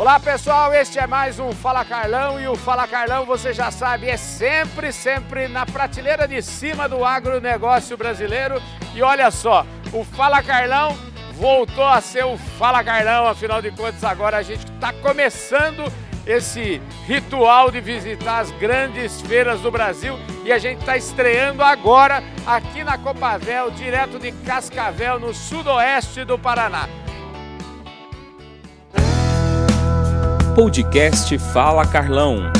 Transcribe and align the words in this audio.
Olá 0.00 0.18
pessoal, 0.18 0.72
este 0.72 0.98
é 0.98 1.06
mais 1.06 1.38
um 1.38 1.52
Fala 1.52 1.84
Carlão 1.84 2.40
e 2.40 2.48
o 2.48 2.56
Fala 2.56 2.88
Carlão, 2.88 3.26
você 3.26 3.52
já 3.52 3.70
sabe, 3.70 4.08
é 4.08 4.16
sempre, 4.16 4.90
sempre 4.92 5.46
na 5.46 5.66
prateleira 5.66 6.26
de 6.26 6.40
cima 6.40 6.88
do 6.88 7.04
agronegócio 7.04 7.98
brasileiro. 7.98 8.62
E 8.94 9.02
olha 9.02 9.30
só, 9.30 9.66
o 9.92 10.02
Fala 10.02 10.42
Carlão 10.42 10.96
voltou 11.34 11.84
a 11.84 12.00
ser 12.00 12.24
o 12.24 12.38
Fala 12.38 12.82
Carlão, 12.82 13.26
afinal 13.26 13.60
de 13.60 13.70
contas 13.72 14.02
agora 14.02 14.38
a 14.38 14.42
gente 14.42 14.64
está 14.72 14.90
começando 14.90 15.92
esse 16.26 16.80
ritual 17.06 17.70
de 17.70 17.82
visitar 17.82 18.38
as 18.38 18.50
grandes 18.52 19.20
feiras 19.20 19.60
do 19.60 19.70
Brasil 19.70 20.18
e 20.46 20.50
a 20.50 20.56
gente 20.56 20.78
está 20.78 20.96
estreando 20.96 21.62
agora 21.62 22.24
aqui 22.46 22.82
na 22.82 22.96
Copavel, 22.96 23.70
direto 23.72 24.18
de 24.18 24.32
Cascavel, 24.32 25.20
no 25.20 25.34
sudoeste 25.34 26.24
do 26.24 26.38
Paraná. 26.38 26.88
Podcast 30.54 31.38
Fala 31.52 31.86
Carlão. 31.86 32.52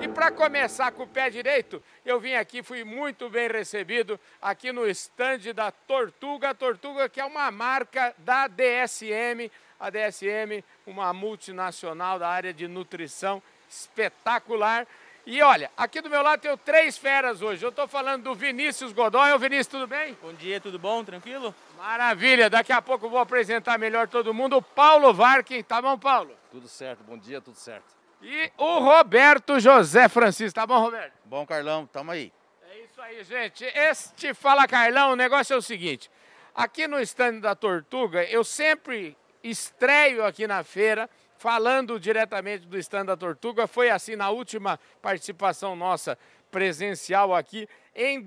E 0.00 0.08
para 0.08 0.30
começar 0.30 0.92
com 0.92 1.04
o 1.04 1.06
pé 1.06 1.30
direito, 1.30 1.82
eu 2.04 2.20
vim 2.20 2.34
aqui, 2.34 2.62
fui 2.62 2.84
muito 2.84 3.30
bem 3.30 3.48
recebido 3.48 4.20
aqui 4.40 4.70
no 4.70 4.86
estande 4.86 5.52
da 5.52 5.70
Tortuga. 5.70 6.54
Tortuga 6.54 7.08
que 7.08 7.20
é 7.20 7.24
uma 7.24 7.50
marca 7.50 8.14
da 8.18 8.46
DSM, 8.46 9.50
a 9.80 9.88
DSM, 9.88 10.62
uma 10.86 11.12
multinacional 11.12 12.18
da 12.18 12.28
área 12.28 12.52
de 12.52 12.68
nutrição 12.68 13.42
espetacular. 13.68 14.86
E 15.26 15.42
olha, 15.42 15.70
aqui 15.76 16.00
do 16.00 16.10
meu 16.10 16.22
lado 16.22 16.40
tenho 16.40 16.56
três 16.56 16.96
feras 16.98 17.42
hoje. 17.42 17.64
Eu 17.64 17.70
estou 17.70 17.88
falando 17.88 18.24
do 18.24 18.34
Vinícius 18.34 18.92
Godoy. 18.92 19.32
Ô 19.32 19.38
Vinícius, 19.38 19.66
tudo 19.68 19.86
bem? 19.86 20.16
Bom 20.22 20.32
dia, 20.34 20.60
tudo 20.60 20.78
bom? 20.78 21.02
Tranquilo? 21.02 21.54
Maravilha, 21.78 22.50
daqui 22.50 22.72
a 22.72 22.82
pouco 22.82 23.06
eu 23.06 23.10
vou 23.10 23.20
apresentar 23.20 23.78
melhor 23.78 24.08
todo 24.08 24.34
mundo. 24.34 24.56
O 24.56 24.62
Paulo 24.62 25.14
Varkin, 25.14 25.62
tá 25.62 25.80
bom, 25.80 25.96
Paulo? 25.96 26.34
Tudo 26.50 26.66
certo, 26.66 27.04
bom 27.04 27.16
dia, 27.16 27.40
tudo 27.40 27.56
certo. 27.56 27.94
E 28.20 28.50
o 28.58 28.80
Roberto 28.80 29.60
José 29.60 30.08
Francisco, 30.08 30.56
tá 30.56 30.66
bom, 30.66 30.80
Roberto? 30.80 31.12
Bom, 31.24 31.46
Carlão, 31.46 31.86
tamo 31.86 32.10
aí. 32.10 32.32
É 32.68 32.80
isso 32.80 33.00
aí, 33.00 33.22
gente. 33.22 33.64
Este 33.64 34.34
Fala 34.34 34.66
Carlão, 34.66 35.12
o 35.12 35.16
negócio 35.16 35.54
é 35.54 35.56
o 35.56 35.62
seguinte. 35.62 36.10
Aqui 36.52 36.88
no 36.88 36.98
stand 36.98 37.38
da 37.38 37.54
Tortuga, 37.54 38.24
eu 38.24 38.42
sempre 38.42 39.16
estreio 39.44 40.24
aqui 40.24 40.48
na 40.48 40.64
feira, 40.64 41.08
falando 41.36 42.00
diretamente 42.00 42.66
do 42.66 42.76
stand 42.76 43.04
da 43.04 43.16
Tortuga. 43.16 43.68
Foi 43.68 43.88
assim 43.88 44.16
na 44.16 44.30
última 44.30 44.80
participação 45.00 45.76
nossa 45.76 46.18
presencial 46.50 47.32
aqui 47.32 47.68
em 47.94 48.20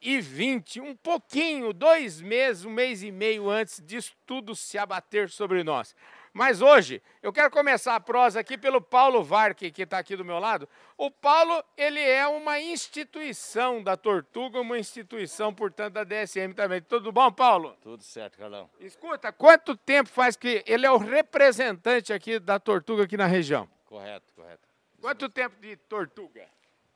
2020, 0.00 0.80
um 0.80 0.94
pouquinho, 0.94 1.72
dois 1.72 2.20
meses, 2.20 2.64
um 2.64 2.70
mês 2.70 3.02
e 3.02 3.10
meio 3.10 3.48
antes 3.48 3.82
disso 3.84 4.14
tudo 4.24 4.54
se 4.54 4.78
abater 4.78 5.28
sobre 5.28 5.64
nós. 5.64 5.94
Mas 6.32 6.60
hoje 6.60 7.02
eu 7.22 7.32
quero 7.32 7.50
começar 7.50 7.94
a 7.94 8.00
prosa 8.00 8.40
aqui 8.40 8.58
pelo 8.58 8.78
Paulo 8.78 9.24
Varque, 9.24 9.70
que 9.70 9.82
está 9.82 9.98
aqui 9.98 10.14
do 10.14 10.24
meu 10.24 10.38
lado. 10.38 10.68
O 10.96 11.10
Paulo, 11.10 11.64
ele 11.78 12.00
é 12.00 12.26
uma 12.26 12.60
instituição 12.60 13.82
da 13.82 13.96
Tortuga, 13.96 14.60
uma 14.60 14.78
instituição, 14.78 15.52
portanto, 15.54 15.94
da 15.94 16.04
DSM 16.04 16.52
também. 16.54 16.82
Tudo 16.82 17.10
bom, 17.10 17.32
Paulo? 17.32 17.74
Tudo 17.80 18.02
certo, 18.02 18.36
Carlão. 18.36 18.68
Escuta, 18.78 19.32
quanto 19.32 19.74
tempo 19.76 20.10
faz 20.10 20.36
que 20.36 20.62
ele 20.66 20.84
é 20.84 20.90
o 20.90 20.98
representante 20.98 22.12
aqui 22.12 22.38
da 22.38 22.60
Tortuga 22.60 23.04
aqui 23.04 23.16
na 23.16 23.26
região? 23.26 23.66
Correto, 23.86 24.34
correto. 24.34 24.68
Quanto 25.00 25.30
tempo 25.30 25.58
de 25.58 25.74
Tortuga? 25.76 26.46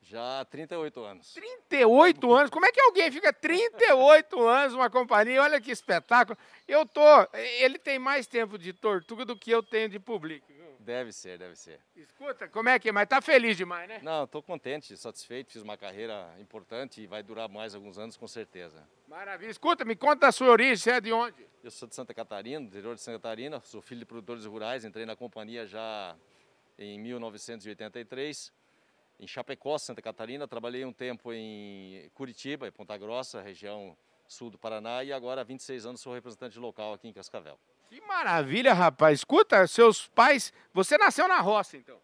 Já 0.02 0.40
há 0.40 0.44
38 0.44 1.04
anos. 1.04 1.32
38 1.34 2.32
anos? 2.34 2.50
Como 2.50 2.66
é 2.66 2.72
que 2.72 2.80
alguém 2.80 3.10
fica 3.12 3.32
38 3.32 4.40
anos 4.48 4.72
numa 4.72 4.90
companhia? 4.90 5.42
Olha 5.42 5.60
que 5.60 5.70
espetáculo. 5.70 6.38
Eu 6.66 6.86
tô. 6.86 7.02
Ele 7.34 7.78
tem 7.78 7.98
mais 7.98 8.26
tempo 8.26 8.58
de 8.58 8.72
tortuga 8.72 9.24
do 9.24 9.36
que 9.36 9.50
eu 9.50 9.62
tenho 9.62 9.88
de 9.88 9.98
público. 9.98 10.50
Deve 10.80 11.12
ser, 11.12 11.38
deve 11.38 11.54
ser. 11.56 11.78
Escuta, 11.94 12.48
como 12.48 12.70
é 12.70 12.78
que 12.78 12.88
é? 12.88 12.92
Mas 12.92 13.06
tá 13.06 13.20
feliz 13.20 13.54
demais, 13.56 13.86
né? 13.86 14.00
Não, 14.02 14.24
estou 14.24 14.42
contente, 14.42 14.96
satisfeito, 14.96 15.52
fiz 15.52 15.60
uma 15.62 15.76
carreira 15.76 16.34
importante 16.40 17.02
e 17.02 17.06
vai 17.06 17.22
durar 17.22 17.50
mais 17.50 17.74
alguns 17.74 17.98
anos 17.98 18.16
com 18.16 18.26
certeza. 18.26 18.88
Maravilha. 19.06 19.50
Escuta, 19.50 19.84
me 19.84 19.94
conta 19.94 20.28
a 20.28 20.32
sua 20.32 20.48
origem, 20.48 20.76
você 20.76 20.92
é 20.92 21.00
de 21.00 21.12
onde? 21.12 21.46
Eu 21.62 21.70
sou 21.70 21.86
de 21.86 21.94
Santa 21.94 22.14
Catarina, 22.14 22.60
do 22.60 22.66
interior 22.68 22.94
de 22.94 23.02
Santa 23.02 23.18
Catarina, 23.18 23.60
sou 23.60 23.82
filho 23.82 24.00
de 24.00 24.06
produtores 24.06 24.46
rurais, 24.46 24.82
entrei 24.82 25.04
na 25.04 25.14
companhia 25.14 25.66
já 25.66 26.16
em 26.78 26.98
1983 26.98 28.50
em 29.20 29.26
Chapecó, 29.26 29.76
Santa 29.78 30.00
Catarina. 30.00 30.48
Trabalhei 30.48 30.84
um 30.84 30.92
tempo 30.92 31.32
em 31.32 32.10
Curitiba, 32.14 32.66
em 32.66 32.72
Ponta 32.72 32.96
Grossa, 32.96 33.42
região 33.42 33.96
sul 34.26 34.50
do 34.50 34.58
Paraná, 34.58 35.04
e 35.04 35.12
agora 35.12 35.42
há 35.42 35.44
26 35.44 35.86
anos 35.86 36.00
sou 36.00 36.14
representante 36.14 36.58
local 36.58 36.94
aqui 36.94 37.08
em 37.08 37.12
Cascavel. 37.12 37.58
Que 37.88 38.00
maravilha, 38.02 38.72
rapaz. 38.72 39.18
Escuta, 39.18 39.66
seus 39.66 40.06
pais. 40.08 40.52
Você 40.72 40.96
nasceu 40.96 41.28
na 41.28 41.40
roça, 41.40 41.76
então? 41.76 42.00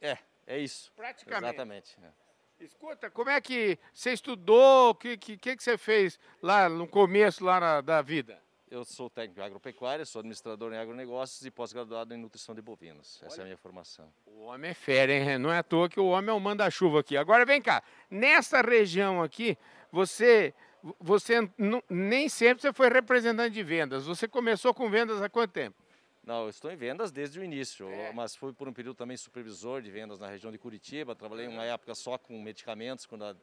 É, 0.00 0.16
é 0.46 0.58
isso. 0.58 0.92
Praticamente. 0.96 1.44
Exatamente. 1.44 1.96
É. 2.02 2.64
Escuta, 2.64 3.10
como 3.10 3.28
é 3.28 3.40
que 3.40 3.78
você 3.92 4.12
estudou? 4.12 4.90
O 4.90 4.94
que, 4.94 5.16
que, 5.16 5.36
que 5.36 5.62
você 5.62 5.76
fez 5.76 6.18
lá 6.40 6.68
no 6.68 6.86
começo 6.86 7.44
lá 7.44 7.60
na, 7.60 7.80
da 7.80 8.00
vida? 8.00 8.40
Eu 8.70 8.84
sou 8.84 9.10
técnico 9.10 9.40
em 9.40 9.44
agropecuária, 9.44 10.04
sou 10.04 10.20
administrador 10.20 10.72
em 10.72 10.78
agronegócios 10.78 11.44
e 11.44 11.50
pós-graduado 11.50 12.14
em 12.14 12.16
nutrição 12.16 12.54
de 12.54 12.62
bovinos. 12.62 13.22
Essa 13.22 13.34
Olha, 13.34 13.40
é 13.40 13.42
a 13.42 13.44
minha 13.44 13.56
formação. 13.56 14.12
O 14.26 14.44
homem 14.44 14.70
é 14.70 14.74
fera, 14.74 15.12
hein? 15.12 15.38
Não 15.38 15.52
é 15.52 15.58
à 15.58 15.62
toa 15.62 15.88
que 15.88 16.00
o 16.00 16.06
homem 16.06 16.30
é 16.30 16.32
o 16.32 16.40
manda-chuva 16.40 17.00
aqui. 17.00 17.16
Agora 17.16 17.44
vem 17.44 17.60
cá, 17.60 17.82
nessa 18.10 18.62
região 18.62 19.22
aqui, 19.22 19.56
você, 19.92 20.54
você 20.98 21.48
nem 21.88 22.28
sempre 22.28 22.62
você 22.62 22.72
foi 22.72 22.88
representante 22.88 23.54
de 23.54 23.62
vendas. 23.62 24.06
Você 24.06 24.26
começou 24.26 24.72
com 24.72 24.90
vendas 24.90 25.20
há 25.20 25.28
quanto 25.28 25.52
tempo? 25.52 25.84
Não, 26.26 26.44
eu 26.44 26.48
estou 26.48 26.70
em 26.70 26.76
vendas 26.76 27.12
desde 27.12 27.38
o 27.38 27.44
início, 27.44 27.86
é. 27.86 28.10
mas 28.12 28.34
fui 28.34 28.50
por 28.54 28.66
um 28.66 28.72
período 28.72 28.96
também 28.96 29.14
supervisor 29.14 29.82
de 29.82 29.90
vendas 29.90 30.18
na 30.18 30.28
região 30.28 30.50
de 30.50 30.56
Curitiba. 30.56 31.14
Trabalhei 31.14 31.46
uma 31.46 31.64
época 31.64 31.94
só 31.94 32.16
com 32.16 32.40
medicamentos, 32.40 33.04
quando 33.04 33.24
a, 33.24 33.36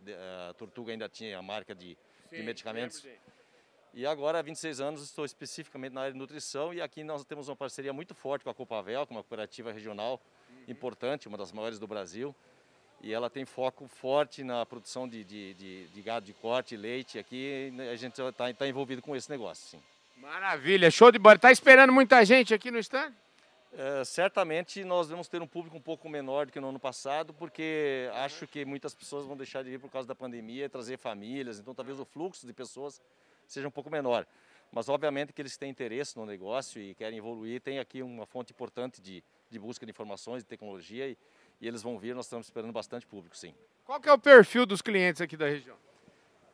a 0.49 0.53
Tortuga 0.55 0.91
ainda 0.91 1.07
tinha 1.07 1.37
a 1.37 1.41
marca 1.43 1.75
de, 1.75 1.95
Sim, 2.29 2.37
de 2.37 2.43
medicamentos. 2.43 3.07
E 3.93 4.05
agora, 4.05 4.39
há 4.39 4.41
26 4.41 4.79
anos, 4.79 5.03
estou 5.03 5.25
especificamente 5.25 5.91
na 5.91 6.01
área 6.01 6.13
de 6.13 6.17
nutrição 6.17 6.73
e 6.73 6.81
aqui 6.81 7.03
nós 7.03 7.25
temos 7.25 7.49
uma 7.49 7.55
parceria 7.57 7.91
muito 7.91 8.15
forte 8.15 8.43
com 8.43 8.49
a 8.49 8.53
Copavel, 8.53 9.05
com 9.05 9.13
uma 9.13 9.21
cooperativa 9.21 9.71
regional 9.71 10.21
uhum. 10.49 10.63
importante, 10.69 11.27
uma 11.27 11.37
das 11.37 11.51
maiores 11.51 11.77
do 11.77 11.85
Brasil. 11.85 12.33
E 13.01 13.11
ela 13.11 13.29
tem 13.29 13.43
foco 13.43 13.87
forte 13.87 14.43
na 14.43 14.65
produção 14.65 15.09
de, 15.09 15.23
de, 15.25 15.53
de, 15.55 15.87
de 15.87 16.01
gado 16.01 16.25
de 16.25 16.33
corte, 16.33 16.77
leite. 16.77 17.19
Aqui 17.19 17.73
a 17.91 17.95
gente 17.95 18.21
está 18.21 18.53
tá 18.53 18.67
envolvido 18.67 19.01
com 19.01 19.13
esse 19.13 19.29
negócio, 19.29 19.67
sim. 19.67 19.83
Maravilha, 20.17 20.89
show 20.89 21.11
de 21.11 21.17
bola. 21.19 21.35
Está 21.35 21.51
esperando 21.51 21.91
muita 21.91 22.23
gente 22.23 22.53
aqui 22.53 22.71
no 22.71 22.77
stand? 22.77 23.11
É, 23.73 24.03
certamente 24.05 24.83
nós 24.83 25.09
vamos 25.09 25.27
ter 25.27 25.41
um 25.41 25.47
público 25.47 25.75
um 25.75 25.81
pouco 25.81 26.07
menor 26.07 26.45
do 26.45 26.51
que 26.51 26.59
no 26.59 26.69
ano 26.69 26.79
passado, 26.79 27.33
porque 27.33 28.09
acho 28.13 28.45
que 28.45 28.63
muitas 28.63 28.93
pessoas 28.93 29.25
vão 29.25 29.35
deixar 29.35 29.63
de 29.63 29.69
vir 29.69 29.79
por 29.79 29.89
causa 29.89 30.07
da 30.07 30.13
pandemia 30.13 30.69
trazer 30.69 30.97
famílias, 30.97 31.57
então 31.57 31.73
talvez 31.73 31.99
o 31.99 32.05
fluxo 32.05 32.45
de 32.45 32.53
pessoas 32.53 33.01
seja 33.51 33.67
um 33.67 33.71
pouco 33.71 33.89
menor. 33.89 34.25
Mas, 34.71 34.87
obviamente, 34.87 35.33
que 35.33 35.41
eles 35.41 35.57
têm 35.57 35.69
interesse 35.69 36.15
no 36.17 36.25
negócio 36.25 36.81
e 36.81 36.95
querem 36.95 37.17
evoluir, 37.17 37.59
tem 37.59 37.79
aqui 37.79 38.01
uma 38.01 38.25
fonte 38.25 38.53
importante 38.53 39.01
de, 39.01 39.21
de 39.49 39.59
busca 39.59 39.85
de 39.85 39.91
informações, 39.91 40.43
de 40.43 40.47
tecnologia 40.47 41.09
e, 41.09 41.17
e 41.59 41.67
eles 41.67 41.81
vão 41.81 41.99
vir, 41.99 42.15
nós 42.15 42.25
estamos 42.25 42.47
esperando 42.47 42.71
bastante 42.71 43.05
público, 43.05 43.35
sim. 43.35 43.53
Qual 43.83 43.99
que 43.99 44.07
é 44.07 44.13
o 44.13 44.17
perfil 44.17 44.65
dos 44.65 44.81
clientes 44.81 45.21
aqui 45.21 45.35
da 45.35 45.47
região? 45.47 45.75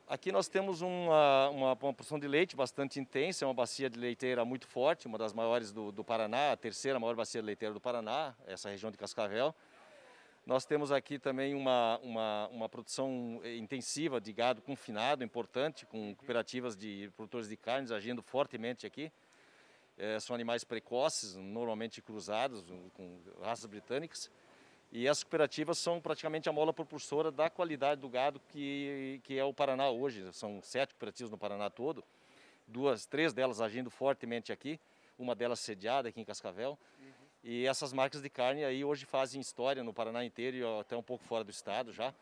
Aqui 0.09 0.31
nós 0.31 0.47
temos 0.47 0.81
uma, 0.81 1.49
uma, 1.49 1.73
uma 1.73 1.93
produção 1.93 2.17
de 2.17 2.27
leite 2.27 2.55
bastante 2.55 2.99
intensa, 2.99 3.43
é 3.43 3.47
uma 3.47 3.53
bacia 3.53 3.89
de 3.89 3.99
leiteira 3.99 4.43
muito 4.45 4.65
forte, 4.65 5.05
uma 5.05 5.17
das 5.17 5.33
maiores 5.33 5.71
do, 5.71 5.91
do 5.91 6.03
Paraná, 6.03 6.53
a 6.53 6.57
terceira 6.57 6.97
maior 6.97 7.13
bacia 7.13 7.41
leiteira 7.41 7.73
do 7.73 7.81
Paraná, 7.81 8.33
essa 8.47 8.69
região 8.69 8.89
de 8.89 8.97
Cascavel. 8.97 9.53
Nós 10.47 10.63
temos 10.65 10.93
aqui 10.93 11.19
também 11.19 11.53
uma, 11.53 11.99
uma, 12.01 12.47
uma 12.47 12.69
produção 12.69 13.41
intensiva 13.43 14.21
de 14.21 14.31
gado 14.31 14.61
confinado, 14.61 15.21
importante, 15.21 15.85
com 15.85 16.15
cooperativas 16.15 16.73
de 16.73 17.11
produtores 17.17 17.49
de 17.49 17.57
carnes 17.57 17.91
agindo 17.91 18.21
fortemente 18.21 18.87
aqui. 18.87 19.11
É, 19.97 20.17
são 20.21 20.33
animais 20.33 20.63
precoces, 20.63 21.35
normalmente 21.35 22.01
cruzados, 22.01 22.63
com 22.93 23.19
raças 23.41 23.65
britânicas. 23.65 24.31
E 24.89 25.05
essas 25.05 25.21
cooperativas 25.21 25.79
são 25.79 25.99
praticamente 25.99 26.47
a 26.47 26.53
mola 26.53 26.71
propulsora 26.71 27.29
da 27.29 27.49
qualidade 27.49 27.99
do 27.99 28.07
gado 28.07 28.39
que, 28.47 29.19
que 29.25 29.37
é 29.37 29.43
o 29.43 29.53
Paraná 29.53 29.89
hoje. 29.89 30.31
São 30.31 30.61
sete 30.61 30.93
cooperativas 30.93 31.29
no 31.29 31.37
Paraná 31.37 31.69
todo, 31.69 32.01
duas, 32.65 33.05
três 33.05 33.33
delas 33.33 33.59
agindo 33.59 33.89
fortemente 33.89 34.53
aqui, 34.53 34.79
uma 35.19 35.35
delas 35.35 35.59
sediada 35.59 36.07
aqui 36.07 36.21
em 36.21 36.23
Cascavel. 36.23 36.79
E 37.49 37.65
essas 37.65 37.93
marcas 37.93 38.21
de 38.21 38.29
carne 38.29 38.65
aí 38.65 38.83
hoje 38.83 39.05
fazem 39.05 39.39
história 39.39 39.81
no 39.81 39.93
Paraná 39.93 40.25
inteiro 40.25 40.57
e 40.57 40.79
até 40.81 40.97
um 40.97 41.01
pouco 41.01 41.23
fora 41.23 41.45
do 41.45 41.49
estado 41.49 41.93
já. 41.93 42.13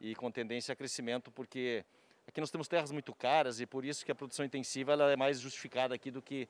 E 0.00 0.16
com 0.16 0.32
tendência 0.32 0.72
a 0.72 0.74
crescimento, 0.74 1.30
porque 1.30 1.84
aqui 2.26 2.40
nós 2.40 2.50
temos 2.50 2.66
terras 2.66 2.90
muito 2.90 3.14
caras 3.14 3.60
e 3.60 3.66
por 3.66 3.84
isso 3.84 4.04
que 4.04 4.10
a 4.10 4.16
produção 4.16 4.44
intensiva 4.44 4.90
ela 4.90 5.12
é 5.12 5.14
mais 5.14 5.38
justificada 5.38 5.94
aqui 5.94 6.10
do 6.10 6.20
que, 6.20 6.48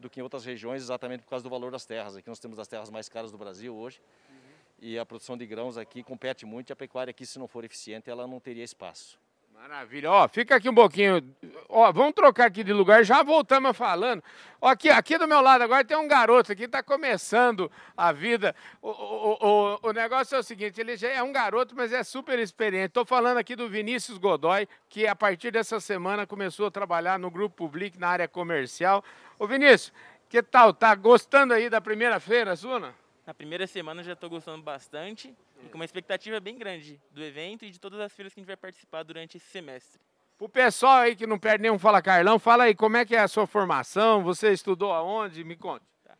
do 0.00 0.10
que 0.10 0.18
em 0.18 0.22
outras 0.24 0.44
regiões, 0.44 0.82
exatamente 0.82 1.22
por 1.22 1.30
causa 1.30 1.44
do 1.44 1.48
valor 1.48 1.70
das 1.70 1.84
terras. 1.84 2.16
Aqui 2.16 2.28
nós 2.28 2.40
temos 2.40 2.58
as 2.58 2.66
terras 2.66 2.90
mais 2.90 3.08
caras 3.08 3.30
do 3.30 3.38
Brasil 3.38 3.72
hoje. 3.72 4.02
Uhum. 4.28 4.36
E 4.80 4.98
a 4.98 5.06
produção 5.06 5.38
de 5.38 5.46
grãos 5.46 5.78
aqui 5.78 6.02
compete 6.02 6.44
muito 6.44 6.70
e 6.70 6.72
a 6.72 6.76
pecuária 6.76 7.12
aqui, 7.12 7.24
se 7.24 7.38
não 7.38 7.46
for 7.46 7.64
eficiente, 7.64 8.10
ela 8.10 8.26
não 8.26 8.40
teria 8.40 8.64
espaço. 8.64 9.16
Maravilha. 9.60 10.10
Ó, 10.10 10.26
fica 10.26 10.56
aqui 10.56 10.70
um 10.70 10.74
pouquinho. 10.74 11.22
Ó, 11.68 11.92
vamos 11.92 12.14
trocar 12.14 12.46
aqui 12.46 12.64
de 12.64 12.72
lugar, 12.72 13.04
já 13.04 13.22
voltamos 13.22 13.76
falando. 13.76 14.24
Ó, 14.58 14.66
aqui, 14.66 14.88
aqui 14.88 15.18
do 15.18 15.28
meu 15.28 15.42
lado 15.42 15.60
agora 15.62 15.84
tem 15.84 15.98
um 15.98 16.08
garoto 16.08 16.50
aqui, 16.50 16.64
está 16.64 16.82
começando 16.82 17.70
a 17.94 18.10
vida. 18.10 18.56
O, 18.80 18.88
o, 18.88 19.38
o, 19.38 19.78
o 19.82 19.92
negócio 19.92 20.34
é 20.34 20.38
o 20.38 20.42
seguinte, 20.42 20.80
ele 20.80 20.96
já 20.96 21.10
é 21.10 21.22
um 21.22 21.30
garoto, 21.30 21.74
mas 21.76 21.92
é 21.92 22.02
super 22.02 22.38
experiente. 22.38 22.86
Estou 22.86 23.04
falando 23.04 23.36
aqui 23.36 23.54
do 23.54 23.68
Vinícius 23.68 24.16
Godoy, 24.16 24.66
que 24.88 25.06
a 25.06 25.14
partir 25.14 25.50
dessa 25.50 25.78
semana 25.78 26.26
começou 26.26 26.66
a 26.66 26.70
trabalhar 26.70 27.18
no 27.18 27.30
Grupo 27.30 27.66
Public, 27.66 27.98
na 27.98 28.08
área 28.08 28.26
comercial. 28.26 29.04
Ô 29.38 29.46
Vinícius, 29.46 29.92
que 30.30 30.42
tal? 30.42 30.72
Tá 30.72 30.94
gostando 30.94 31.52
aí 31.52 31.68
da 31.68 31.82
primeira 31.82 32.18
feira, 32.18 32.56
Zuna? 32.56 32.94
Na 33.30 33.34
primeira 33.34 33.64
semana 33.64 34.02
já 34.02 34.14
estou 34.14 34.28
gostando 34.28 34.60
bastante 34.60 35.32
e 35.64 35.68
com 35.68 35.76
uma 35.78 35.84
expectativa 35.84 36.40
bem 36.40 36.58
grande 36.58 37.00
do 37.12 37.22
evento 37.22 37.64
e 37.64 37.70
de 37.70 37.78
todas 37.78 38.00
as 38.00 38.12
feiras 38.12 38.34
que 38.34 38.40
a 38.40 38.42
gente 38.42 38.48
vai 38.48 38.56
participar 38.56 39.04
durante 39.04 39.36
esse 39.36 39.46
semestre. 39.46 40.00
O 40.36 40.48
pessoal 40.48 40.96
aí 40.96 41.14
que 41.14 41.28
não 41.28 41.38
perde 41.38 41.62
nenhum 41.62 41.78
Fala 41.78 42.02
Carlão, 42.02 42.40
fala 42.40 42.64
aí 42.64 42.74
como 42.74 42.96
é 42.96 43.06
que 43.06 43.14
é 43.14 43.20
a 43.20 43.28
sua 43.28 43.46
formação, 43.46 44.24
você 44.24 44.50
estudou 44.50 44.92
aonde? 44.92 45.44
Me 45.44 45.54
conte. 45.54 45.84
Tá. 46.02 46.18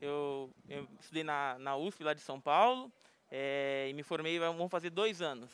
Eu, 0.00 0.52
eu, 0.68 0.86
estudei 1.00 1.24
na, 1.24 1.58
na 1.58 1.76
USP 1.76 2.04
lá 2.04 2.14
de 2.14 2.20
São 2.20 2.40
Paulo 2.40 2.92
é, 3.28 3.88
e 3.90 3.92
me 3.92 4.04
formei, 4.04 4.38
vamos 4.38 4.70
fazer 4.70 4.90
dois 4.90 5.20
anos. 5.20 5.50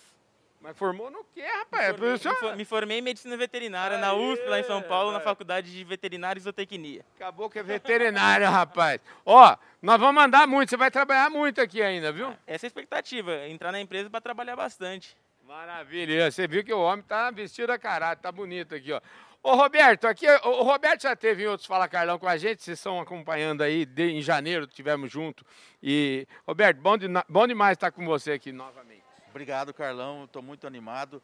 Mas 0.61 0.77
formou 0.77 1.11
no 1.11 1.25
quê, 1.33 1.43
rapaz? 1.43 1.93
Me 1.93 2.19
formei, 2.19 2.57
me 2.57 2.65
formei 2.65 2.99
em 2.99 3.03
medicina 3.03 3.37
veterinária 3.37 3.97
Aê, 3.97 4.01
na 4.01 4.13
USP, 4.13 4.45
lá 4.47 4.59
em 4.59 4.65
São 4.65 4.83
Paulo, 4.83 5.13
na 5.13 5.21
Faculdade 5.21 5.71
de 5.71 5.85
Veterinária 5.85 6.39
e 6.39 6.43
Zootecnia. 6.43 7.05
Acabou 7.17 7.49
que 7.49 7.61
é 7.61 7.63
veterinária, 7.63 8.49
rapaz. 8.51 9.01
Ó, 9.25 9.57
nós 9.81 10.01
vamos 10.01 10.23
andar 10.23 10.47
muito, 10.49 10.71
você 10.71 10.77
vai 10.77 10.91
trabalhar 10.91 11.31
muito 11.31 11.61
aqui 11.61 11.81
ainda, 11.81 12.11
viu? 12.11 12.35
Essa 12.47 12.67
é 12.67 12.67
a 12.67 12.69
expectativa, 12.69 13.47
entrar 13.47 13.71
na 13.71 13.81
empresa 13.81 14.11
para 14.11 14.21
trabalhar 14.21 14.57
bastante. 14.57 15.17
Maravilha, 15.47 16.31
você 16.31 16.47
viu 16.49 16.65
que 16.65 16.73
o 16.73 16.81
homem 16.81 17.05
tá 17.05 17.31
vestido 17.31 17.71
a 17.71 17.79
caráter, 17.79 18.21
tá 18.21 18.33
bonito 18.33 18.75
aqui, 18.75 18.93
ó. 18.93 19.01
Ô 19.41 19.55
Roberto, 19.55 20.07
aqui, 20.07 20.27
o 20.29 20.63
Roberto 20.63 21.03
já 21.03 21.15
teve 21.15 21.45
em 21.45 21.47
outros 21.47 21.67
Fala 21.67 21.89
Carlão 21.89 22.19
com 22.19 22.27
a 22.27 22.37
gente, 22.37 22.63
vocês 22.63 22.79
estão 22.79 23.01
acompanhando 23.01 23.63
aí, 23.63 23.87
de, 23.87 24.11
em 24.11 24.21
janeiro 24.21 24.67
tivemos 24.67 25.11
junto. 25.11 25.47
E, 25.81 26.27
Roberto, 26.47 26.79
bom, 26.81 26.99
de, 26.99 27.07
bom 27.29 27.47
demais 27.47 27.77
estar 27.77 27.93
com 27.93 28.05
você 28.05 28.33
aqui 28.33 28.51
novamente. 28.51 28.98
Obrigado, 29.31 29.73
Carlão. 29.75 30.25
Estou 30.25 30.43
muito 30.43 30.67
animado. 30.67 31.23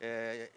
É, 0.00 0.50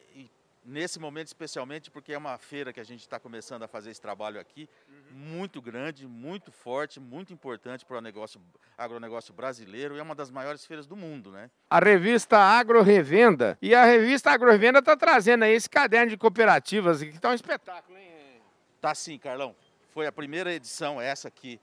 nesse 0.67 0.99
momento, 0.99 1.27
especialmente, 1.27 1.89
porque 1.89 2.11
é 2.11 2.17
uma 2.17 2.37
feira 2.37 2.73
que 2.73 2.79
a 2.79 2.83
gente 2.83 2.99
está 2.99 3.17
começando 3.17 3.63
a 3.63 3.67
fazer 3.67 3.89
esse 3.89 4.01
trabalho 4.01 4.39
aqui, 4.39 4.69
uhum. 4.89 5.17
muito 5.17 5.61
grande, 5.61 6.05
muito 6.05 6.51
forte, 6.51 6.99
muito 6.99 7.31
importante 7.31 7.85
para 7.85 7.97
o 7.97 8.01
negócio, 8.01 8.41
agronegócio 8.77 9.33
brasileiro 9.33 9.95
e 9.95 9.99
é 9.99 10.03
uma 10.03 10.13
das 10.13 10.29
maiores 10.29 10.65
feiras 10.65 10.85
do 10.85 10.97
mundo, 10.97 11.31
né? 11.31 11.49
A 11.69 11.79
revista 11.79 12.37
Agro 12.37 12.81
Revenda. 12.81 13.57
E 13.61 13.73
a 13.73 13.85
revista 13.85 14.29
Agro 14.29 14.51
Revenda 14.51 14.79
está 14.79 14.97
trazendo 14.97 15.45
aí 15.45 15.53
esse 15.53 15.69
caderno 15.69 16.09
de 16.09 16.17
cooperativas, 16.17 17.01
que 17.01 17.09
está 17.09 17.29
um 17.29 17.33
espetáculo, 17.33 17.97
hein? 17.97 18.41
Tá 18.81 18.93
sim, 18.93 19.17
Carlão. 19.17 19.55
Foi 19.91 20.05
a 20.05 20.11
primeira 20.11 20.53
edição, 20.53 21.01
essa 21.01 21.29
aqui, 21.29 21.59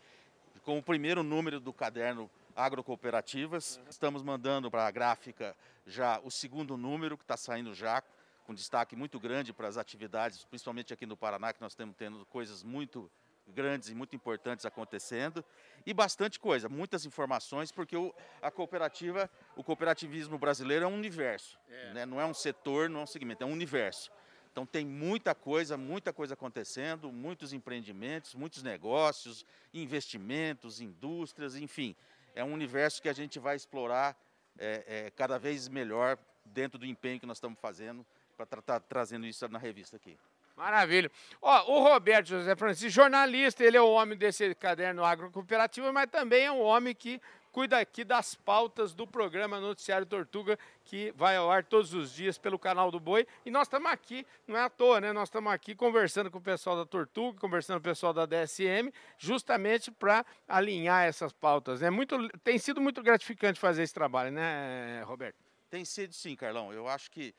com 0.64 0.78
o 0.78 0.82
primeiro 0.82 1.22
número 1.22 1.60
do 1.60 1.72
caderno 1.72 2.30
agrocooperativas. 2.54 3.80
Estamos 3.88 4.22
mandando 4.22 4.70
para 4.70 4.86
a 4.86 4.90
gráfica 4.90 5.56
já 5.86 6.20
o 6.22 6.30
segundo 6.30 6.76
número, 6.76 7.16
que 7.16 7.24
está 7.24 7.36
saindo 7.36 7.74
já, 7.74 8.02
com 8.46 8.54
destaque 8.54 8.94
muito 8.94 9.18
grande 9.18 9.52
para 9.52 9.68
as 9.68 9.76
atividades, 9.76 10.44
principalmente 10.44 10.92
aqui 10.92 11.06
no 11.06 11.16
Paraná, 11.16 11.52
que 11.52 11.60
nós 11.60 11.72
estamos 11.72 11.96
tendo 11.96 12.24
coisas 12.26 12.62
muito 12.62 13.10
grandes 13.46 13.90
e 13.90 13.94
muito 13.94 14.16
importantes 14.16 14.64
acontecendo 14.64 15.44
e 15.84 15.92
bastante 15.92 16.40
coisa, 16.40 16.66
muitas 16.66 17.04
informações, 17.04 17.70
porque 17.70 17.94
o, 17.94 18.14
a 18.40 18.50
cooperativa, 18.50 19.30
o 19.54 19.62
cooperativismo 19.62 20.38
brasileiro 20.38 20.86
é 20.86 20.88
um 20.88 20.94
universo, 20.94 21.58
é. 21.68 21.92
Né? 21.92 22.06
não 22.06 22.18
é 22.18 22.24
um 22.24 22.32
setor, 22.32 22.88
não 22.88 23.00
é 23.00 23.02
um 23.02 23.06
segmento, 23.06 23.42
é 23.42 23.46
um 23.46 23.52
universo. 23.52 24.10
Então 24.50 24.64
tem 24.64 24.86
muita 24.86 25.34
coisa, 25.34 25.76
muita 25.76 26.12
coisa 26.12 26.34
acontecendo, 26.34 27.10
muitos 27.10 27.52
empreendimentos, 27.52 28.34
muitos 28.34 28.62
negócios, 28.62 29.44
investimentos, 29.74 30.80
indústrias, 30.80 31.56
enfim 31.56 31.94
é 32.34 32.42
um 32.44 32.52
universo 32.52 33.00
que 33.00 33.08
a 33.08 33.12
gente 33.12 33.38
vai 33.38 33.56
explorar 33.56 34.16
é, 34.58 34.84
é, 34.86 35.10
cada 35.10 35.38
vez 35.38 35.68
melhor 35.68 36.18
dentro 36.44 36.78
do 36.78 36.86
empenho 36.86 37.20
que 37.20 37.26
nós 37.26 37.38
estamos 37.38 37.58
fazendo 37.58 38.04
para 38.36 38.44
estar 38.44 38.62
tá 38.62 38.80
trazendo 38.80 39.26
isso 39.26 39.46
na 39.48 39.58
revista 39.58 39.96
aqui. 39.96 40.18
Maravilha. 40.56 41.10
Ó, 41.42 41.72
o 41.72 41.82
Roberto 41.82 42.28
José 42.28 42.54
Francisco, 42.54 42.90
jornalista, 42.90 43.64
ele 43.64 43.76
é 43.76 43.80
o 43.80 43.90
homem 43.90 44.16
desse 44.16 44.54
caderno 44.54 45.04
agrocooperativo, 45.04 45.92
mas 45.92 46.08
também 46.10 46.44
é 46.44 46.52
um 46.52 46.60
homem 46.60 46.94
que 46.94 47.20
cuida 47.54 47.78
aqui 47.78 48.02
das 48.02 48.34
pautas 48.34 48.92
do 48.92 49.06
programa 49.06 49.60
Noticiário 49.60 50.04
Tortuga, 50.04 50.58
que 50.84 51.12
vai 51.12 51.36
ao 51.36 51.48
ar 51.48 51.62
todos 51.62 51.94
os 51.94 52.12
dias 52.12 52.36
pelo 52.36 52.58
canal 52.58 52.90
do 52.90 52.98
Boi. 52.98 53.24
E 53.46 53.50
nós 53.50 53.68
estamos 53.68 53.88
aqui, 53.92 54.26
não 54.44 54.56
é 54.56 54.62
à 54.62 54.68
toa, 54.68 55.00
né? 55.00 55.12
Nós 55.12 55.28
estamos 55.28 55.52
aqui 55.52 55.72
conversando 55.72 56.32
com 56.32 56.38
o 56.38 56.42
pessoal 56.42 56.76
da 56.76 56.84
Tortuga, 56.84 57.38
conversando 57.38 57.76
com 57.76 57.82
o 57.82 57.90
pessoal 57.92 58.12
da 58.12 58.26
DSM, 58.26 58.92
justamente 59.16 59.92
para 59.92 60.26
alinhar 60.48 61.04
essas 61.04 61.32
pautas. 61.32 61.80
É 61.80 61.90
muito, 61.90 62.28
tem 62.40 62.58
sido 62.58 62.80
muito 62.80 63.00
gratificante 63.04 63.60
fazer 63.60 63.84
esse 63.84 63.94
trabalho, 63.94 64.32
né, 64.32 65.04
Roberto? 65.04 65.36
Tem 65.70 65.84
sido 65.84 66.12
sim, 66.12 66.34
Carlão. 66.34 66.72
Eu 66.72 66.88
acho 66.88 67.08
que 67.08 67.32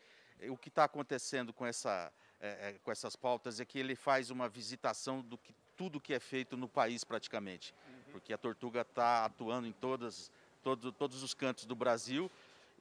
o 0.47 0.55
que 0.55 0.69
está 0.69 0.85
acontecendo 0.85 1.51
com, 1.51 1.65
essa, 1.65 2.09
é, 2.39 2.75
com 2.81 2.89
essas 2.89 3.17
pautas 3.17 3.59
é 3.59 3.65
que 3.65 3.77
ele 3.77 3.95
faz 3.97 4.29
uma 4.29 4.47
visitação 4.47 5.21
do 5.21 5.37
que 5.37 5.53
tudo 5.75 5.99
que 5.99 6.13
é 6.13 6.21
feito 6.21 6.55
no 6.55 6.69
país 6.69 7.03
praticamente 7.03 7.73
porque 8.15 8.31
a 8.31 8.37
Tortuga 8.37 8.79
está 8.79 9.25
atuando 9.25 9.67
em 9.67 9.73
todas, 9.73 10.31
todo, 10.63 10.89
todos 10.93 11.21
os 11.21 11.33
cantos 11.33 11.65
do 11.65 11.75
Brasil 11.75 12.31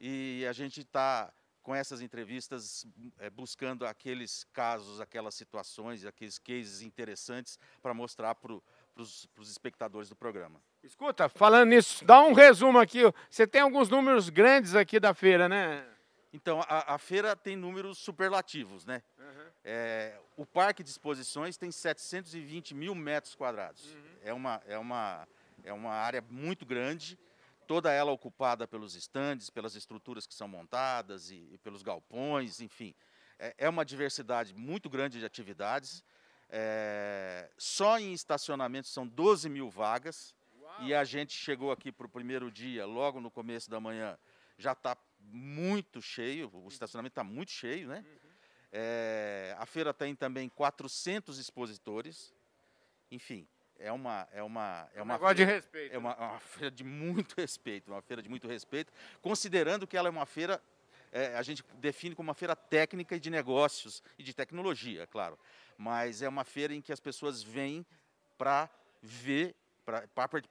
e 0.01 0.47
a 0.49 0.53
gente 0.53 0.83
está 0.83 1.33
com 1.61 1.75
essas 1.75 2.01
entrevistas 2.01 2.87
é, 3.19 3.29
buscando 3.29 3.85
aqueles 3.85 4.47
casos, 4.53 5.01
aquelas 5.01 5.35
situações, 5.35 6.07
aqueles 6.07 6.39
cases 6.39 6.83
interessantes 6.83 7.59
para 7.83 7.93
mostrar 7.93 8.37
para 8.37 8.53
os 8.53 9.29
espectadores 9.43 10.09
do 10.09 10.15
programa. 10.15 10.63
Escuta, 10.85 11.29
falando 11.29 11.71
nisso, 11.71 12.05
dá 12.05 12.23
um 12.23 12.33
resumo 12.33 12.79
aqui. 12.79 13.01
Você 13.29 13.45
tem 13.45 13.61
alguns 13.61 13.89
números 13.89 14.29
grandes 14.29 14.77
aqui 14.77 15.01
da 15.01 15.13
feira, 15.15 15.49
né? 15.49 15.85
Então, 16.35 16.61
a, 16.63 16.95
a 16.95 16.99
feira 16.99 17.37
tem 17.37 17.55
números 17.55 17.97
superlativos, 17.97 18.85
né? 18.85 19.05
Uhum. 19.17 19.51
É, 19.63 20.19
o 20.37 20.45
parque 20.45 20.83
de 20.83 20.91
exposições 20.91 21.57
tem 21.57 21.71
720 21.71 22.75
mil 22.75 22.93
metros 22.93 23.37
quadrados. 23.37 23.95
Uhum. 23.95 24.03
É, 24.21 24.33
uma, 24.33 24.63
é, 24.67 24.77
uma, 24.77 25.29
é 25.63 25.73
uma 25.73 25.93
área 25.93 26.21
muito 26.29 26.67
grande, 26.67 27.17
toda 27.69 27.93
ela 27.93 28.11
ocupada 28.11 28.67
pelos 28.67 28.97
estandes, 28.97 29.49
pelas 29.49 29.77
estruturas 29.77 30.27
que 30.27 30.35
são 30.35 30.49
montadas 30.49 31.31
e, 31.31 31.37
e 31.53 31.59
pelos 31.59 31.85
galpões, 31.85 32.61
enfim. 32.61 32.93
É, 33.39 33.55
é, 33.57 33.69
uma 33.69 33.85
diversidade 33.85 34.53
muito 34.53 34.91
grande 34.91 35.21
de 35.21 35.25
atividades. 35.25 36.03
É, 36.51 37.49
só 37.57 37.97
em 37.97 38.13
estacionamento 38.13 38.89
são 38.89 39.07
12 39.07 39.49
mil 39.49 39.71
vagas. 39.71 40.35
Uau. 40.61 40.83
E 40.83 40.93
a 40.93 41.05
gente 41.05 41.33
chegou 41.33 41.71
aqui 41.71 41.93
para 41.93 42.07
o 42.07 42.11
primeiro 42.11 42.51
dia, 42.51 42.85
logo 42.85 43.21
no 43.21 43.31
começo 43.31 43.71
da 43.71 43.79
manhã, 43.79 44.19
já 44.59 44.73
está 44.73 44.97
muito 45.25 46.01
cheio, 46.01 46.51
o 46.53 46.69
estacionamento 46.69 47.13
está 47.13 47.25
muito 47.25 47.51
cheio, 47.51 47.89
né? 47.89 48.05
Uhum. 48.07 48.31
É, 48.73 49.55
a 49.59 49.67
feira 49.67 49.95
tem 49.95 50.15
também 50.15 50.49
400 50.49 51.39
expositores, 51.39 52.35
enfim, 53.11 53.47
é 53.79 53.93
uma 53.93 54.29
é 54.33 54.43
uma 54.43 54.89
é 54.95 55.03
uma 55.03 55.19
feira, 55.19 55.35
de 55.35 55.45
respeito. 55.45 55.95
É 55.95 55.99
uma, 55.99 56.17
uma, 56.17 56.41
feira 56.41 56.71
de 56.71 56.85
muito 56.85 57.35
respeito, 57.39 57.93
uma 57.93 58.03
feira 58.03 58.23
de 58.23 58.29
muito 58.29 58.49
respeito, 58.49 58.93
considerando 59.23 59.87
que 59.87 59.97
ela 59.97 60.09
é 60.09 60.11
uma 60.11 60.27
feira 60.27 60.61
é, 61.13 61.37
a 61.37 61.43
gente 61.43 61.63
define 61.75 62.15
como 62.17 62.29
uma 62.29 62.35
feira 62.35 62.57
técnica 62.57 63.15
e 63.15 63.21
de 63.21 63.31
negócios 63.31 64.03
e 64.19 64.23
de 64.25 64.35
tecnologia, 64.35 65.07
claro, 65.07 65.39
mas 65.79 66.23
é 66.23 66.29
uma 66.29 66.45
feira 66.45 66.75
em 66.75 66.81
que 66.81 66.93
as 66.93 66.99
pessoas 66.99 67.43
vêm 67.43 67.87
para 68.37 68.69
ver 69.01 69.55
para 69.85 70.09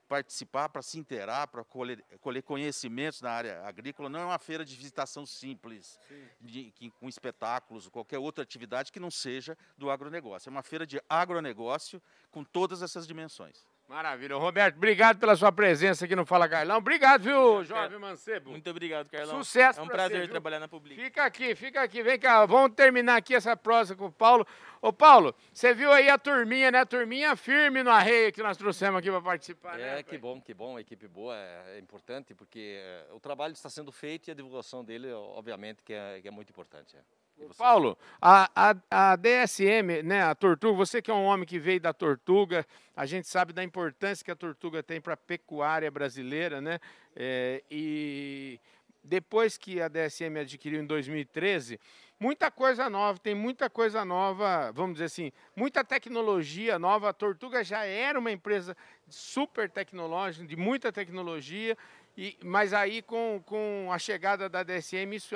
participar, 0.08 0.70
para 0.70 0.82
se 0.82 1.00
inteirar, 1.00 1.48
para 1.48 1.64
colher, 1.64 2.04
colher, 2.22 2.44
conhecimentos 2.44 3.22
na 3.22 3.32
área 3.32 3.64
agrícola. 3.64 4.10
Não 4.10 4.20
é 4.20 4.26
uma 4.26 4.40
feira 4.40 4.64
de 4.64 4.76
visitação 4.76 5.26
simples, 5.26 6.00
de, 6.40 6.72
que, 6.72 6.92
com 6.92 7.10
espetáculos, 7.10 7.90
qualquer 7.90 8.20
outra 8.20 8.44
atividade 8.44 8.92
que 8.92 9.00
não 9.00 9.10
seja 9.10 9.58
do 9.78 9.90
agronegócio. 9.90 10.50
É 10.50 10.52
uma 10.52 10.64
feira 10.64 10.86
de 10.86 11.02
agronegócio 11.10 12.02
com 12.32 12.44
todas 12.44 12.82
essas 12.82 13.08
dimensões. 13.08 13.66
Maravilha. 13.94 14.36
Roberto, 14.38 14.76
obrigado 14.76 15.20
pela 15.20 15.36
sua 15.36 15.52
presença 15.52 16.06
aqui 16.06 16.16
no 16.16 16.26
Fala 16.26 16.50
Carlão. 16.50 16.78
Obrigado, 16.78 17.22
viu, 17.22 17.64
Jovem 17.64 18.00
Mancebo? 18.00 18.50
Muito 18.50 18.68
obrigado, 18.68 19.08
Carlão. 19.08 19.38
Sucesso 19.38 19.80
É 19.80 19.84
um 19.84 19.88
prazer 19.88 20.28
trabalhar 20.28 20.60
na 20.60 20.68
Public. 20.68 21.00
Fica 21.00 21.24
aqui, 21.24 21.54
fica 21.54 21.80
aqui. 21.80 22.02
Vem 22.02 22.18
cá, 22.18 22.44
vamos 22.48 22.76
terminar 22.76 23.18
aqui 23.18 23.36
essa 23.36 23.56
prosa 23.56 23.96
com 23.96 24.08
o 24.08 24.12
Paulo. 24.12 24.48
Ô, 24.82 24.92
Paulo, 24.92 25.36
você 25.54 25.76
viu 25.76 25.92
aí 25.92 26.10
a 26.10 26.18
turminha, 26.18 26.72
né? 26.72 26.80
A 26.80 26.86
turminha 26.88 27.36
firme 27.36 27.84
no 27.84 27.92
arreio 27.92 28.34
que 28.34 28.42
nós 28.42 28.58
trouxemos 28.58 28.98
aqui 28.98 29.12
para 29.12 29.22
participar, 29.22 29.78
né, 29.78 29.88
É, 29.88 29.96
né, 29.98 30.04
que 30.04 30.18
bom, 30.18 30.42
que 30.42 30.56
bom. 30.56 30.76
A 30.76 30.82
equipe 30.82 31.08
boa 31.08 31.38
é, 31.38 31.76
é 31.76 31.80
importante, 31.80 32.34
porque 32.34 32.80
é, 32.82 33.06
o 33.14 33.20
trabalho 33.20 33.54
está 33.54 33.70
sendo 33.70 33.92
feito 33.92 34.28
e 34.28 34.32
a 34.32 34.34
divulgação 34.34 34.84
dele, 34.84 35.12
obviamente, 35.12 35.84
que 35.84 35.94
é, 35.94 36.20
que 36.20 36.28
é 36.28 36.32
muito 36.32 36.50
importante. 36.50 36.98
É. 36.98 37.23
Paulo, 37.58 37.98
a, 38.22 38.50
a, 38.56 38.76
a, 38.90 39.16
DSM, 39.16 40.02
né, 40.04 40.24
a 40.24 40.34
Tortuga, 40.34 40.76
você 40.76 41.02
que 41.02 41.12
é 41.12 41.14
um 41.14 41.24
homem 41.24 41.46
que 41.46 41.60
veio 41.60 41.80
da 41.80 41.94
Tortuga, 41.94 42.66
a 42.96 43.06
gente 43.06 43.28
sabe 43.28 43.54
da 43.54 43.64
importância 43.64 44.24
que 44.24 44.32
a 44.32 44.36
Tortuga 44.36 44.82
tem 44.82 45.02
para 45.02 45.14
a 45.14 45.18
pecuária 45.18 45.90
brasileira, 45.92 46.62
né? 46.62 46.80
É, 47.16 47.64
e 47.70 48.60
depois 49.04 49.58
que 49.58 49.82
a 49.82 49.88
DSM 49.88 50.40
adquiriu 50.40 50.82
em 50.82 50.86
2013, 50.86 51.80
muita 52.20 52.50
coisa 52.50 52.90
nova, 52.90 53.20
tem 53.20 53.36
muita 53.36 53.70
coisa 53.70 54.06
nova, 54.06 54.72
vamos 54.72 54.94
dizer 54.94 55.06
assim, 55.06 55.32
muita 55.56 55.84
tecnologia 55.84 56.80
nova. 56.80 57.10
A 57.10 57.14
Tortuga 57.14 57.64
já 57.64 57.84
era 57.84 58.18
uma 58.18 58.32
empresa 58.32 58.78
super 59.10 59.70
tecnológica, 59.70 60.46
de 60.46 60.56
muita 60.56 60.92
tecnologia, 60.92 61.78
e, 62.18 62.38
mas 62.44 62.74
aí 62.74 63.02
com, 63.02 63.42
com 63.46 63.90
a 63.92 64.00
chegada 64.00 64.48
da 64.48 64.64
DSM 64.64 65.16
isso 65.16 65.36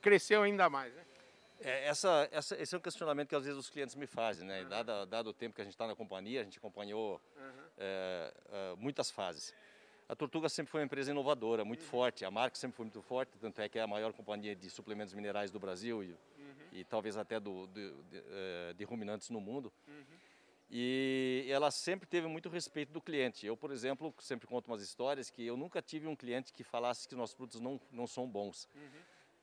cresceu 0.00 0.42
ainda 0.42 0.70
mais. 0.70 0.94
Né? 0.94 1.07
É, 1.60 1.86
essa, 1.86 2.28
essa, 2.30 2.60
esse 2.60 2.74
é 2.74 2.78
um 2.78 2.80
questionamento 2.80 3.28
que 3.28 3.34
às 3.34 3.44
vezes 3.44 3.58
os 3.58 3.68
clientes 3.68 3.94
me 3.94 4.06
fazem, 4.06 4.46
né? 4.46 4.62
Uhum. 4.62 4.68
Dado, 4.68 5.06
dado 5.06 5.30
o 5.30 5.32
tempo 5.32 5.54
que 5.54 5.60
a 5.60 5.64
gente 5.64 5.74
está 5.74 5.86
na 5.86 5.94
companhia, 5.94 6.40
a 6.40 6.44
gente 6.44 6.58
acompanhou 6.58 7.20
uhum. 7.36 7.64
é, 7.76 8.34
é, 8.52 8.74
muitas 8.76 9.10
fases. 9.10 9.52
A 10.08 10.14
Tortuga 10.14 10.48
sempre 10.48 10.70
foi 10.70 10.80
uma 10.80 10.86
empresa 10.86 11.10
inovadora, 11.10 11.64
muito 11.64 11.82
uhum. 11.82 11.88
forte, 11.88 12.24
a 12.24 12.30
marca 12.30 12.56
sempre 12.56 12.76
foi 12.76 12.84
muito 12.86 13.02
forte, 13.02 13.36
tanto 13.38 13.60
é 13.60 13.68
que 13.68 13.78
é 13.78 13.82
a 13.82 13.86
maior 13.86 14.12
companhia 14.12 14.54
de 14.54 14.70
suplementos 14.70 15.12
minerais 15.12 15.50
do 15.50 15.58
Brasil 15.58 16.02
e, 16.02 16.12
uhum. 16.12 16.16
e 16.72 16.84
talvez 16.84 17.16
até 17.16 17.38
do, 17.38 17.66
de, 17.66 17.90
de, 17.90 18.22
é, 18.30 18.72
de, 18.74 18.84
ruminantes 18.84 19.28
no 19.28 19.40
mundo. 19.40 19.72
Uhum. 19.86 20.04
E 20.70 21.46
ela 21.48 21.70
sempre 21.70 22.06
teve 22.06 22.26
muito 22.26 22.48
respeito 22.48 22.92
do 22.92 23.00
cliente. 23.00 23.46
Eu, 23.46 23.56
por 23.56 23.70
exemplo, 23.70 24.14
sempre 24.18 24.46
conto 24.46 24.68
umas 24.68 24.82
histórias 24.82 25.30
que 25.30 25.44
eu 25.44 25.56
nunca 25.56 25.80
tive 25.82 26.06
um 26.06 26.14
cliente 26.14 26.52
que 26.52 26.62
falasse 26.62 27.08
que 27.08 27.14
nossos 27.14 27.34
produtos 27.34 27.60
não, 27.60 27.80
não 27.90 28.06
são 28.06 28.28
bons. 28.28 28.68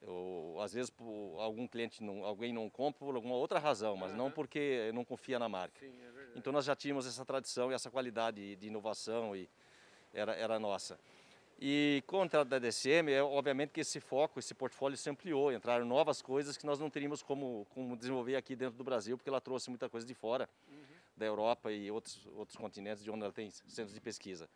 Eu, 0.07 0.57
às 0.61 0.71
vezes 0.71 0.93
algum 1.39 1.67
cliente 1.67 2.03
não, 2.03 2.23
alguém 2.23 2.53
não 2.53 2.69
compra 2.69 2.99
por 2.99 3.15
alguma 3.15 3.35
outra 3.35 3.57
razão, 3.57 3.97
mas 3.97 4.11
uhum. 4.11 4.17
não 4.17 4.31
porque 4.31 4.91
não 4.93 5.03
confia 5.03 5.39
na 5.39 5.49
marca. 5.49 5.79
Sim, 5.79 5.99
é 5.99 6.37
então 6.37 6.53
nós 6.53 6.63
já 6.63 6.75
tínhamos 6.75 7.07
essa 7.07 7.25
tradição 7.25 7.71
e 7.71 7.73
essa 7.73 7.89
qualidade 7.89 8.55
de 8.55 8.67
inovação 8.67 9.35
e 9.35 9.49
era, 10.13 10.35
era 10.35 10.59
nossa. 10.59 10.99
E 11.59 12.03
com 12.05 12.21
a 12.21 12.25
entrada 12.25 12.49
da 12.49 12.59
DCM, 12.59 13.11
é, 13.11 13.23
obviamente 13.23 13.71
que 13.71 13.79
esse 13.79 13.99
foco, 13.99 14.39
esse 14.39 14.53
portfólio 14.53 14.97
se 14.97 15.09
ampliou, 15.09 15.51
entraram 15.51 15.85
novas 15.85 16.21
coisas 16.21 16.57
que 16.57 16.65
nós 16.65 16.79
não 16.79 16.89
teríamos 16.89 17.23
como, 17.23 17.65
como 17.69 17.95
desenvolver 17.95 18.35
aqui 18.35 18.55
dentro 18.55 18.77
do 18.77 18.83
Brasil, 18.83 19.17
porque 19.17 19.29
ela 19.29 19.41
trouxe 19.41 19.69
muita 19.69 19.89
coisa 19.89 20.05
de 20.05 20.13
fora, 20.13 20.49
uhum. 20.67 20.83
da 21.15 21.25
Europa 21.25 21.71
e 21.71 21.89
outros, 21.89 22.27
outros 22.35 22.57
continentes 22.57 23.03
de 23.03 23.09
onde 23.09 23.23
ela 23.23 23.31
tem 23.31 23.49
centros 23.49 23.93
de 23.93 24.01
pesquisa. 24.01 24.49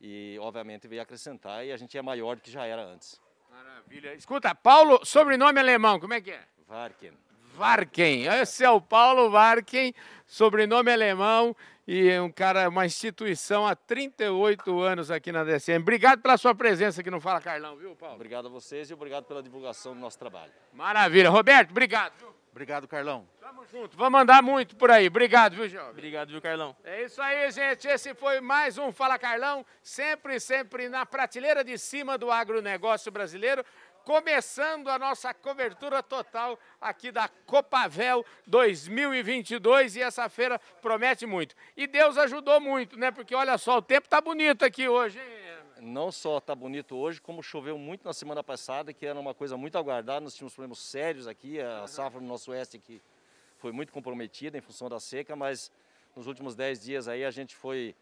E 0.00 0.36
obviamente 0.38 0.86
veio 0.86 1.00
acrescentar 1.00 1.66
e 1.66 1.72
a 1.72 1.76
gente 1.76 1.96
é 1.96 2.02
maior 2.02 2.36
do 2.36 2.42
que 2.42 2.50
já 2.50 2.66
era 2.66 2.84
antes. 2.84 3.18
Maravilha. 3.54 4.14
Escuta, 4.14 4.54
Paulo, 4.54 5.00
sobrenome 5.04 5.60
alemão, 5.60 6.00
como 6.00 6.14
é 6.14 6.20
que 6.20 6.32
é? 6.32 6.40
Varken. 6.66 7.12
Varken. 7.54 8.26
Esse 8.26 8.64
é 8.64 8.70
o 8.70 8.80
Paulo 8.80 9.30
Varken, 9.30 9.94
sobrenome 10.26 10.92
alemão 10.92 11.54
e 11.86 12.08
é 12.08 12.20
um 12.20 12.30
cara, 12.30 12.68
uma 12.68 12.86
instituição 12.86 13.66
há 13.66 13.76
38 13.76 14.80
anos 14.80 15.10
aqui 15.10 15.30
na 15.30 15.44
DCM. 15.44 15.82
Obrigado 15.82 16.20
pela 16.22 16.36
sua 16.36 16.54
presença 16.54 17.00
aqui 17.00 17.10
no 17.10 17.20
Fala 17.20 17.40
Carlão, 17.40 17.76
viu, 17.76 17.94
Paulo? 17.94 18.16
Obrigado 18.16 18.46
a 18.46 18.50
vocês 18.50 18.90
e 18.90 18.94
obrigado 18.94 19.24
pela 19.24 19.42
divulgação 19.42 19.94
do 19.94 20.00
nosso 20.00 20.18
trabalho. 20.18 20.50
Maravilha. 20.72 21.30
Roberto, 21.30 21.70
obrigado. 21.70 22.33
Obrigado, 22.54 22.86
Carlão. 22.86 23.28
Tamo 23.40 23.66
junto. 23.66 23.96
Vamos 23.96 24.12
mandar 24.12 24.40
muito 24.40 24.76
por 24.76 24.88
aí. 24.88 25.08
Obrigado, 25.08 25.56
viu, 25.56 25.68
jovem? 25.68 25.90
Obrigado, 25.90 26.28
viu, 26.28 26.40
Carlão? 26.40 26.76
É 26.84 27.02
isso 27.02 27.20
aí, 27.20 27.50
gente. 27.50 27.88
Esse 27.88 28.14
foi 28.14 28.40
mais 28.40 28.78
um 28.78 28.92
Fala 28.92 29.18
Carlão. 29.18 29.66
Sempre, 29.82 30.38
sempre 30.38 30.88
na 30.88 31.04
prateleira 31.04 31.64
de 31.64 31.76
cima 31.76 32.16
do 32.16 32.30
agronegócio 32.30 33.10
brasileiro. 33.10 33.64
Começando 34.04 34.88
a 34.88 35.00
nossa 35.00 35.34
cobertura 35.34 36.00
total 36.00 36.56
aqui 36.80 37.10
da 37.10 37.28
Copavel 37.44 38.24
2022 38.46 39.96
e 39.96 40.02
essa 40.02 40.28
feira 40.28 40.60
promete 40.80 41.26
muito. 41.26 41.56
E 41.76 41.88
Deus 41.88 42.16
ajudou 42.16 42.60
muito, 42.60 42.96
né? 42.96 43.10
Porque 43.10 43.34
olha 43.34 43.58
só, 43.58 43.78
o 43.78 43.82
tempo 43.82 44.08
tá 44.08 44.20
bonito 44.20 44.64
aqui 44.64 44.88
hoje, 44.88 45.18
hein? 45.18 45.43
Não 45.84 46.10
só 46.10 46.38
está 46.38 46.54
bonito 46.54 46.96
hoje, 46.96 47.20
como 47.20 47.42
choveu 47.42 47.78
muito 47.78 48.04
na 48.04 48.12
semana 48.12 48.42
passada, 48.42 48.92
que 48.92 49.06
era 49.06 49.18
uma 49.18 49.34
coisa 49.34 49.56
muito 49.56 49.76
aguardada. 49.78 50.20
Nós 50.20 50.34
tínhamos 50.34 50.54
problemas 50.54 50.78
sérios 50.78 51.28
aqui, 51.28 51.60
a 51.60 51.86
safra 51.86 52.20
no 52.20 52.26
nosso 52.26 52.50
oeste 52.50 52.76
aqui 52.76 53.00
foi 53.64 53.72
muito 53.72 53.92
comprometida 53.92 54.58
em 54.58 54.60
função 54.60 54.90
da 54.90 55.00
seca, 55.00 55.34
mas 55.34 55.72
nos 56.14 56.26
últimos 56.26 56.54
10 56.54 56.80
dias 56.80 57.08
aí 57.08 57.24
a 57.24 57.30
gente 57.30 57.56
foi 57.56 57.94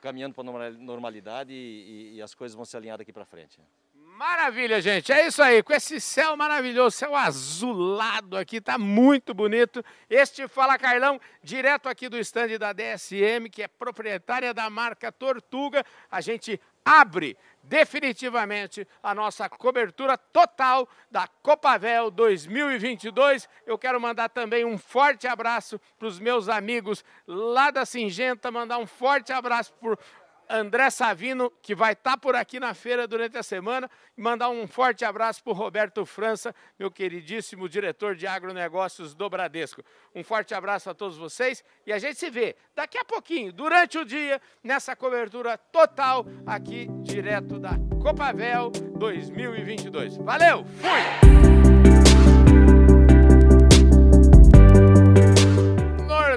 caminhando 0.00 0.32
para 0.32 0.68
a 0.68 0.70
normalidade 0.70 1.52
e, 1.52 1.56
e, 1.56 2.16
e, 2.16 2.22
as 2.22 2.36
coisas 2.36 2.54
vão 2.54 2.64
se 2.64 2.76
alinhar 2.76 2.96
daqui 2.96 3.12
para 3.12 3.24
frente. 3.24 3.58
Maravilha, 3.94 4.80
gente. 4.80 5.10
É 5.10 5.26
isso 5.26 5.42
aí. 5.42 5.60
Com 5.60 5.72
esse 5.72 6.00
céu 6.00 6.36
maravilhoso, 6.36 6.96
céu 6.96 7.16
azulado 7.16 8.36
aqui, 8.36 8.60
tá 8.60 8.78
muito 8.78 9.34
bonito. 9.34 9.84
Este 10.08 10.46
Fala 10.46 10.78
Carlão, 10.78 11.20
direto 11.42 11.88
aqui 11.88 12.08
do 12.08 12.16
estande 12.16 12.56
da 12.56 12.72
DSM, 12.72 13.50
que 13.50 13.64
é 13.64 13.68
proprietária 13.68 14.54
da 14.54 14.70
marca 14.70 15.10
Tortuga. 15.10 15.84
A 16.08 16.20
gente 16.20 16.60
abre 16.84 17.36
definitivamente 17.62 18.86
a 19.02 19.14
nossa 19.14 19.48
cobertura 19.48 20.18
total 20.18 20.88
da 21.10 21.26
Copavel 21.42 22.10
2022. 22.10 23.48
Eu 23.64 23.78
quero 23.78 24.00
mandar 24.00 24.28
também 24.28 24.64
um 24.64 24.76
forte 24.76 25.26
abraço 25.26 25.80
para 25.98 26.08
os 26.08 26.18
meus 26.18 26.48
amigos 26.48 27.04
lá 27.26 27.70
da 27.70 27.86
Singenta, 27.86 28.50
mandar 28.50 28.78
um 28.78 28.86
forte 28.86 29.32
abraço 29.32 29.72
por 29.74 29.98
André 30.52 30.90
Savino, 30.90 31.50
que 31.62 31.74
vai 31.74 31.94
estar 31.94 32.12
tá 32.12 32.16
por 32.16 32.36
aqui 32.36 32.60
na 32.60 32.74
feira 32.74 33.08
durante 33.08 33.38
a 33.38 33.42
semana, 33.42 33.90
e 34.16 34.20
mandar 34.20 34.50
um 34.50 34.66
forte 34.66 35.02
abraço 35.02 35.42
para 35.42 35.50
o 35.50 35.56
Roberto 35.56 36.04
França, 36.04 36.54
meu 36.78 36.90
queridíssimo 36.90 37.68
diretor 37.68 38.14
de 38.14 38.26
agronegócios 38.26 39.14
do 39.14 39.30
Bradesco. 39.30 39.82
Um 40.14 40.22
forte 40.22 40.54
abraço 40.54 40.90
a 40.90 40.94
todos 40.94 41.16
vocês 41.16 41.64
e 41.86 41.92
a 41.92 41.98
gente 41.98 42.18
se 42.18 42.28
vê 42.28 42.54
daqui 42.74 42.98
a 42.98 43.04
pouquinho, 43.04 43.50
durante 43.50 43.96
o 43.96 44.04
dia, 44.04 44.40
nessa 44.62 44.94
cobertura 44.94 45.56
total 45.56 46.26
aqui 46.46 46.86
direto 47.02 47.58
da 47.58 47.72
Copavel 48.02 48.70
2022. 48.98 50.18
Valeu, 50.18 50.64
fui! 50.64 51.61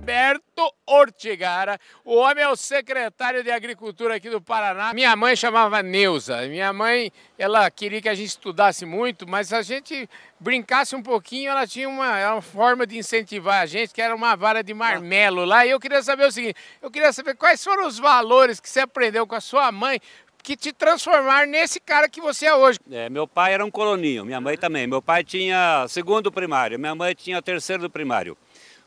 Norberto 0.05 0.71
Ortigara. 0.85 1.79
O 2.03 2.15
homem 2.17 2.43
é 2.43 2.47
o 2.47 2.55
secretário 2.55 3.43
de 3.43 3.49
Agricultura 3.49 4.15
aqui 4.15 4.29
do 4.29 4.39
Paraná. 4.39 4.93
Minha 4.93 5.15
mãe 5.15 5.35
chamava 5.35 5.81
Neuza. 5.81 6.47
Minha 6.47 6.71
mãe, 6.71 7.11
ela 7.39 7.69
queria 7.71 7.99
que 7.99 8.07
a 8.07 8.13
gente 8.13 8.27
estudasse 8.27 8.85
muito, 8.85 9.27
mas 9.27 9.51
a 9.51 9.63
gente 9.63 10.07
brincasse 10.39 10.95
um 10.95 11.01
pouquinho, 11.01 11.49
ela 11.49 11.65
tinha 11.65 11.89
uma, 11.89 12.33
uma 12.33 12.41
forma 12.41 12.85
de 12.85 12.99
incentivar 12.99 13.63
a 13.63 13.65
gente, 13.65 13.95
que 13.95 14.01
era 14.01 14.15
uma 14.15 14.35
vara 14.35 14.63
de 14.63 14.75
marmelo 14.75 15.43
lá. 15.43 15.65
E 15.65 15.71
eu 15.71 15.79
queria 15.79 16.03
saber 16.03 16.27
o 16.27 16.31
seguinte, 16.31 16.55
eu 16.83 16.91
queria 16.91 17.11
saber 17.11 17.35
quais 17.35 17.63
foram 17.63 17.87
os 17.87 17.97
valores 17.97 18.59
que 18.59 18.69
você 18.69 18.81
aprendeu 18.81 19.25
com 19.25 19.33
a 19.33 19.41
sua 19.41 19.71
mãe 19.71 19.99
que 20.43 20.55
te 20.55 20.71
transformar 20.71 21.47
nesse 21.47 21.79
cara 21.79 22.07
que 22.07 22.21
você 22.21 22.45
é 22.45 22.53
hoje. 22.53 22.77
É, 22.91 23.09
meu 23.09 23.27
pai 23.27 23.55
era 23.55 23.65
um 23.65 23.71
coloninho, 23.71 24.23
minha 24.23 24.39
mãe 24.39 24.55
também. 24.55 24.85
Meu 24.85 25.01
pai 25.01 25.23
tinha 25.23 25.87
segundo 25.89 26.31
primário, 26.31 26.77
minha 26.77 26.93
mãe 26.93 27.15
tinha 27.15 27.41
terceiro 27.41 27.89
primário. 27.89 28.37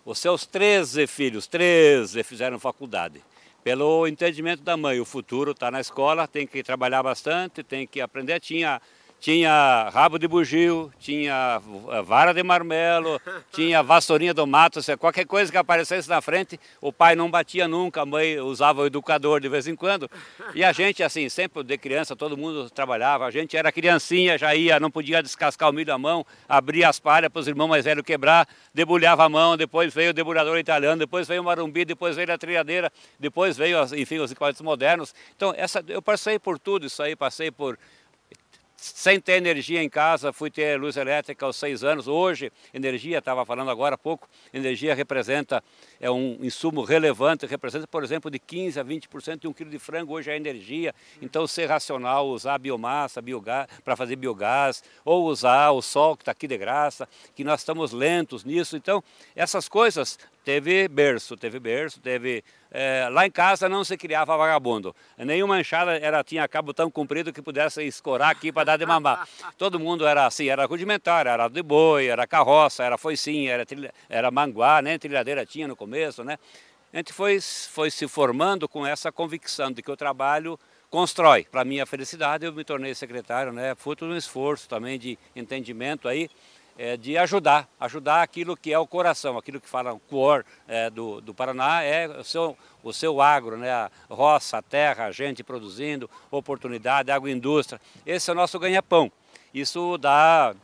Os 0.09 0.21
seus 0.21 0.47
13 0.47 1.07
filhos, 1.07 1.47
13 1.47 2.23
fizeram 2.23 2.59
faculdade. 2.59 3.23
Pelo 3.62 4.07
entendimento 4.07 4.62
da 4.62 4.75
mãe, 4.75 4.99
o 4.99 5.05
futuro 5.05 5.50
está 5.50 5.71
na 5.71 5.83
escola, 5.83 6.27
tem 6.27 6.47
que 6.47 6.62
trabalhar 6.62 7.03
bastante, 7.03 7.62
tem 7.62 7.87
que 7.87 8.00
aprender. 8.00 8.41
Tinha 8.41 8.81
tinha 9.21 9.89
rabo 9.93 10.19
de 10.19 10.29
bugio, 10.29 10.93
tinha 10.99 11.61
vara 12.05 12.33
de 12.33 12.43
marmelo, 12.43 13.21
tinha 13.53 13.83
vassourinha 13.83 14.33
do 14.33 14.47
mato, 14.47 14.81
qualquer 14.97 15.27
coisa 15.27 15.51
que 15.51 15.59
aparecesse 15.59 16.09
na 16.09 16.21
frente, 16.21 16.59
o 16.81 16.93
pai 16.93 17.17
não 17.17 17.31
batia 17.31 17.67
nunca, 17.67 18.03
a 18.03 18.07
mãe 18.07 18.39
usava 18.39 18.83
o 18.83 18.87
educador 18.87 19.41
de 19.41 19.49
vez 19.49 19.67
em 19.67 19.75
quando. 19.75 20.09
E 20.55 20.63
a 20.63 20.73
gente, 20.73 21.03
assim, 21.03 21.29
sempre 21.29 21.65
de 21.65 21.77
criança, 21.77 22.15
todo 22.15 22.37
mundo 22.37 22.71
trabalhava, 22.71 23.27
a 23.27 23.31
gente 23.31 23.57
era 23.57 23.73
criancinha, 23.73 24.39
já 24.39 24.55
ia, 24.55 24.79
não 24.79 24.91
podia 24.91 25.23
descascar 25.23 25.69
o 25.69 25.73
milho 25.73 25.93
à 25.93 25.99
mão, 25.99 26.25
abria 26.49 26.89
as 26.89 27.01
palhas 27.01 27.31
para 27.31 27.41
os 27.41 27.49
irmãos 27.49 27.69
mais 27.69 27.85
velhos 27.85 28.05
quebrar, 28.05 28.47
debulhava 28.73 29.25
a 29.25 29.29
mão, 29.29 29.57
depois 29.57 29.93
veio 29.93 30.11
o 30.11 30.13
debulhador 30.13 30.59
italiano, 30.59 30.99
depois 30.99 31.27
veio 31.27 31.43
o 31.43 31.45
marumbi, 31.45 31.85
depois 31.85 32.15
veio 32.15 32.33
a 32.33 32.39
trilhadeira, 32.39 32.93
depois 33.19 33.57
veio, 33.57 33.79
enfim, 33.97 34.19
os 34.19 34.31
equipamentos 34.31 34.63
modernos. 34.63 35.15
Então, 35.37 35.53
essa, 35.57 35.85
eu 35.89 36.01
passei 36.01 36.39
por 36.39 36.59
tudo 36.59 36.87
isso 36.87 37.03
aí, 37.03 37.17
passei 37.17 37.51
por 37.51 37.77
sem 38.81 39.21
ter 39.21 39.33
energia 39.33 39.83
em 39.83 39.89
casa, 39.89 40.33
fui 40.33 40.51
ter 40.51 40.79
luz 40.79 40.97
elétrica 40.97 41.45
aos 41.45 41.57
seis 41.57 41.83
anos. 41.83 42.07
Hoje, 42.07 42.53
energia, 42.73 43.19
estava 43.19 43.45
falando 43.45 43.73
agora 43.73 43.97
há 43.97 43.99
pouco, 43.99 44.29
energia 44.55 44.95
representa, 44.95 45.63
é 46.01 46.09
um 46.09 46.39
insumo 46.41 46.83
relevante, 46.85 47.45
representa, 47.45 47.89
por 47.89 48.05
exemplo, 48.05 48.31
de 48.31 48.39
15% 48.39 48.79
a 48.79 48.85
20% 48.85 49.41
de 49.41 49.49
um 49.49 49.53
quilo 49.53 49.71
de 49.71 49.81
frango, 49.81 50.15
hoje 50.15 50.31
é 50.31 50.37
energia. 50.37 50.95
Então, 51.21 51.45
ser 51.47 51.67
racional, 51.67 52.29
usar 52.29 52.57
biomassa 52.59 53.21
biogás, 53.21 53.67
para 53.85 53.97
fazer 53.97 54.15
biogás, 54.15 54.85
ou 55.05 55.27
usar 55.27 55.73
o 55.73 55.83
sol 55.83 56.17
que 56.17 56.23
está 56.23 56.31
aqui 56.31 56.47
de 56.47 56.57
graça, 56.57 57.09
que 57.35 57.43
nós 57.43 57.61
estamos 57.61 57.93
lentos 57.93 58.45
nisso. 58.45 58.77
Então, 58.77 59.03
essas 59.35 59.69
coisas 59.69 60.19
teve 60.45 60.87
berço, 60.87 61.37
teve 61.37 61.59
berço, 61.59 62.01
teve... 62.01 62.45
É, 62.71 63.09
lá 63.11 63.27
em 63.27 63.31
casa 63.31 63.69
não 63.69 63.83
se 63.83 63.97
criava 63.97 64.37
vagabundo. 64.37 64.95
Nenhuma 65.17 65.61
enxada 65.61 65.97
era, 65.99 66.23
tinha 66.23 66.47
cabo 66.47 66.75
tão 66.75 66.91
comprido 66.91 67.33
que 67.33 67.41
pudesse 67.41 67.83
escorar 67.83 68.31
aqui 68.31 68.53
para 68.53 68.65
dar 68.65 68.77
de 68.77 68.85
mamar. 68.85 69.27
Todo 69.57 69.81
mundo 69.81 70.07
era 70.07 70.27
assim, 70.27 70.49
era 70.49 70.67
rudimentar, 70.67 71.27
era 71.27 71.49
de 71.49 71.63
boi, 71.63 72.07
era 72.07 72.27
carroça, 72.27 72.85
era 72.85 72.99
foicinha, 72.99 73.53
era, 73.53 73.65
trilha, 73.65 73.93
era 74.09 74.31
manguá, 74.31 74.83
né? 74.83 74.99
trilhadeira 74.99 75.47
tinha 75.47 75.67
no 75.67 75.75
começo, 75.75 76.23
né? 76.23 76.39
A 76.93 76.97
gente 76.97 77.13
foi, 77.13 77.39
foi 77.41 77.91
se 77.91 78.09
formando 78.09 78.69
com 78.69 78.87
essa 78.87 79.13
convicção 79.13 79.71
de 79.71 79.83
que 79.83 79.91
o 79.91 79.97
trabalho 79.97 80.59
constrói. 80.91 81.45
Para 81.45 81.65
minha 81.65 81.85
felicidade, 81.85 82.47
eu 82.47 82.53
me 82.53 82.65
tornei 82.65 82.95
secretário, 82.95 83.53
né? 83.53 83.75
Fruto 83.75 84.07
de 84.07 84.13
um 84.13 84.17
esforço 84.17 84.69
também 84.69 84.99
de 84.99 85.19
entendimento 85.37 86.09
aí 86.09 86.31
é, 86.79 86.97
de 86.97 87.19
ajudar, 87.19 87.69
ajudar 87.81 88.23
aquilo 88.23 88.57
que 88.57 88.73
é 88.73 88.79
o 88.79 88.87
coração, 88.87 89.37
aquilo 89.37 89.61
que 89.61 89.69
fala 89.69 89.93
o 89.93 89.99
core 89.99 90.45
é, 90.69 90.89
do, 90.89 91.21
do 91.21 91.35
Paraná 91.35 91.83
é 91.83 92.07
o 92.07 92.23
seu, 92.23 92.57
o 92.85 92.93
seu 92.93 93.21
agro, 93.21 93.57
né? 93.57 93.71
a 93.71 93.91
roça, 94.09 94.59
a 94.59 94.63
terra, 94.63 95.07
a 95.07 95.13
gente 95.13 95.43
produzindo, 95.43 96.09
oportunidade, 96.31 97.11
agroindústria. 97.11 97.81
Esse 98.07 98.31
é 98.31 98.33
o 98.33 98.37
nosso 98.37 98.59
ganha-pão. 98.61 99.11
Isso 99.53 99.99
dá 99.99 100.55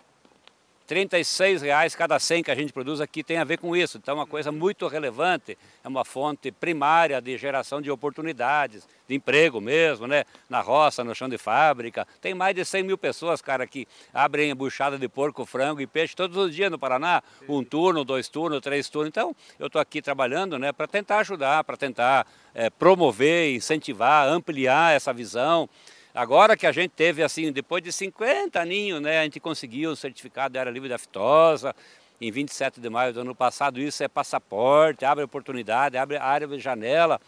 36 0.87 1.63
reais 1.63 1.95
cada 1.95 2.19
100 2.19 2.43
que 2.43 2.51
a 2.51 2.55
gente 2.55 2.73
produz 2.73 3.01
aqui 3.01 3.23
tem 3.25 3.39
a 3.39 3.45
ver 3.45 3.59
com 3.59 3.75
isso. 3.75 3.99
Então 3.99 4.13
é 4.13 4.19
uma 4.19 4.27
coisa 4.27 4.53
muito 4.53 4.87
relevante, 4.87 5.57
é 5.83 5.89
uma 5.89 6.05
fonte 6.05 6.53
primária 6.53 7.21
de 7.21 7.37
geração 7.39 7.81
de 7.81 7.91
oportunidades, 7.91 8.87
de 9.09 9.15
emprego 9.15 9.61
mesmo, 9.61 10.07
né? 10.07 10.25
Na 10.49 10.61
roça, 10.61 11.03
no 11.03 11.15
chão 11.15 11.29
de 11.29 11.39
fábrica. 11.39 12.07
Tem 12.21 12.35
mais 12.35 12.55
de 12.55 12.65
100 12.65 12.83
mil 12.83 12.99
pessoas, 12.99 13.41
cara, 13.41 13.67
que 13.67 13.87
abrem 14.13 14.55
buchada 14.55 14.99
de 14.99 15.09
porco, 15.09 15.45
frango 15.45 15.81
e 15.81 15.87
peixe 15.87 16.15
todos 16.15 16.37
os 16.37 16.55
dias 16.55 16.71
no 16.71 16.79
Paraná. 16.79 17.23
Um 17.49 17.65
turno, 17.65 18.05
dois 18.05 18.29
turnos, 18.29 18.61
três 18.61 18.89
turnos. 18.89 19.09
Então 19.09 19.35
eu 19.59 19.69
estou 19.69 19.81
aqui 19.81 20.03
trabalhando, 20.03 20.59
né? 20.59 20.73
Para 20.73 20.87
tentar 20.87 21.19
ajudar, 21.19 21.65
para 21.65 21.77
tentar 21.77 22.27
é, 22.55 22.69
promover, 22.71 23.55
incentivar, 23.55 24.29
ampliar 24.29 24.95
essa 24.95 25.13
visão. 25.13 25.69
Agora 26.15 26.57
que 26.57 26.65
a 26.65 26.71
gente 26.71 26.93
teve, 26.93 27.25
assim, 27.25 27.51
depois 27.51 27.83
de 27.83 27.91
50 27.91 28.61
aninhos, 28.61 29.03
né, 29.03 29.19
a 29.19 29.25
gente 29.25 29.41
conseguiu 29.41 29.91
o 29.91 29.97
certificado 29.97 30.53
de 30.53 30.59
área 30.61 30.71
livre 30.71 30.89
da 30.89 30.97
fitosa, 30.97 31.75
em 32.21 32.31
27 32.31 32.81
de 32.81 32.89
maio 32.89 33.13
do 33.13 33.23
ano 33.23 33.35
passado, 33.35 33.81
isso 33.81 34.01
é 34.01 34.07
passaporte, 34.07 35.05
abre 35.05 35.25
oportunidade, 35.25 35.97
abre 35.97 36.17
área 36.17 36.47
de 36.47 36.61
janela. 36.61 37.21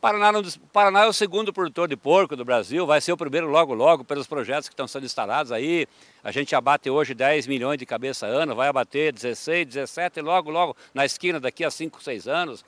Paraná, 0.00 0.32
Paraná 0.72 1.04
é 1.04 1.06
o 1.06 1.12
segundo 1.12 1.52
produtor 1.52 1.86
de 1.86 1.96
porco 1.96 2.34
do 2.34 2.44
Brasil, 2.44 2.84
vai 2.84 3.00
ser 3.00 3.12
o 3.12 3.16
primeiro 3.16 3.48
logo 3.48 3.72
logo 3.72 4.02
pelos 4.02 4.26
projetos 4.26 4.68
que 4.68 4.72
estão 4.72 4.88
sendo 4.88 5.06
instalados 5.06 5.52
aí. 5.52 5.86
A 6.24 6.32
gente 6.32 6.56
abate 6.56 6.90
hoje 6.90 7.14
10 7.14 7.46
milhões 7.46 7.78
de 7.78 7.86
cabeça 7.86 8.26
ano, 8.26 8.52
vai 8.52 8.66
abater 8.66 9.12
16, 9.12 9.64
17 9.64 10.20
logo 10.22 10.50
logo 10.50 10.76
na 10.92 11.04
esquina 11.04 11.38
daqui 11.38 11.64
a 11.64 11.70
5, 11.70 12.02
6 12.02 12.26
anos. 12.26 12.64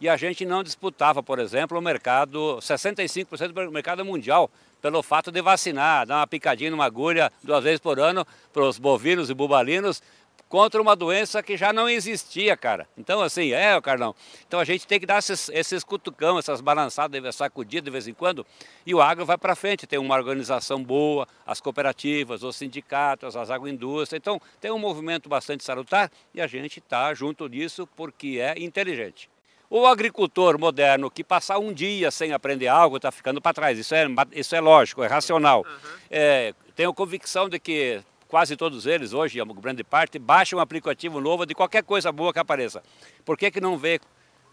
E 0.00 0.08
a 0.08 0.16
gente 0.16 0.46
não 0.46 0.62
disputava, 0.62 1.22
por 1.22 1.38
exemplo, 1.38 1.76
o 1.76 1.82
mercado, 1.82 2.58
65% 2.60 3.48
do 3.52 3.72
mercado 3.72 4.02
mundial 4.02 4.50
pelo 4.80 5.02
fato 5.02 5.30
de 5.30 5.42
vacinar, 5.42 6.06
dar 6.06 6.16
uma 6.16 6.26
picadinha 6.26 6.70
numa 6.70 6.84
agulha 6.84 7.32
duas 7.42 7.64
vezes 7.64 7.80
por 7.80 7.98
ano 7.98 8.26
para 8.52 8.62
os 8.62 8.78
bovinos 8.78 9.30
e 9.30 9.34
bubalinos 9.34 10.02
contra 10.48 10.80
uma 10.80 10.96
doença 10.96 11.42
que 11.42 11.56
já 11.56 11.72
não 11.72 11.88
existia, 11.88 12.56
cara. 12.56 12.88
Então, 12.96 13.20
assim, 13.20 13.52
é, 13.52 13.78
Carlão. 13.80 14.14
Então 14.46 14.58
a 14.58 14.64
gente 14.64 14.86
tem 14.86 14.98
que 14.98 15.06
dar 15.06 15.18
esses, 15.18 15.48
esses 15.50 15.84
cutucão, 15.84 16.38
essas 16.38 16.60
balançadas, 16.60 17.36
sacudidas 17.36 17.84
de 17.84 17.90
vez 17.90 18.08
em 18.08 18.14
quando, 18.14 18.46
e 18.86 18.94
o 18.94 19.00
agro 19.00 19.26
vai 19.26 19.36
para 19.36 19.54
frente. 19.54 19.86
Tem 19.86 19.98
uma 19.98 20.14
organização 20.14 20.82
boa, 20.82 21.26
as 21.46 21.60
cooperativas, 21.60 22.42
os 22.42 22.56
sindicatos, 22.56 23.36
as 23.36 23.50
agroindústrias. 23.50 24.18
Então, 24.18 24.40
tem 24.60 24.70
um 24.70 24.78
movimento 24.78 25.28
bastante 25.28 25.62
salutar 25.62 26.10
e 26.34 26.40
a 26.40 26.46
gente 26.46 26.78
está 26.78 27.12
junto 27.14 27.48
disso 27.48 27.86
porque 27.94 28.38
é 28.40 28.58
inteligente. 28.58 29.28
O 29.70 29.86
agricultor 29.86 30.58
moderno 30.58 31.10
que 31.10 31.22
passar 31.22 31.58
um 31.58 31.72
dia 31.72 32.10
sem 32.10 32.32
aprender 32.32 32.68
algo 32.68 32.96
está 32.96 33.12
ficando 33.12 33.40
para 33.40 33.52
trás. 33.52 33.78
Isso 33.78 33.94
é, 33.94 34.06
isso 34.32 34.56
é 34.56 34.60
lógico, 34.60 35.02
é 35.02 35.06
racional. 35.06 35.60
Uhum. 35.60 35.90
É, 36.10 36.54
tenho 36.74 36.94
convicção 36.94 37.48
de 37.48 37.58
que 37.58 38.00
quase 38.28 38.56
todos 38.56 38.86
eles, 38.86 39.12
hoje, 39.12 39.40
a 39.40 39.44
grande 39.44 39.84
parte, 39.84 40.18
baixam 40.18 40.58
um 40.58 40.62
aplicativo 40.62 41.20
novo 41.20 41.44
de 41.44 41.54
qualquer 41.54 41.82
coisa 41.82 42.10
boa 42.10 42.32
que 42.32 42.38
apareça. 42.38 42.82
Por 43.24 43.36
que, 43.36 43.50
que 43.50 43.60
não 43.60 43.76
vê 43.76 44.00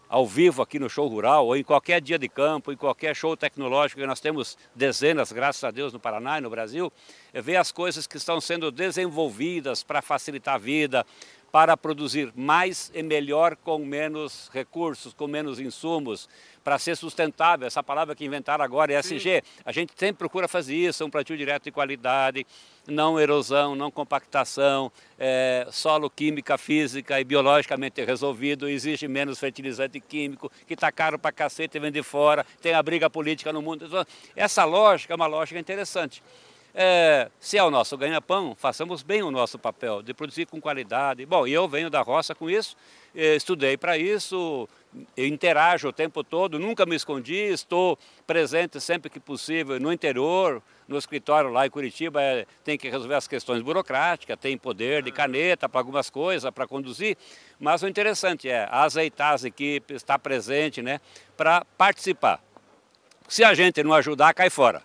ao 0.08 0.26
vivo 0.26 0.62
aqui 0.62 0.78
no 0.78 0.88
show 0.88 1.08
rural, 1.08 1.46
ou 1.46 1.56
em 1.56 1.64
qualquer 1.64 2.00
dia 2.00 2.18
de 2.18 2.28
campo, 2.28 2.72
em 2.72 2.76
qualquer 2.76 3.14
show 3.14 3.36
tecnológico, 3.36 4.00
que 4.00 4.06
nós 4.06 4.20
temos 4.20 4.56
dezenas, 4.74 5.32
graças 5.32 5.62
a 5.64 5.70
Deus, 5.70 5.92
no 5.92 5.98
Paraná 5.98 6.38
e 6.38 6.40
no 6.40 6.48
Brasil, 6.48 6.92
é 7.32 7.42
ver 7.42 7.56
as 7.56 7.72
coisas 7.72 8.06
que 8.06 8.16
estão 8.16 8.40
sendo 8.40 8.70
desenvolvidas 8.70 9.82
para 9.82 10.00
facilitar 10.00 10.54
a 10.54 10.58
vida, 10.58 11.04
para 11.56 11.74
produzir 11.74 12.34
mais 12.36 12.92
e 12.94 13.02
melhor 13.02 13.56
com 13.56 13.78
menos 13.78 14.50
recursos, 14.52 15.14
com 15.14 15.26
menos 15.26 15.58
insumos, 15.58 16.28
para 16.62 16.78
ser 16.78 16.98
sustentável. 16.98 17.66
Essa 17.66 17.82
palavra 17.82 18.14
que 18.14 18.26
inventaram 18.26 18.62
agora 18.62 18.92
é 18.92 18.98
SG. 18.98 19.42
A 19.64 19.72
gente 19.72 19.94
sempre 19.96 20.18
procura 20.18 20.46
fazer 20.48 20.74
isso, 20.74 21.02
um 21.02 21.08
plantio 21.08 21.34
direto 21.34 21.64
de 21.64 21.70
qualidade, 21.70 22.46
não 22.86 23.18
erosão, 23.18 23.74
não 23.74 23.90
compactação, 23.90 24.92
é, 25.18 25.66
solo 25.72 26.10
química, 26.10 26.58
física 26.58 27.18
e 27.18 27.24
biologicamente 27.24 28.04
resolvido, 28.04 28.68
existe 28.68 29.08
menos 29.08 29.38
fertilizante 29.38 29.98
químico, 29.98 30.52
que 30.66 30.74
está 30.74 30.92
caro 30.92 31.18
para 31.18 31.32
cacete 31.32 31.78
e 31.78 31.80
vem 31.80 31.90
de 31.90 32.02
fora, 32.02 32.44
tem 32.60 32.74
a 32.74 32.82
briga 32.82 33.08
política 33.08 33.50
no 33.50 33.62
mundo. 33.62 33.88
Essa 34.36 34.62
lógica 34.64 35.14
é 35.14 35.16
uma 35.16 35.26
lógica 35.26 35.58
interessante. 35.58 36.22
É, 36.78 37.30
se 37.40 37.56
é 37.56 37.64
o 37.64 37.70
nosso 37.70 37.96
ganha-pão, 37.96 38.54
façamos 38.54 39.02
bem 39.02 39.22
o 39.22 39.30
nosso 39.30 39.58
papel, 39.58 40.02
de 40.02 40.12
produzir 40.12 40.44
com 40.44 40.60
qualidade. 40.60 41.24
Bom, 41.24 41.46
eu 41.46 41.66
venho 41.66 41.88
da 41.88 42.02
roça 42.02 42.34
com 42.34 42.50
isso, 42.50 42.76
estudei 43.14 43.78
para 43.78 43.96
isso, 43.96 44.68
interajo 45.16 45.88
o 45.88 45.92
tempo 45.92 46.22
todo, 46.22 46.58
nunca 46.58 46.84
me 46.84 46.94
escondi, 46.94 47.34
estou 47.34 47.98
presente 48.26 48.78
sempre 48.78 49.08
que 49.08 49.18
possível 49.18 49.80
no 49.80 49.90
interior, 49.90 50.62
no 50.86 50.98
escritório 50.98 51.48
lá 51.50 51.66
em 51.66 51.70
Curitiba, 51.70 52.20
é, 52.20 52.46
tem 52.62 52.76
que 52.76 52.90
resolver 52.90 53.14
as 53.14 53.26
questões 53.26 53.62
burocráticas, 53.62 54.36
tem 54.38 54.58
poder 54.58 55.02
de 55.02 55.10
caneta 55.10 55.70
para 55.70 55.80
algumas 55.80 56.10
coisas, 56.10 56.50
para 56.50 56.66
conduzir, 56.66 57.16
mas 57.58 57.82
o 57.82 57.88
interessante 57.88 58.50
é 58.50 58.68
azeitar 58.70 59.32
as 59.32 59.44
equipes, 59.44 59.96
estar 59.96 60.18
presente, 60.18 60.82
né, 60.82 61.00
para 61.38 61.64
participar. 61.78 62.38
Se 63.26 63.42
a 63.42 63.54
gente 63.54 63.82
não 63.82 63.94
ajudar, 63.94 64.34
cai 64.34 64.50
fora. 64.50 64.82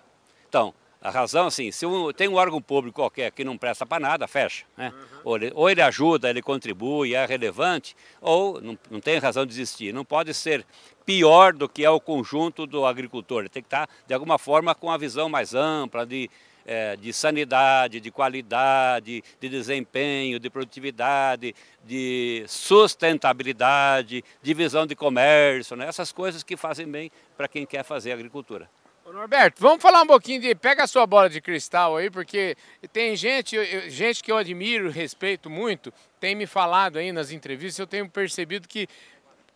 Então, 0.47 0.73
a 1.01 1.09
razão, 1.09 1.47
assim, 1.47 1.71
se 1.71 1.83
um, 1.83 2.13
tem 2.13 2.27
um 2.27 2.35
órgão 2.35 2.61
público 2.61 3.01
qualquer 3.01 3.31
que 3.31 3.43
não 3.43 3.57
presta 3.57 3.87
para 3.87 3.99
nada, 3.99 4.27
fecha. 4.27 4.65
Né? 4.77 4.93
Uhum. 4.93 5.19
Ou, 5.23 5.35
ele, 5.35 5.51
ou, 5.55 5.67
ele, 5.67 5.81
ajuda, 5.81 6.29
ele 6.29 6.43
contribui, 6.43 7.15
é 7.15 7.25
relevante, 7.25 7.95
ou 8.21 8.61
não, 8.61 8.77
não 8.89 8.99
tem 8.99 9.17
razão 9.17 9.43
de 9.43 9.51
existir. 9.51 9.91
Não 9.91 10.05
pode 10.05 10.31
ser 10.31 10.63
pior 11.03 11.53
do 11.53 11.67
que 11.67 11.83
é 11.83 11.89
o 11.89 11.99
conjunto 11.99 12.67
do 12.67 12.85
agricultor. 12.85 13.39
Ele 13.39 13.49
tem 13.49 13.63
que 13.63 13.67
estar, 13.67 13.89
de 14.07 14.13
alguma 14.13 14.37
forma, 14.37 14.75
com 14.75 14.91
a 14.91 14.97
visão 14.97 15.27
mais 15.27 15.55
ampla 15.55 16.05
de, 16.05 16.29
é, 16.67 16.95
de 16.95 17.11
sanidade, 17.11 17.99
de 17.99 18.11
qualidade, 18.11 19.23
de 19.39 19.49
desempenho, 19.49 20.39
de 20.39 20.51
produtividade, 20.51 21.55
de 21.83 22.43
sustentabilidade, 22.47 24.23
de 24.39 24.53
visão 24.53 24.85
de 24.85 24.95
comércio, 24.95 25.75
né? 25.75 25.87
essas 25.87 26.11
coisas 26.11 26.43
que 26.43 26.55
fazem 26.55 26.85
bem 26.85 27.11
para 27.35 27.47
quem 27.47 27.65
quer 27.65 27.83
fazer 27.83 28.11
agricultura. 28.11 28.69
Norberto, 29.11 29.61
vamos 29.61 29.81
falar 29.81 30.01
um 30.03 30.07
pouquinho 30.07 30.41
de. 30.41 30.55
Pega 30.55 30.83
a 30.83 30.87
sua 30.87 31.05
bola 31.05 31.29
de 31.29 31.41
cristal 31.41 31.97
aí, 31.97 32.09
porque 32.09 32.55
tem 32.93 33.15
gente, 33.15 33.57
gente 33.89 34.23
que 34.23 34.31
eu 34.31 34.37
admiro 34.37 34.89
respeito 34.89 35.49
muito, 35.49 35.93
tem 36.19 36.35
me 36.35 36.45
falado 36.47 36.97
aí 36.97 37.11
nas 37.11 37.31
entrevistas, 37.31 37.79
eu 37.79 37.87
tenho 37.87 38.09
percebido 38.09 38.67
que 38.67 38.87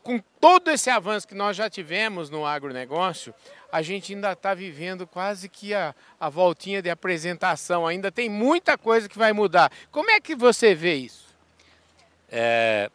com 0.04 0.20
todo 0.40 0.70
esse 0.70 0.90
avanço 0.90 1.28
que 1.28 1.34
nós 1.34 1.58
já 1.58 1.68
tivemos 1.68 2.30
no 2.30 2.46
agronegócio, 2.46 3.34
a 3.72 3.82
gente 3.82 4.14
ainda 4.14 4.34
está 4.34 4.54
vivendo 4.54 5.08
quase 5.08 5.50
que 5.50 5.74
a, 5.74 5.96
a 6.20 6.30
voltinha 6.30 6.80
de 6.80 6.92
apresentação. 6.92 7.88
Ainda 7.88 8.12
tem 8.12 8.30
muita 8.30 8.78
coisa 8.78 9.10
que 9.10 9.18
vai 9.18 9.34
mudar. 9.34 9.72
Como 9.92 10.12
é 10.12 10.20
que 10.20 10.36
você 10.36 10.76
vê 10.76 10.94
isso? 10.94 11.26
É, 12.30 12.92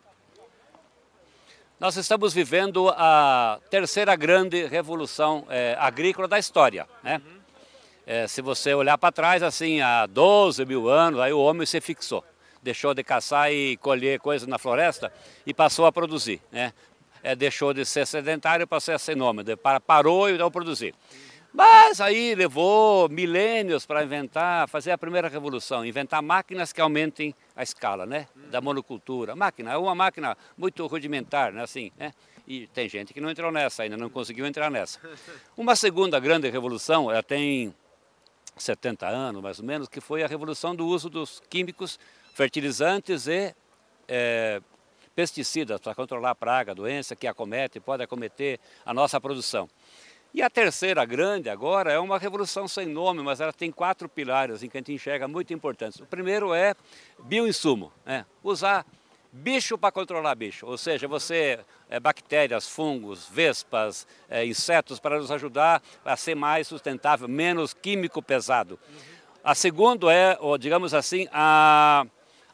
nós 1.80 1.96
estamos 1.96 2.34
vivendo 2.34 2.90
a 2.90 3.58
terceira 3.70 4.14
grande 4.14 4.66
revolução 4.66 5.46
é, 5.48 5.74
agrícola 5.80 6.28
da 6.28 6.38
história. 6.38 6.86
Né? 7.02 7.22
É, 8.06 8.28
se 8.28 8.42
você 8.42 8.74
olhar 8.74 8.98
para 8.98 9.10
trás, 9.10 9.42
assim, 9.42 9.80
há 9.80 10.04
12 10.04 10.66
mil 10.66 10.90
anos, 10.90 11.18
aí 11.18 11.32
o 11.32 11.40
homem 11.40 11.64
se 11.64 11.80
fixou. 11.80 12.22
Deixou 12.62 12.92
de 12.92 13.02
caçar 13.02 13.50
e 13.50 13.78
colher 13.78 14.20
coisas 14.20 14.46
na 14.46 14.58
floresta 14.58 15.10
e 15.46 15.54
passou 15.54 15.86
a 15.86 15.92
produzir. 15.92 16.42
Né? 16.52 16.74
É, 17.22 17.34
deixou 17.34 17.72
de 17.72 17.86
ser 17.86 18.06
sedentário 18.06 18.66
para 18.66 18.78
ser 18.78 19.16
nômade. 19.16 19.56
Parou 19.86 20.28
e 20.28 20.36
não 20.36 20.50
produzir. 20.50 20.94
Mas 21.52 22.00
aí 22.00 22.34
levou 22.34 23.08
milênios 23.08 23.84
para 23.84 24.04
inventar, 24.04 24.68
fazer 24.68 24.92
a 24.92 24.98
primeira 24.98 25.28
revolução, 25.28 25.84
inventar 25.84 26.22
máquinas 26.22 26.72
que 26.72 26.80
aumentem 26.80 27.34
a 27.56 27.62
escala, 27.62 28.06
né, 28.06 28.28
da 28.50 28.60
monocultura. 28.60 29.34
Máquina, 29.34 29.72
é 29.72 29.76
uma 29.76 29.94
máquina 29.94 30.36
muito 30.56 30.86
rudimentar, 30.86 31.52
né, 31.52 31.62
assim, 31.62 31.90
né? 31.96 32.12
E 32.46 32.66
tem 32.68 32.88
gente 32.88 33.12
que 33.12 33.20
não 33.20 33.30
entrou 33.30 33.50
nessa 33.52 33.82
ainda, 33.82 33.96
não 33.96 34.08
conseguiu 34.08 34.46
entrar 34.46 34.70
nessa. 34.70 34.98
Uma 35.56 35.76
segunda 35.76 36.18
grande 36.18 36.48
revolução, 36.48 37.10
ela 37.10 37.22
tem 37.22 37.72
70 38.56 39.06
anos 39.06 39.42
mais 39.42 39.58
ou 39.58 39.64
menos, 39.64 39.88
que 39.88 40.00
foi 40.00 40.22
a 40.22 40.26
revolução 40.26 40.74
do 40.74 40.86
uso 40.86 41.08
dos 41.08 41.40
químicos, 41.48 41.98
fertilizantes 42.34 43.26
e 43.26 43.54
é, 44.08 44.60
pesticidas 45.14 45.80
para 45.80 45.94
controlar 45.94 46.30
a 46.30 46.34
praga, 46.34 46.72
a 46.72 46.74
doença 46.74 47.14
que 47.14 47.26
acomete, 47.26 47.78
pode 47.78 48.02
acometer 48.02 48.58
a 48.84 48.92
nossa 48.94 49.20
produção. 49.20 49.68
E 50.32 50.42
a 50.42 50.48
terceira 50.48 51.04
grande 51.04 51.50
agora 51.50 51.92
é 51.92 51.98
uma 51.98 52.16
revolução 52.16 52.68
sem 52.68 52.86
nome, 52.86 53.20
mas 53.22 53.40
ela 53.40 53.52
tem 53.52 53.72
quatro 53.72 54.08
pilares 54.08 54.62
em 54.62 54.68
que 54.68 54.76
a 54.76 54.80
gente 54.80 54.92
enxerga 54.92 55.26
muito 55.26 55.52
importantes. 55.52 55.98
O 55.98 56.06
primeiro 56.06 56.54
é 56.54 56.74
bioinsumo, 57.24 57.92
né? 58.06 58.24
usar 58.42 58.86
bicho 59.32 59.76
para 59.76 59.90
controlar 59.90 60.34
bicho, 60.34 60.66
ou 60.66 60.78
seja, 60.78 61.06
você 61.08 61.58
é, 61.88 61.98
bactérias, 61.98 62.68
fungos, 62.68 63.28
vespas, 63.28 64.06
é, 64.28 64.44
insetos 64.44 65.00
para 65.00 65.18
nos 65.18 65.30
ajudar 65.30 65.82
a 66.04 66.16
ser 66.16 66.34
mais 66.34 66.68
sustentável, 66.68 67.28
menos 67.28 67.74
químico 67.74 68.22
pesado. 68.22 68.78
A 69.42 69.54
segunda 69.54 70.12
é, 70.12 70.38
digamos 70.58 70.94
assim, 70.94 71.26
a, 71.32 72.04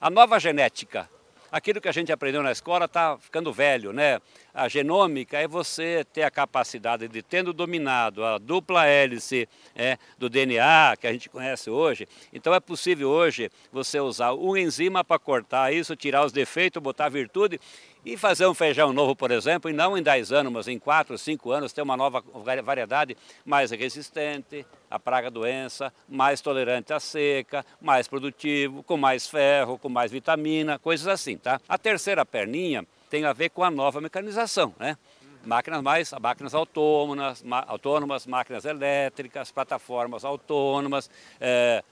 a 0.00 0.10
nova 0.10 0.38
genética. 0.38 1.08
Aquilo 1.56 1.80
que 1.80 1.88
a 1.88 1.92
gente 1.92 2.12
aprendeu 2.12 2.42
na 2.42 2.52
escola 2.52 2.84
está 2.84 3.16
ficando 3.16 3.50
velho, 3.50 3.90
né? 3.90 4.20
A 4.52 4.68
genômica 4.68 5.38
é 5.38 5.48
você 5.48 6.04
ter 6.12 6.22
a 6.22 6.30
capacidade 6.30 7.08
de, 7.08 7.22
tendo 7.22 7.50
dominado 7.50 8.22
a 8.22 8.36
dupla 8.36 8.84
hélice 8.84 9.48
é, 9.74 9.96
do 10.18 10.28
DNA, 10.28 10.94
que 11.00 11.06
a 11.06 11.12
gente 11.14 11.30
conhece 11.30 11.70
hoje, 11.70 12.06
então 12.30 12.52
é 12.52 12.60
possível 12.60 13.08
hoje 13.08 13.50
você 13.72 13.98
usar 13.98 14.34
um 14.34 14.54
enzima 14.54 15.02
para 15.02 15.18
cortar 15.18 15.72
isso, 15.72 15.96
tirar 15.96 16.26
os 16.26 16.32
defeitos, 16.32 16.82
botar 16.82 17.08
virtude 17.08 17.58
e 18.06 18.16
fazer 18.16 18.46
um 18.46 18.54
feijão 18.54 18.92
novo, 18.92 19.16
por 19.16 19.32
exemplo, 19.32 19.68
e 19.68 19.72
não 19.72 19.98
em 19.98 20.02
10 20.02 20.30
anos, 20.30 20.52
mas 20.52 20.68
em 20.68 20.78
4, 20.78 21.18
5 21.18 21.50
anos, 21.50 21.72
ter 21.72 21.82
uma 21.82 21.96
nova 21.96 22.22
variedade 22.62 23.16
mais 23.44 23.72
resistente 23.72 24.64
à 24.88 24.96
praga 24.96 25.28
doença, 25.28 25.92
mais 26.08 26.40
tolerante 26.40 26.92
à 26.92 27.00
seca, 27.00 27.66
mais 27.80 28.06
produtivo, 28.06 28.84
com 28.84 28.96
mais 28.96 29.26
ferro, 29.26 29.76
com 29.76 29.88
mais 29.88 30.12
vitamina, 30.12 30.78
coisas 30.78 31.08
assim, 31.08 31.36
tá? 31.36 31.60
A 31.68 31.76
terceira 31.76 32.24
perninha 32.24 32.86
tem 33.10 33.24
a 33.24 33.32
ver 33.32 33.48
com 33.48 33.64
a 33.64 33.72
nova 33.72 34.00
mecanização, 34.00 34.72
né? 34.78 34.96
Máquinas 35.44 35.82
mais, 35.82 36.12
máquinas 36.20 36.54
autônomas, 36.54 37.44
autônomas, 37.66 38.24
máquinas 38.24 38.64
elétricas, 38.64 39.50
plataformas 39.50 40.24
autônomas, 40.24 41.10
é, 41.40 41.82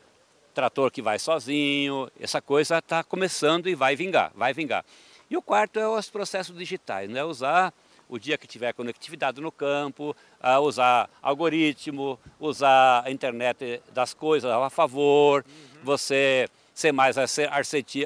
trator 0.54 0.92
que 0.92 1.02
vai 1.02 1.18
sozinho, 1.18 2.08
essa 2.20 2.40
coisa 2.40 2.78
está 2.78 3.02
começando 3.02 3.68
e 3.68 3.74
vai 3.74 3.96
vingar, 3.96 4.30
vai 4.36 4.54
vingar. 4.54 4.84
E 5.34 5.36
o 5.36 5.42
quarto 5.42 5.80
é 5.80 5.88
os 5.88 6.08
processos 6.08 6.56
digitais, 6.56 7.10
né? 7.10 7.24
usar 7.24 7.74
o 8.08 8.20
dia 8.20 8.38
que 8.38 8.46
tiver 8.46 8.72
conectividade 8.72 9.40
no 9.40 9.50
campo, 9.50 10.14
usar 10.62 11.10
algoritmo, 11.20 12.20
usar 12.38 13.02
a 13.04 13.10
internet 13.10 13.82
das 13.92 14.14
coisas 14.14 14.48
a 14.48 14.70
favor, 14.70 15.44
uhum. 15.44 15.80
você 15.82 16.48
ser 16.74 16.92
mais 16.92 17.16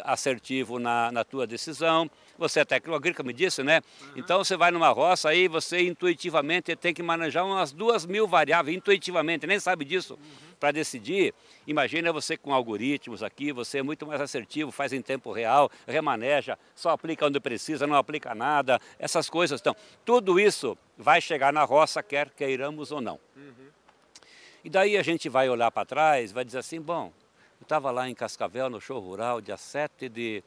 assertivo 0.05 0.79
na, 0.79 1.11
na 1.11 1.25
tua 1.25 1.47
decisão. 1.47 2.09
Você 2.37 2.61
é 2.61 2.65
técnico 2.65 2.95
agrícola, 2.95 3.27
me 3.27 3.33
disse, 3.33 3.65
né? 3.65 3.81
Uhum. 4.01 4.13
Então 4.17 4.45
você 4.45 4.57
vai 4.57 4.71
numa 4.71 4.91
roça 4.91 5.31
aí, 5.31 5.49
você 5.49 5.81
intuitivamente 5.81 6.77
tem 6.77 6.95
que 6.95 7.03
manejar 7.03 7.45
umas 7.45 7.73
duas 7.73 8.07
mil 8.07 8.29
variáveis, 8.29 8.77
intuitivamente, 8.77 9.47
nem 9.47 9.59
sabe 9.59 9.85
disso. 9.85 10.15
Uhum 10.15 10.49
para 10.59 10.73
decidir. 10.73 11.35
Imagina 11.67 12.13
você 12.13 12.37
com 12.37 12.53
algoritmos 12.53 13.23
aqui, 13.23 13.53
você 13.53 13.79
é 13.79 13.83
muito 13.83 14.07
mais 14.07 14.21
assertivo, 14.21 14.71
faz 14.71 14.93
em 14.93 15.01
tempo 15.01 15.33
real, 15.33 15.71
remaneja, 15.87 16.59
só 16.75 16.91
aplica 16.91 17.27
onde 17.27 17.41
precisa, 17.41 17.87
não 17.87 17.97
aplica 17.97 18.35
nada, 18.35 18.81
essas 18.99 19.31
coisas. 19.31 19.61
Então, 19.61 19.75
tudo 20.05 20.39
isso 20.39 20.77
vai 20.97 21.21
chegar 21.21 21.53
na 21.53 21.65
roça, 21.65 22.03
quer 22.03 22.31
queiramos 22.31 22.91
ou 22.91 23.01
não. 23.01 23.19
Uhum. 23.37 23.69
E 24.65 24.71
daí 24.71 24.97
a 24.97 25.03
gente 25.03 25.29
vai 25.29 25.49
olhar 25.49 25.71
para 25.71 25.87
trás, 25.87 26.33
vai 26.33 26.45
dizer 26.45 26.59
assim, 26.59 26.81
bom, 26.81 27.13
eu 27.61 27.64
estava 27.64 27.90
lá 27.90 28.09
em 28.09 28.14
Cascavel, 28.14 28.71
no 28.71 28.81
show 28.81 29.01
rural, 29.01 29.40
dia 29.40 29.57
7 29.57 30.09
de, 30.09 30.44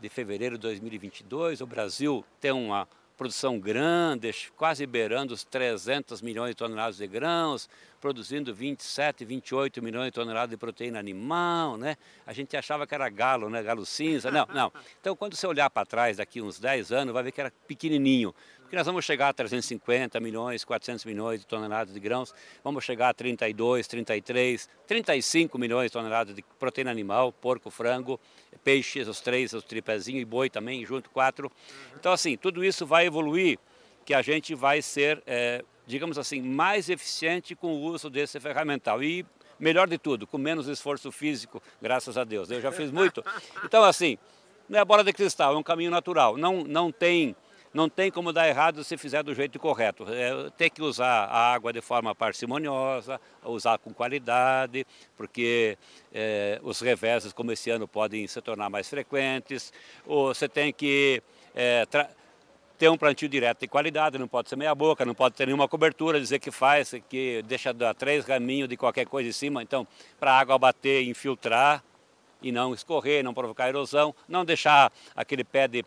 de 0.00 0.08
fevereiro 0.08 0.56
de 0.56 0.62
2022, 0.62 1.60
o 1.60 1.66
Brasil 1.66 2.24
tem 2.40 2.50
uma 2.50 2.88
produção 3.16 3.58
grande, 3.58 4.30
quase 4.56 4.86
beirando 4.86 5.32
os 5.32 5.42
300 5.42 6.20
milhões 6.20 6.50
de 6.50 6.56
toneladas 6.56 6.98
de 6.98 7.06
grãos, 7.06 7.68
produzindo 8.00 8.54
27, 8.54 9.24
28 9.24 9.82
milhões 9.82 10.06
de 10.06 10.12
toneladas 10.12 10.50
de 10.50 10.56
proteína 10.56 10.98
animal, 10.98 11.78
né? 11.78 11.96
A 12.26 12.32
gente 12.32 12.56
achava 12.56 12.86
que 12.86 12.94
era 12.94 13.08
galo, 13.08 13.48
né? 13.48 13.62
Galo 13.62 13.86
cinza. 13.86 14.30
Não, 14.30 14.46
não. 14.52 14.70
Então, 15.00 15.16
quando 15.16 15.34
você 15.34 15.46
olhar 15.46 15.70
para 15.70 15.86
trás 15.86 16.18
daqui 16.18 16.42
uns 16.42 16.58
10 16.58 16.92
anos, 16.92 17.14
vai 17.14 17.22
ver 17.22 17.32
que 17.32 17.40
era 17.40 17.50
pequenininho. 17.66 18.34
Porque 18.66 18.74
nós 18.74 18.86
vamos 18.86 19.04
chegar 19.04 19.28
a 19.28 19.32
350 19.32 20.18
milhões, 20.18 20.64
400 20.64 21.04
milhões 21.04 21.38
de 21.38 21.46
toneladas 21.46 21.94
de 21.94 22.00
grãos, 22.00 22.34
vamos 22.64 22.82
chegar 22.82 23.10
a 23.10 23.14
32, 23.14 23.86
33, 23.86 24.68
35 24.88 25.56
milhões 25.56 25.86
de 25.86 25.92
toneladas 25.92 26.34
de 26.34 26.42
proteína 26.58 26.90
animal, 26.90 27.30
porco, 27.30 27.70
frango, 27.70 28.18
peixes, 28.64 29.06
os 29.06 29.20
três, 29.20 29.52
os 29.52 29.62
tripézinhos 29.62 30.22
e 30.22 30.24
boi 30.24 30.50
também, 30.50 30.84
junto 30.84 31.08
quatro. 31.10 31.48
Então, 31.94 32.10
assim, 32.10 32.36
tudo 32.36 32.64
isso 32.64 32.84
vai 32.84 33.06
evoluir, 33.06 33.56
que 34.04 34.12
a 34.12 34.20
gente 34.20 34.52
vai 34.52 34.82
ser, 34.82 35.22
é, 35.28 35.64
digamos 35.86 36.18
assim, 36.18 36.42
mais 36.42 36.90
eficiente 36.90 37.54
com 37.54 37.68
o 37.68 37.82
uso 37.82 38.10
desse 38.10 38.40
ferramental. 38.40 39.00
E 39.00 39.24
melhor 39.60 39.86
de 39.86 39.96
tudo, 39.96 40.26
com 40.26 40.38
menos 40.38 40.66
esforço 40.66 41.12
físico, 41.12 41.62
graças 41.80 42.18
a 42.18 42.24
Deus. 42.24 42.50
Eu 42.50 42.60
já 42.60 42.72
fiz 42.72 42.90
muito. 42.90 43.24
Então, 43.64 43.84
assim, 43.84 44.18
não 44.68 44.80
é 44.80 44.84
bola 44.84 45.04
de 45.04 45.12
cristal, 45.12 45.54
é 45.54 45.56
um 45.56 45.62
caminho 45.62 45.92
natural. 45.92 46.36
Não, 46.36 46.64
não 46.64 46.90
tem 46.90 47.36
não 47.76 47.90
tem 47.90 48.10
como 48.10 48.32
dar 48.32 48.48
errado 48.48 48.82
se 48.82 48.96
fizer 48.96 49.22
do 49.22 49.34
jeito 49.34 49.58
correto. 49.58 50.06
É, 50.08 50.50
tem 50.56 50.70
que 50.70 50.80
usar 50.80 51.26
a 51.26 51.52
água 51.52 51.74
de 51.74 51.82
forma 51.82 52.14
parcimoniosa, 52.14 53.20
usar 53.44 53.76
com 53.76 53.92
qualidade, 53.92 54.86
porque 55.14 55.76
é, 56.12 56.58
os 56.62 56.80
reveses, 56.80 57.34
como 57.34 57.52
esse 57.52 57.68
ano, 57.68 57.86
podem 57.86 58.26
se 58.26 58.40
tornar 58.40 58.70
mais 58.70 58.88
frequentes. 58.88 59.74
Ou 60.06 60.34
você 60.34 60.48
tem 60.48 60.72
que 60.72 61.22
é, 61.54 61.86
ter 62.78 62.88
um 62.88 62.96
plantio 62.96 63.28
direto 63.28 63.60
de 63.60 63.68
qualidade, 63.68 64.16
não 64.16 64.26
pode 64.26 64.48
ser 64.48 64.56
meia 64.56 64.74
boca, 64.74 65.04
não 65.04 65.14
pode 65.14 65.34
ter 65.34 65.44
nenhuma 65.44 65.68
cobertura, 65.68 66.18
dizer 66.18 66.38
que 66.38 66.50
faz, 66.50 66.94
que 67.10 67.42
deixa 67.42 67.74
dar 67.74 67.94
três 67.94 68.24
raminhos 68.24 68.70
de 68.70 68.76
qualquer 68.78 69.06
coisa 69.06 69.28
em 69.28 69.32
cima. 69.32 69.62
Então, 69.62 69.86
para 70.18 70.32
a 70.32 70.38
água 70.38 70.58
bater 70.58 71.06
infiltrar, 71.06 71.84
e 72.40 72.52
não 72.52 72.74
escorrer, 72.74 73.24
não 73.24 73.34
provocar 73.34 73.68
erosão, 73.68 74.14
não 74.28 74.44
deixar 74.44 74.92
aquele 75.14 75.42
pé 75.42 75.66
de 75.66 75.84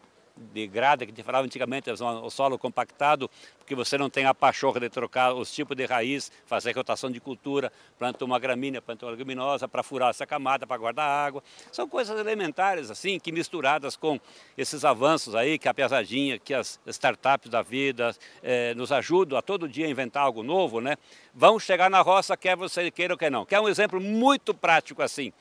de 0.53 0.67
grada, 0.67 1.05
que 1.05 1.11
te 1.11 1.21
falava 1.21 1.45
antigamente, 1.45 1.89
o 1.91 2.29
solo 2.29 2.57
compactado, 2.57 3.29
porque 3.57 3.75
você 3.75 3.97
não 3.97 4.09
tem 4.09 4.25
a 4.25 4.33
pachorra 4.33 4.79
de 4.79 4.89
trocar 4.89 5.33
os 5.33 5.51
tipos 5.53 5.75
de 5.75 5.85
raiz, 5.85 6.31
fazer 6.45 6.75
rotação 6.75 7.11
de 7.11 7.19
cultura, 7.19 7.71
planta 7.97 8.23
uma 8.25 8.39
gramínea, 8.39 8.81
planta 8.81 9.05
uma 9.05 9.11
leguminosa, 9.11 9.67
para 9.67 9.83
furar 9.83 10.09
essa 10.09 10.25
camada, 10.25 10.65
para 10.65 10.77
guardar 10.77 11.07
água. 11.07 11.43
São 11.71 11.87
coisas 11.87 12.19
elementares, 12.19 12.89
assim, 12.89 13.19
que 13.19 13.31
misturadas 13.31 13.95
com 13.95 14.19
esses 14.57 14.83
avanços 14.85 15.35
aí, 15.35 15.59
que 15.59 15.67
a 15.67 15.73
pesadinha, 15.73 16.39
que 16.39 16.53
as 16.53 16.79
startups 16.87 17.49
da 17.49 17.61
vida 17.61 18.15
eh, 18.41 18.73
nos 18.75 18.91
ajudam 18.91 19.37
a 19.37 19.41
todo 19.41 19.67
dia 19.67 19.87
inventar 19.87 20.23
algo 20.23 20.41
novo, 20.41 20.81
né? 20.81 20.95
Vão 21.33 21.59
chegar 21.59 21.89
na 21.89 22.01
roça, 22.01 22.35
quer 22.35 22.55
você 22.55 22.89
queira 22.89 23.13
ou 23.13 23.17
quer 23.17 23.31
não. 23.31 23.45
Que 23.45 23.55
é 23.55 23.61
um 23.61 23.69
exemplo 23.69 23.99
muito 24.01 24.53
prático, 24.53 25.01
assim. 25.01 25.31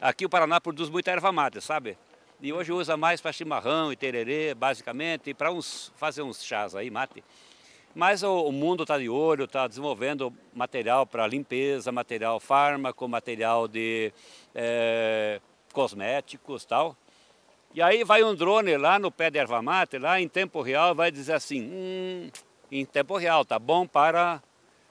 Aqui 0.00 0.24
o 0.24 0.28
Paraná 0.28 0.60
produz 0.60 0.88
muita 0.90 1.10
erva 1.10 1.30
mate, 1.30 1.60
sabe? 1.60 1.96
E 2.44 2.52
hoje 2.52 2.72
usa 2.72 2.96
mais 2.96 3.20
para 3.20 3.30
chimarrão 3.30 3.92
e 3.92 3.96
tererê, 3.96 4.52
basicamente, 4.52 5.32
para 5.32 5.52
uns, 5.52 5.92
fazer 5.94 6.22
uns 6.22 6.44
chás 6.44 6.74
aí, 6.74 6.90
mate. 6.90 7.22
Mas 7.94 8.24
o, 8.24 8.48
o 8.48 8.50
mundo 8.50 8.82
está 8.82 8.98
de 8.98 9.08
olho, 9.08 9.44
está 9.44 9.68
desenvolvendo 9.68 10.34
material 10.52 11.06
para 11.06 11.24
limpeza, 11.24 11.92
material 11.92 12.40
fármaco, 12.40 13.06
material 13.06 13.68
de 13.68 14.12
é, 14.56 15.40
cosméticos 15.72 16.64
tal. 16.64 16.96
E 17.72 17.80
aí 17.80 18.02
vai 18.02 18.24
um 18.24 18.34
drone 18.34 18.76
lá 18.76 18.98
no 18.98 19.12
pé 19.12 19.30
de 19.30 19.38
erva 19.38 19.62
mate, 19.62 19.96
lá 19.96 20.20
em 20.20 20.26
tempo 20.26 20.62
real, 20.62 20.96
vai 20.96 21.12
dizer 21.12 21.34
assim, 21.34 21.62
hum, 21.62 22.28
em 22.72 22.84
tempo 22.84 23.16
real, 23.18 23.44
tá 23.44 23.56
bom 23.56 23.86
para, 23.86 24.42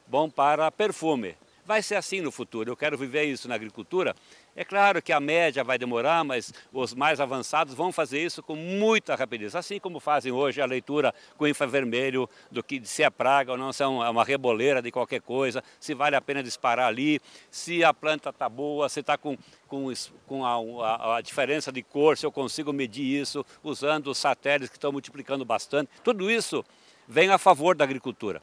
bom 0.08 0.30
para 0.30 0.72
perfume. 0.72 1.36
Vai 1.66 1.84
ser 1.84 1.96
assim 1.96 2.22
no 2.22 2.32
futuro, 2.32 2.72
eu 2.72 2.78
quero 2.78 2.98
viver 2.98 3.26
isso 3.26 3.50
na 3.50 3.56
agricultura 3.56 4.16
é 4.56 4.66
claro 4.66 5.02
que 5.02 5.14
a 5.14 5.20
média 5.20 5.64
vai 5.64 5.78
demorar, 5.78 6.24
mas 6.24 6.54
os 6.74 6.94
mais 6.94 7.22
avançados 7.22 7.74
vão 7.74 7.92
fazer 7.92 8.20
isso 8.20 8.44
com 8.44 8.56
muita 8.56 9.16
rapidez, 9.16 9.56
assim 9.56 9.80
como 9.80 10.00
fazem 10.00 10.32
hoje 10.32 10.62
a 10.62 10.66
leitura 10.66 11.14
com 11.38 11.48
infravermelho 11.48 12.30
do 12.52 12.62
que 12.62 12.86
se 12.86 13.02
é 13.02 13.10
praga 13.10 13.54
ou 13.54 13.58
não, 13.58 13.72
se 13.72 13.82
é 13.82 13.88
uma 13.88 14.24
reboleira 14.24 14.82
de 14.82 14.92
qualquer 14.92 15.22
coisa, 15.22 15.64
se 15.80 15.94
vale 15.94 16.16
a 16.16 16.22
pena 16.22 16.44
disparar 16.44 16.88
ali, 16.88 17.22
se 17.50 17.82
a 17.84 17.94
planta 17.94 18.30
está 18.30 18.50
boa, 18.50 18.90
se 18.90 19.00
está 19.00 19.18
com, 19.18 19.38
com, 19.70 19.92
com 20.28 20.46
a, 20.46 20.56
a, 20.86 21.18
a, 21.18 21.22
diferença 21.22 21.72
de 21.72 21.82
cor, 21.82 22.18
se 22.18 22.26
eu 22.26 22.32
consigo 22.32 22.74
medir 22.74 23.22
isso 23.22 23.46
usando 23.64 24.08
os 24.08 24.18
satélites 24.18 24.70
que 24.70 24.78
estão 24.78 24.92
multiplicando 24.92 25.46
bastante. 25.46 25.90
Tudo 26.04 26.30
isso 26.30 26.66
vem 27.08 27.30
a 27.30 27.38
favor 27.38 27.76
da 27.76 27.86
agricultura. 27.86 28.42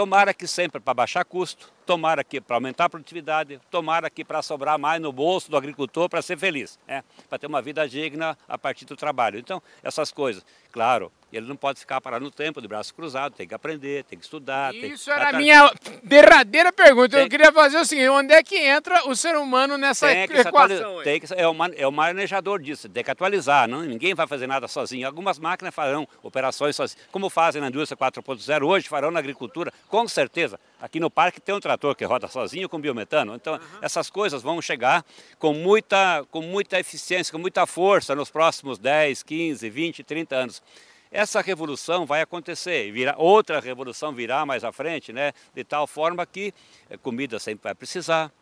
Tomara 0.00 0.32
que 0.32 0.46
sempre 0.46 0.80
para 0.80 0.94
baixar 0.94 1.26
custo, 1.26 1.70
tomara 1.84 2.24
que 2.24 2.40
para 2.40 2.56
aumentar 2.56 2.86
a 2.86 2.88
produtividade, 2.88 3.60
tomara 3.70 4.08
que 4.08 4.24
para 4.24 4.40
sobrar 4.40 4.78
mais 4.78 4.98
no 4.98 5.12
bolso 5.12 5.50
do 5.50 5.58
agricultor 5.58 6.08
para 6.08 6.22
ser 6.22 6.38
feliz, 6.38 6.78
né? 6.88 7.04
para 7.28 7.38
ter 7.38 7.46
uma 7.46 7.60
vida 7.60 7.86
digna 7.86 8.34
a 8.48 8.56
partir 8.56 8.86
do 8.86 8.96
trabalho. 8.96 9.38
Então, 9.38 9.62
essas 9.82 10.10
coisas, 10.10 10.42
claro, 10.72 11.12
ele 11.36 11.46
não 11.46 11.56
pode 11.56 11.78
ficar 11.78 12.00
parado 12.00 12.24
no 12.24 12.30
tempo, 12.30 12.60
de 12.60 12.68
braço 12.68 12.94
cruzado, 12.94 13.34
tem 13.34 13.46
que 13.46 13.54
aprender, 13.54 14.04
tem 14.04 14.18
que 14.18 14.24
estudar. 14.24 14.74
Isso 14.74 15.04
tem... 15.06 15.14
era 15.14 15.30
a 15.30 15.32
minha 15.32 15.72
derradeira 16.02 16.72
pergunta. 16.72 17.16
Tem... 17.16 17.22
Eu 17.22 17.28
queria 17.28 17.52
fazer 17.52 17.78
o 17.78 17.84
seguinte: 17.84 18.08
onde 18.08 18.32
é 18.32 18.42
que 18.42 18.56
entra 18.56 19.08
o 19.08 19.14
ser 19.14 19.36
humano 19.36 19.78
nessa 19.78 20.08
tem 20.08 20.24
equação? 20.24 21.02
Tem 21.02 21.20
que, 21.20 21.32
é, 21.34 21.46
o 21.46 21.54
man, 21.54 21.70
é 21.76 21.86
o 21.86 21.92
manejador 21.92 22.60
disso, 22.60 22.88
tem 22.88 23.04
que 23.04 23.10
atualizar. 23.10 23.68
Não, 23.68 23.82
ninguém 23.82 24.14
vai 24.14 24.26
fazer 24.26 24.46
nada 24.46 24.66
sozinho. 24.66 25.06
Algumas 25.06 25.38
máquinas 25.38 25.74
farão 25.74 26.06
operações 26.22 26.74
sozinhas, 26.76 27.06
como 27.10 27.30
fazem 27.30 27.60
na 27.60 27.68
indústria 27.68 27.96
4.0, 27.96 28.66
hoje 28.66 28.88
farão 28.88 29.10
na 29.10 29.18
agricultura, 29.18 29.72
com 29.88 30.06
certeza. 30.08 30.58
Aqui 30.80 30.98
no 30.98 31.10
parque 31.10 31.40
tem 31.40 31.54
um 31.54 31.60
trator 31.60 31.94
que 31.94 32.04
roda 32.04 32.26
sozinho 32.26 32.68
com 32.68 32.80
biometano. 32.80 33.34
Então, 33.34 33.54
uhum. 33.54 33.60
essas 33.82 34.08
coisas 34.08 34.42
vão 34.42 34.60
chegar 34.62 35.04
com 35.38 35.52
muita, 35.52 36.24
com 36.30 36.40
muita 36.40 36.80
eficiência, 36.80 37.30
com 37.30 37.38
muita 37.38 37.66
força 37.66 38.14
nos 38.14 38.30
próximos 38.30 38.78
10, 38.78 39.22
15, 39.22 39.68
20, 39.68 40.02
30 40.02 40.36
anos. 40.36 40.62
Essa 41.10 41.40
revolução 41.40 42.06
vai 42.06 42.20
acontecer, 42.20 42.92
virá, 42.92 43.16
outra 43.18 43.58
revolução 43.58 44.12
virá 44.12 44.46
mais 44.46 44.62
à 44.62 44.70
frente, 44.70 45.12
né? 45.12 45.32
de 45.52 45.64
tal 45.64 45.86
forma 45.86 46.24
que 46.24 46.54
eh, 46.88 46.96
comida 46.96 47.38
sempre 47.40 47.64
vai 47.64 47.74
precisar, 47.74 48.32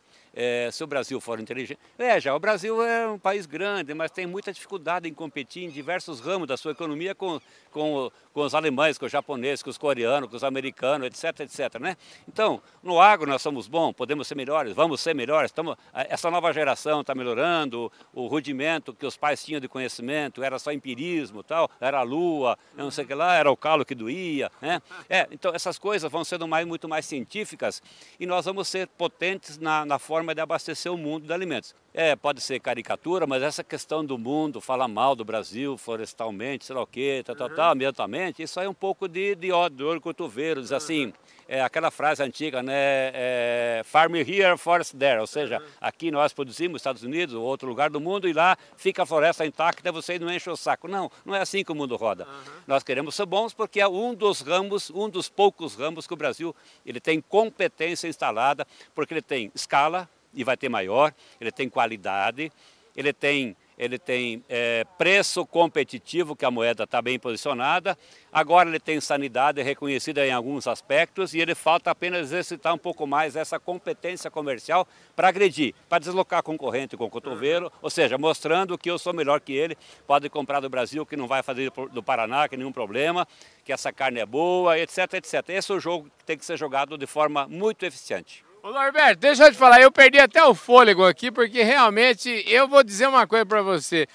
é, 0.40 0.70
se 0.70 0.84
o 0.84 0.86
Brasil 0.86 1.20
for 1.20 1.40
inteligente. 1.40 1.80
Veja, 1.98 2.32
o 2.32 2.38
Brasil 2.38 2.80
é 2.80 3.08
um 3.08 3.18
país 3.18 3.44
grande, 3.44 3.92
mas 3.92 4.12
tem 4.12 4.24
muita 4.24 4.52
dificuldade 4.52 5.08
em 5.08 5.12
competir 5.12 5.64
em 5.64 5.68
diversos 5.68 6.20
ramos 6.20 6.46
da 6.46 6.56
sua 6.56 6.70
economia 6.70 7.12
com, 7.12 7.40
com, 7.72 8.08
com 8.32 8.42
os 8.42 8.54
alemães, 8.54 8.96
com 8.96 9.04
os 9.04 9.10
japoneses, 9.10 9.64
com 9.64 9.70
os 9.70 9.76
coreanos, 9.76 10.30
com 10.30 10.36
os 10.36 10.44
americanos, 10.44 11.08
etc, 11.08 11.40
etc. 11.40 11.80
Né? 11.80 11.96
Então, 12.28 12.62
no 12.84 13.00
agro 13.00 13.28
nós 13.28 13.42
somos 13.42 13.66
bons, 13.66 13.92
podemos 13.94 14.28
ser 14.28 14.36
melhores, 14.36 14.72
vamos 14.74 15.00
ser 15.00 15.12
melhores. 15.12 15.50
Estamos, 15.50 15.76
essa 15.92 16.30
nova 16.30 16.52
geração 16.52 17.00
está 17.00 17.16
melhorando, 17.16 17.90
o 18.14 18.28
rudimento 18.28 18.94
que 18.94 19.04
os 19.04 19.16
pais 19.16 19.44
tinham 19.44 19.60
de 19.60 19.66
conhecimento 19.66 20.44
era 20.44 20.56
só 20.60 20.70
empirismo, 20.70 21.42
tal, 21.42 21.68
era 21.80 21.98
a 21.98 22.02
lua, 22.02 22.56
não 22.76 22.92
sei 22.92 23.02
o 23.02 23.08
que 23.08 23.14
lá, 23.14 23.34
era 23.34 23.50
o 23.50 23.56
calo 23.56 23.84
que 23.84 23.94
doía. 23.94 24.52
Né? 24.62 24.80
É, 25.10 25.26
então, 25.32 25.52
essas 25.52 25.80
coisas 25.80 26.08
vão 26.08 26.22
sendo 26.22 26.46
mais, 26.46 26.64
muito 26.64 26.88
mais 26.88 27.04
científicas 27.06 27.82
e 28.20 28.24
nós 28.24 28.44
vamos 28.44 28.68
ser 28.68 28.86
potentes 28.86 29.58
na, 29.58 29.84
na 29.84 29.98
forma 29.98 30.27
de 30.34 30.40
abastecer 30.40 30.92
o 30.92 30.96
mundo 30.96 31.26
de 31.26 31.32
alimentos. 31.32 31.74
É, 31.94 32.14
pode 32.14 32.40
ser 32.40 32.60
caricatura, 32.60 33.26
mas 33.26 33.42
essa 33.42 33.64
questão 33.64 34.04
do 34.04 34.16
mundo, 34.16 34.60
falar 34.60 34.88
mal 34.88 35.16
do 35.16 35.24
Brasil 35.24 35.76
florestalmente, 35.76 36.64
sei 36.64 36.76
lá 36.76 36.82
o 36.82 36.86
quê, 36.86 37.22
tal, 37.24 37.34
tal, 37.34 37.50
tal, 37.50 37.72
ambientalmente, 37.72 38.42
isso 38.42 38.60
aí 38.60 38.66
é 38.66 38.68
um 38.68 38.74
pouco 38.74 39.08
de, 39.08 39.34
de 39.34 39.50
ódio, 39.50 40.00
cotovelo, 40.00 40.60
diz 40.60 40.72
assim, 40.72 41.12
é 41.48 41.62
aquela 41.62 41.90
frase 41.90 42.22
antiga, 42.22 42.62
né, 42.62 42.74
é, 43.14 43.82
farm 43.84 44.14
here, 44.16 44.56
forest 44.58 44.94
there, 44.96 45.18
ou 45.18 45.26
seja, 45.26 45.62
aqui 45.80 46.10
nós 46.10 46.32
produzimos, 46.32 46.80
Estados 46.80 47.02
Unidos, 47.02 47.34
ou 47.34 47.42
outro 47.42 47.66
lugar 47.66 47.88
do 47.88 48.00
mundo, 48.00 48.28
e 48.28 48.32
lá 48.32 48.56
fica 48.76 49.02
a 49.02 49.06
floresta 49.06 49.46
intacta, 49.46 49.90
você 49.90 50.18
não 50.18 50.30
enche 50.30 50.50
o 50.50 50.56
saco. 50.56 50.86
Não, 50.86 51.10
não 51.24 51.34
é 51.34 51.40
assim 51.40 51.64
que 51.64 51.72
o 51.72 51.74
mundo 51.74 51.96
roda. 51.96 52.26
Nós 52.66 52.82
queremos 52.82 53.14
ser 53.14 53.26
bons 53.26 53.54
porque 53.54 53.80
é 53.80 53.88
um 53.88 54.14
dos 54.14 54.40
ramos, 54.40 54.90
um 54.90 55.08
dos 55.08 55.28
poucos 55.28 55.74
ramos 55.74 56.06
que 56.06 56.12
o 56.12 56.16
Brasil 56.16 56.54
ele 56.84 57.00
tem 57.00 57.20
competência 57.20 58.08
instalada, 58.08 58.66
porque 58.94 59.14
ele 59.14 59.22
tem 59.22 59.50
escala, 59.54 60.08
e 60.38 60.44
vai 60.44 60.56
ter 60.56 60.68
maior, 60.68 61.12
ele 61.40 61.50
tem 61.50 61.68
qualidade, 61.68 62.52
ele 62.96 63.12
tem, 63.12 63.56
ele 63.76 63.98
tem 63.98 64.44
é, 64.48 64.84
preço 64.96 65.44
competitivo, 65.44 66.36
que 66.36 66.44
a 66.44 66.50
moeda 66.50 66.84
está 66.84 67.02
bem 67.02 67.18
posicionada, 67.18 67.98
agora 68.32 68.68
ele 68.68 68.78
tem 68.78 69.00
sanidade 69.00 69.60
reconhecida 69.60 70.24
em 70.24 70.30
alguns 70.30 70.68
aspectos 70.68 71.34
e 71.34 71.40
ele 71.40 71.56
falta 71.56 71.90
apenas 71.90 72.20
exercitar 72.20 72.72
um 72.72 72.78
pouco 72.78 73.04
mais 73.04 73.34
essa 73.34 73.58
competência 73.58 74.30
comercial 74.30 74.86
para 75.16 75.26
agredir, 75.26 75.74
para 75.88 75.98
deslocar 75.98 76.40
concorrente 76.40 76.96
com 76.96 77.06
o 77.06 77.10
cotovelo, 77.10 77.72
ou 77.82 77.90
seja, 77.90 78.16
mostrando 78.16 78.78
que 78.78 78.88
eu 78.88 78.96
sou 78.98 79.12
melhor 79.12 79.40
que 79.40 79.52
ele, 79.52 79.76
pode 80.06 80.28
comprar 80.28 80.60
do 80.60 80.68
Brasil, 80.68 81.04
que 81.04 81.16
não 81.16 81.26
vai 81.26 81.42
fazer 81.42 81.72
do 81.92 82.02
Paraná, 82.02 82.48
que 82.48 82.56
nenhum 82.56 82.72
problema, 82.72 83.26
que 83.64 83.72
essa 83.72 83.92
carne 83.92 84.20
é 84.20 84.26
boa, 84.26 84.78
etc, 84.78 85.14
etc. 85.14 85.48
Esse 85.48 85.72
é 85.72 85.74
o 85.74 85.80
jogo 85.80 86.08
que 86.16 86.24
tem 86.24 86.38
que 86.38 86.44
ser 86.44 86.56
jogado 86.56 86.96
de 86.96 87.06
forma 87.06 87.48
muito 87.48 87.84
eficiente. 87.84 88.47
Ô 88.60 88.72
Norberto, 88.72 89.20
deixa 89.20 89.44
eu 89.44 89.52
te 89.52 89.56
falar, 89.56 89.80
eu 89.80 89.90
perdi 89.90 90.18
até 90.18 90.42
o 90.44 90.52
fôlego 90.52 91.04
aqui, 91.04 91.30
porque 91.30 91.62
realmente 91.62 92.44
eu 92.48 92.66
vou 92.66 92.82
dizer 92.82 93.06
uma 93.06 93.24
coisa 93.24 93.46
para 93.46 93.62
você. 93.62 94.06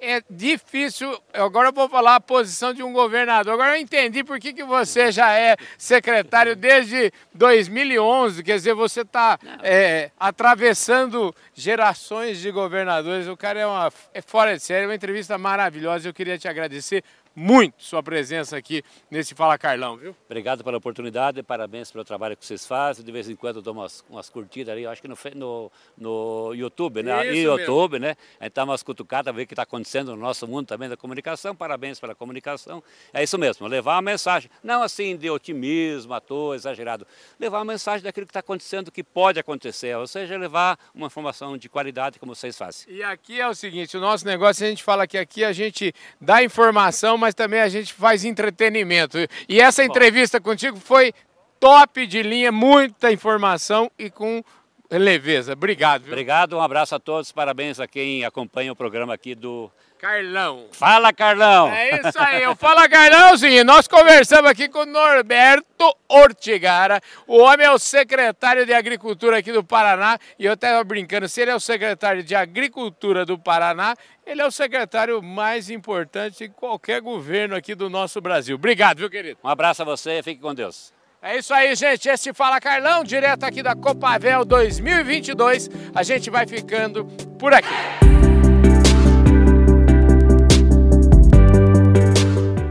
É 0.00 0.22
difícil, 0.30 1.20
agora 1.32 1.70
eu 1.70 1.72
vou 1.72 1.88
falar 1.88 2.14
a 2.14 2.20
posição 2.20 2.72
de 2.72 2.80
um 2.80 2.92
governador. 2.92 3.52
Agora 3.52 3.76
eu 3.76 3.82
entendi 3.82 4.22
por 4.22 4.38
que, 4.38 4.52
que 4.52 4.62
você 4.62 5.10
já 5.10 5.36
é 5.36 5.56
secretário 5.76 6.54
desde 6.54 7.12
2011, 7.34 8.44
quer 8.44 8.54
dizer, 8.54 8.74
você 8.74 9.00
está 9.00 9.36
é, 9.60 10.12
atravessando 10.16 11.34
gerações 11.52 12.38
de 12.38 12.52
governadores. 12.52 13.26
O 13.26 13.36
cara 13.36 13.58
é, 13.58 13.66
uma, 13.66 13.92
é 14.14 14.22
fora 14.22 14.56
de 14.56 14.62
série, 14.62 14.86
uma 14.86 14.94
entrevista 14.94 15.36
maravilhosa. 15.36 16.08
Eu 16.08 16.14
queria 16.14 16.38
te 16.38 16.46
agradecer 16.46 17.02
muito 17.38 17.84
sua 17.84 18.02
presença 18.02 18.56
aqui 18.56 18.82
nesse 19.08 19.32
Fala 19.32 19.56
Carlão, 19.56 19.96
viu? 19.96 20.14
Obrigado 20.26 20.64
pela 20.64 20.76
oportunidade, 20.76 21.40
parabéns 21.40 21.88
pelo 21.92 22.04
trabalho 22.04 22.36
que 22.36 22.44
vocês 22.44 22.66
fazem. 22.66 23.04
De 23.04 23.12
vez 23.12 23.28
em 23.28 23.36
quando 23.36 23.56
eu 23.56 23.62
dou 23.62 23.72
umas, 23.72 24.04
umas 24.10 24.28
curtidas 24.28 24.72
ali, 24.72 24.84
acho 24.84 25.00
que 25.00 25.06
no, 25.06 25.16
no, 25.36 25.72
no 25.96 26.54
YouTube, 26.54 27.00
né? 27.04 27.24
Isso 27.26 27.48
no 27.48 27.58
YouTube, 27.60 27.92
mesmo. 27.92 28.06
né? 28.06 28.16
A 28.40 28.44
gente 28.44 28.54
dá 28.54 28.64
umas 28.64 28.82
cutucadas, 28.82 29.32
ver 29.32 29.44
o 29.44 29.46
que 29.46 29.52
está 29.52 29.62
acontecendo 29.62 30.16
no 30.16 30.16
nosso 30.16 30.48
mundo 30.48 30.66
também 30.66 30.88
da 30.88 30.96
comunicação. 30.96 31.54
Parabéns 31.54 32.00
pela 32.00 32.12
comunicação. 32.12 32.82
É 33.14 33.22
isso 33.22 33.38
mesmo, 33.38 33.68
levar 33.68 33.94
uma 33.94 34.02
mensagem, 34.02 34.50
não 34.60 34.82
assim 34.82 35.16
de 35.16 35.30
otimismo, 35.30 36.14
à 36.14 36.20
toa, 36.20 36.56
exagerado. 36.56 37.06
Levar 37.38 37.58
uma 37.58 37.72
mensagem 37.72 38.02
daquilo 38.02 38.26
que 38.26 38.30
está 38.30 38.40
acontecendo, 38.40 38.90
que 38.90 39.04
pode 39.04 39.38
acontecer, 39.38 39.96
ou 39.96 40.08
seja, 40.08 40.36
levar 40.36 40.76
uma 40.92 41.06
informação 41.06 41.56
de 41.56 41.68
qualidade 41.68 42.18
como 42.18 42.34
vocês 42.34 42.58
fazem. 42.58 42.92
E 42.92 43.00
aqui 43.00 43.40
é 43.40 43.46
o 43.46 43.54
seguinte, 43.54 43.96
o 43.96 44.00
nosso 44.00 44.26
negócio, 44.26 44.66
a 44.66 44.68
gente 44.68 44.82
fala 44.82 45.06
que 45.06 45.16
aqui 45.16 45.44
a 45.44 45.52
gente 45.52 45.94
dá 46.20 46.42
informação, 46.42 47.16
mas 47.16 47.27
também 47.34 47.60
a 47.60 47.68
gente 47.68 47.92
faz 47.92 48.24
entretenimento. 48.24 49.18
E 49.48 49.60
essa 49.60 49.84
entrevista 49.84 50.40
contigo 50.40 50.78
foi 50.78 51.12
top 51.60 52.06
de 52.06 52.22
linha, 52.22 52.52
muita 52.52 53.12
informação 53.12 53.90
e 53.98 54.10
com 54.10 54.42
leveza. 54.90 55.52
Obrigado. 55.52 56.02
Viu? 56.02 56.12
Obrigado, 56.12 56.56
um 56.56 56.60
abraço 56.60 56.94
a 56.94 56.98
todos, 56.98 57.32
parabéns 57.32 57.78
a 57.80 57.86
quem 57.86 58.24
acompanha 58.24 58.72
o 58.72 58.76
programa 58.76 59.12
aqui 59.12 59.34
do 59.34 59.70
Carlão. 59.98 60.66
Fala 60.70 61.12
Carlão! 61.12 61.68
É 61.68 61.96
isso 61.96 62.18
aí, 62.18 62.46
o 62.46 62.54
Fala 62.54 62.88
Carlãozinho. 62.88 63.64
Nós 63.64 63.88
conversamos 63.88 64.48
aqui 64.48 64.68
com 64.68 64.80
o 64.80 64.86
Norberto 64.86 65.92
Ortigara. 66.08 67.00
O 67.26 67.38
homem 67.38 67.66
é 67.66 67.70
o 67.70 67.78
secretário 67.80 68.64
de 68.64 68.72
Agricultura 68.72 69.38
aqui 69.38 69.50
do 69.50 69.64
Paraná. 69.64 70.16
E 70.38 70.44
eu 70.44 70.54
estava 70.54 70.84
brincando, 70.84 71.28
se 71.28 71.40
ele 71.40 71.50
é 71.50 71.54
o 71.54 71.60
secretário 71.60 72.22
de 72.22 72.34
Agricultura 72.36 73.26
do 73.26 73.36
Paraná, 73.36 73.96
ele 74.24 74.40
é 74.40 74.46
o 74.46 74.52
secretário 74.52 75.20
mais 75.20 75.68
importante 75.68 76.44
de 76.44 76.48
qualquer 76.48 77.00
governo 77.00 77.56
aqui 77.56 77.74
do 77.74 77.90
nosso 77.90 78.20
Brasil. 78.20 78.54
Obrigado, 78.54 78.98
viu, 78.98 79.10
querido? 79.10 79.38
Um 79.42 79.48
abraço 79.48 79.82
a 79.82 79.84
você, 79.84 80.22
fique 80.22 80.40
com 80.40 80.54
Deus. 80.54 80.92
É 81.20 81.36
isso 81.36 81.52
aí, 81.52 81.74
gente. 81.74 82.08
Esse 82.08 82.32
Fala 82.32 82.60
Carlão, 82.60 83.02
direto 83.02 83.42
aqui 83.42 83.64
da 83.64 83.74
Copavel 83.74 84.44
2022. 84.44 85.68
A 85.92 86.04
gente 86.04 86.30
vai 86.30 86.46
ficando 86.46 87.04
por 87.36 87.52
aqui. 87.52 88.07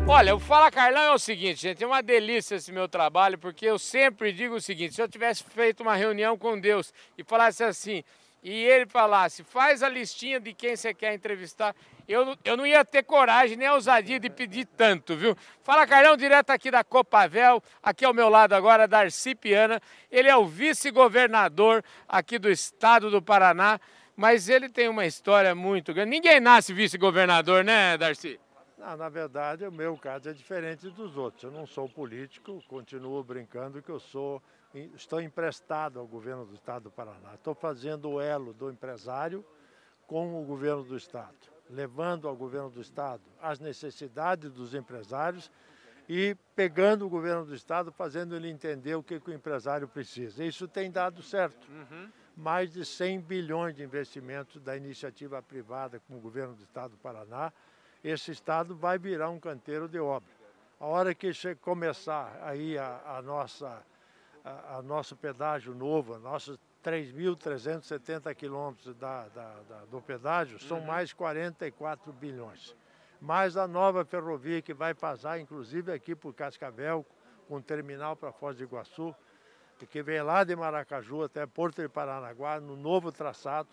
Olha, 0.10 0.34
o 0.34 0.40
Fala 0.40 0.72
Carlão 0.72 1.04
é 1.04 1.14
o 1.14 1.20
seguinte, 1.20 1.62
gente, 1.62 1.84
é 1.84 1.86
uma 1.86 2.02
delícia 2.02 2.56
esse 2.56 2.72
meu 2.72 2.88
trabalho, 2.88 3.38
porque 3.38 3.66
eu 3.66 3.78
sempre 3.78 4.32
digo 4.32 4.56
o 4.56 4.62
seguinte, 4.62 4.96
se 4.96 5.02
eu 5.02 5.08
tivesse 5.08 5.44
feito 5.44 5.84
uma 5.84 5.98
reunião 5.98 6.38
com 6.38 6.58
Deus 6.58 6.94
e 7.18 7.26
falasse 7.26 7.62
assim, 7.62 8.06
e 8.42 8.64
ele 8.64 8.86
falasse, 8.86 9.44
faz 9.44 9.84
a 9.84 9.90
listinha 9.90 10.40
de 10.40 10.54
quem 10.54 10.78
você 10.78 10.94
quer 10.94 11.14
entrevistar, 11.14 11.76
eu, 12.08 12.38
eu 12.46 12.56
não 12.56 12.66
ia 12.66 12.86
ter 12.86 13.04
coragem 13.04 13.58
nem 13.58 13.70
ousadia 13.70 14.18
de 14.18 14.30
pedir 14.30 14.66
tanto, 14.78 15.14
viu? 15.14 15.36
Fala 15.62 15.86
Carlão, 15.86 16.16
direto 16.16 16.52
aqui 16.52 16.72
da 16.72 16.86
Copavel, 16.86 17.62
aqui 17.84 18.06
ao 18.06 18.14
meu 18.14 18.30
lado 18.30 18.54
agora, 18.54 18.88
Darcy 18.88 19.36
Piana, 19.36 19.82
ele 20.10 20.30
é 20.30 20.38
o 20.38 20.46
vice-governador 20.46 21.84
aqui 22.08 22.40
do 22.40 22.50
estado 22.50 23.12
do 23.12 23.22
Paraná, 23.22 23.78
mas 24.16 24.48
ele 24.48 24.70
tem 24.70 24.88
uma 24.88 25.06
história 25.06 25.54
muito 25.54 25.94
grande. 25.94 26.12
Ninguém 26.12 26.40
nasce 26.40 26.72
vice-governador, 26.72 27.62
né, 27.66 27.98
Darcy? 27.98 28.40
Na 28.78 29.10
verdade, 29.10 29.66
o 29.66 29.72
meu 29.72 29.98
caso 29.98 30.30
é 30.30 30.34
diferente 30.34 30.88
dos 30.92 31.18
outros. 31.18 31.44
Eu 31.44 31.52
não 31.52 31.66
sou 31.66 31.90
político, 31.90 32.64
continuo 32.68 33.24
brincando 33.24 33.82
que 33.82 33.90
eu 33.90 34.00
sou, 34.00 34.42
estou 34.94 35.20
emprestado 35.20 36.00
ao 36.00 36.06
governo 36.06 36.46
do 36.46 36.54
estado 36.54 36.84
do 36.84 36.92
Paraná. 36.92 37.34
Estou 37.34 37.56
fazendo 37.56 38.08
o 38.12 38.22
elo 38.22 38.54
do 38.54 38.70
empresário 38.70 39.44
com 40.06 40.40
o 40.40 40.46
governo 40.46 40.84
do 40.84 40.96
estado, 40.96 41.36
levando 41.72 42.28
ao 42.28 42.36
governo 42.36 42.70
do 42.70 42.80
estado 42.80 43.24
as 43.42 43.60
necessidades 43.60 44.52
dos 44.52 44.76
empresários 44.76 45.52
e 46.08 46.38
pegando 46.56 47.06
o 47.06 47.10
governo 47.10 47.46
do 47.46 47.56
estado, 47.56 47.92
fazendo 47.92 48.36
ele 48.36 48.48
entender 48.48 48.94
o 48.94 49.02
que, 49.02 49.20
que 49.20 49.32
o 49.32 49.34
empresário 49.34 49.88
precisa. 49.88 50.46
Isso 50.46 50.68
tem 50.68 50.92
dado 50.92 51.24
certo. 51.24 51.68
Uhum. 51.68 52.10
Mais 52.36 52.72
de 52.72 52.86
100 52.86 53.22
bilhões 53.22 53.76
de 53.76 53.84
investimentos 53.84 54.62
da 54.62 54.78
iniciativa 54.78 55.42
privada 55.42 56.00
com 56.08 56.16
o 56.16 56.20
governo 56.20 56.54
do 56.54 56.62
estado 56.62 56.92
do 56.92 56.98
Paraná 56.98 57.52
esse 58.04 58.32
estado 58.32 58.76
vai 58.76 58.98
virar 58.98 59.30
um 59.30 59.40
canteiro 59.40 59.88
de 59.88 60.00
obra. 60.00 60.30
A 60.80 60.86
hora 60.86 61.16
que 61.16 61.32
começar 61.56 62.40
aí 62.44 62.78
a, 62.78 63.18
a 63.18 63.22
nossa 63.22 63.84
a, 64.48 64.78
a, 64.78 64.82
nosso 64.82 65.16
pedágio 65.16 65.74
novo, 65.74 66.18
nossos 66.20 66.58
3.370 66.84 68.34
quilômetros 68.34 68.96
da, 68.96 69.28
da, 69.30 69.56
da, 69.68 69.86
do 69.86 70.02
pedágio, 70.02 70.60
são 70.60 70.80
uhum. 70.80 70.86
mais 70.86 71.12
44 71.12 72.14
bilhões. 72.14 72.76
Mais 73.20 73.58
a 73.58 73.68
nova 73.68 74.06
ferrovia 74.06 74.62
que 74.62 74.74
vai 74.74 74.94
passar, 74.94 75.40
inclusive 75.40 75.92
aqui 75.92 76.16
por 76.16 76.34
Cascavel, 76.34 77.06
com 77.48 77.62
terminal 77.62 78.16
para 78.16 78.32
Foz 78.32 78.56
do 78.56 78.64
Iguaçu, 78.64 79.14
que 79.90 80.02
vem 80.02 80.22
lá 80.22 80.44
de 80.44 80.56
Maracaju 80.56 81.24
até 81.24 81.46
Porto 81.46 81.82
de 81.82 81.90
Paranaguá, 81.90 82.60
no 82.60 82.76
novo 82.76 83.12
traçado, 83.12 83.70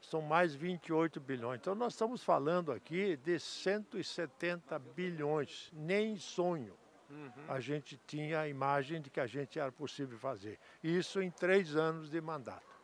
são 0.00 0.22
mais 0.22 0.54
28 0.54 1.20
bilhões. 1.20 1.60
Então 1.60 1.74
nós 1.74 1.92
estamos 1.92 2.22
falando 2.22 2.72
aqui 2.72 3.16
de 3.16 3.38
170 3.38 4.78
bilhões, 4.78 5.70
nem 5.72 6.16
sonho. 6.16 6.76
Uhum. 7.10 7.30
A 7.48 7.60
gente 7.60 8.00
tinha 8.06 8.40
a 8.40 8.48
imagem 8.48 9.00
de 9.00 9.10
que 9.10 9.20
a 9.20 9.26
gente 9.26 9.58
era 9.58 9.70
possível 9.70 10.18
fazer. 10.18 10.58
Isso 10.82 11.20
em 11.22 11.30
três 11.30 11.76
anos 11.76 12.10
de 12.10 12.20
mandato. 12.20 12.76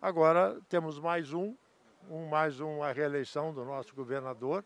Agora 0.00 0.60
temos 0.68 0.98
mais 0.98 1.32
um, 1.32 1.54
um 2.10 2.26
mais 2.26 2.60
uma 2.60 2.92
reeleição 2.92 3.52
do 3.52 3.64
nosso 3.64 3.94
governador, 3.94 4.64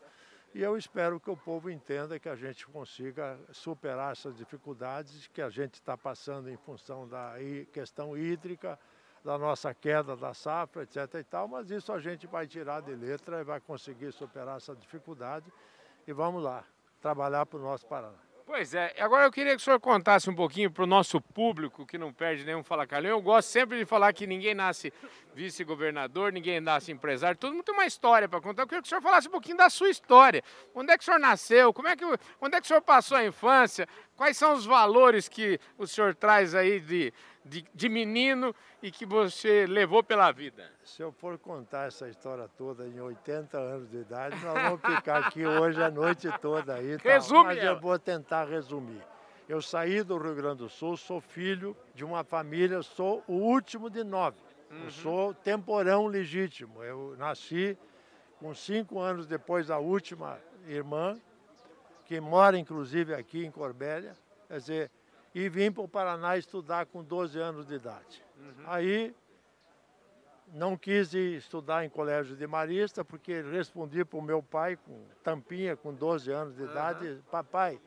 e 0.53 0.61
eu 0.61 0.75
espero 0.75 1.19
que 1.19 1.29
o 1.29 1.37
povo 1.37 1.69
entenda 1.69 2.19
que 2.19 2.27
a 2.27 2.35
gente 2.35 2.65
consiga 2.65 3.39
superar 3.51 4.13
essas 4.13 4.35
dificuldades 4.35 5.27
que 5.27 5.41
a 5.41 5.49
gente 5.49 5.75
está 5.75 5.95
passando 5.95 6.49
em 6.49 6.57
função 6.57 7.07
da 7.07 7.35
questão 7.71 8.17
hídrica, 8.17 8.79
da 9.23 9.37
nossa 9.37 9.73
queda 9.73 10.15
da 10.15 10.33
safra, 10.33 10.83
etc. 10.83 11.15
e 11.15 11.23
tal, 11.23 11.47
mas 11.47 11.69
isso 11.69 11.91
a 11.91 11.99
gente 11.99 12.27
vai 12.27 12.47
tirar 12.47 12.81
de 12.81 12.95
letra 12.95 13.41
e 13.41 13.43
vai 13.43 13.59
conseguir 13.59 14.11
superar 14.11 14.57
essa 14.57 14.75
dificuldade 14.75 15.51
e 16.07 16.13
vamos 16.13 16.41
lá, 16.43 16.63
trabalhar 17.01 17.45
para 17.45 17.59
o 17.59 17.61
nosso 17.61 17.85
Paraná. 17.85 18.29
Pois 18.51 18.73
é, 18.73 18.95
agora 18.99 19.25
eu 19.25 19.31
queria 19.31 19.55
que 19.55 19.61
o 19.61 19.63
senhor 19.63 19.79
contasse 19.79 20.27
um 20.27 20.33
pouquinho 20.33 20.71
para 20.71 20.83
o 20.83 20.87
nosso 20.87 21.21
público 21.21 21.85
que 21.85 21.99
não 21.99 22.11
perde 22.11 22.43
nenhum 22.43 22.63
Fala 22.63 22.87
Carlão. 22.87 23.11
Eu 23.11 23.21
gosto 23.21 23.47
sempre 23.47 23.77
de 23.77 23.85
falar 23.85 24.11
que 24.11 24.25
ninguém 24.25 24.55
nasce 24.55 24.91
vice-governador, 25.35 26.33
ninguém 26.33 26.59
nasce 26.59 26.91
empresário, 26.91 27.37
todo 27.37 27.53
mundo 27.53 27.63
tem 27.63 27.75
uma 27.75 27.85
história 27.85 28.27
para 28.27 28.41
contar. 28.41 28.63
Eu 28.63 28.67
queria 28.67 28.81
que 28.81 28.87
o 28.87 28.89
senhor 28.89 29.03
falasse 29.03 29.27
um 29.27 29.31
pouquinho 29.31 29.55
da 29.55 29.69
sua 29.69 29.91
história. 29.91 30.43
Onde 30.73 30.91
é 30.91 30.97
que 30.97 31.03
o 31.03 31.05
senhor 31.05 31.19
nasceu? 31.19 31.71
Como 31.71 31.87
é 31.87 31.95
que, 31.95 32.03
onde 32.41 32.55
é 32.55 32.59
que 32.59 32.65
o 32.65 32.67
senhor 32.67 32.81
passou 32.81 33.17
a 33.17 33.23
infância? 33.23 33.87
Quais 34.15 34.35
são 34.35 34.53
os 34.55 34.65
valores 34.65 35.29
que 35.29 35.59
o 35.77 35.85
senhor 35.85 36.15
traz 36.15 36.55
aí 36.55 36.79
de, 36.79 37.13
de, 37.49 37.65
de 37.73 37.89
menino 37.89 38.55
e 38.81 38.91
que 38.91 39.05
você 39.05 39.65
levou 39.65 40.03
pela 40.03 40.31
vida? 40.31 40.71
Se 40.83 41.01
eu 41.01 41.11
for 41.11 41.37
contar 41.37 41.87
essa 41.87 42.07
história 42.07 42.47
toda 42.57 42.87
em 42.87 42.99
80 42.99 43.57
anos 43.57 43.89
de 43.89 43.97
idade, 43.97 44.35
nós 44.43 44.53
vamos 44.53 44.81
ficar 44.81 45.25
aqui 45.25 45.45
hoje 45.45 45.81
a 45.81 45.89
noite 45.89 46.29
toda 46.39 46.75
aí. 46.75 46.97
Resume 46.97 47.45
Mas 47.45 47.57
ela. 47.57 47.75
eu 47.75 47.79
vou 47.79 47.97
tentar 47.97 48.45
resumir. 48.45 49.01
Eu 49.47 49.61
saí 49.61 50.03
do 50.03 50.17
Rio 50.17 50.35
Grande 50.35 50.59
do 50.59 50.69
Sul, 50.69 50.95
sou 50.95 51.19
filho 51.19 51.75
de 51.95 52.05
uma 52.05 52.23
família, 52.23 52.83
sou 52.83 53.23
o 53.27 53.33
último 53.33 53.89
de 53.89 54.03
nove. 54.03 54.37
Eu 54.69 54.91
sou 54.91 55.33
temporão 55.33 56.05
legítimo. 56.05 56.83
Eu 56.83 57.15
nasci 57.17 57.75
com 58.39 58.53
cinco 58.53 58.99
anos 58.99 59.25
depois 59.25 59.65
da 59.67 59.79
última 59.79 60.37
irmã, 60.67 61.19
que 62.05 62.21
mora 62.21 62.59
inclusive 62.59 63.15
aqui 63.15 63.43
em 63.43 63.49
Corbélia. 63.49 64.15
Quer 64.47 64.57
dizer, 64.57 64.91
e 65.39 65.47
vim 65.47 65.71
para 65.71 65.83
o 65.83 65.87
Paraná 65.87 66.37
estudar 66.37 66.85
com 66.85 67.01
12 67.01 67.39
anos 67.39 67.65
de 67.65 67.75
idade. 67.75 68.21
Aí 68.65 69.15
não 70.53 70.75
quis 70.75 71.13
estudar 71.13 71.85
em 71.85 71.89
colégio 71.89 72.35
de 72.35 72.45
marista, 72.45 73.05
porque 73.05 73.41
respondi 73.41 74.03
para 74.03 74.19
o 74.19 74.21
meu 74.21 74.43
pai, 74.43 74.75
com 74.75 75.01
tampinha, 75.23 75.77
com 75.77 75.93
12 75.93 76.29
anos 76.29 76.55
de 76.57 76.63
idade, 76.63 77.23
papai, 77.31 77.79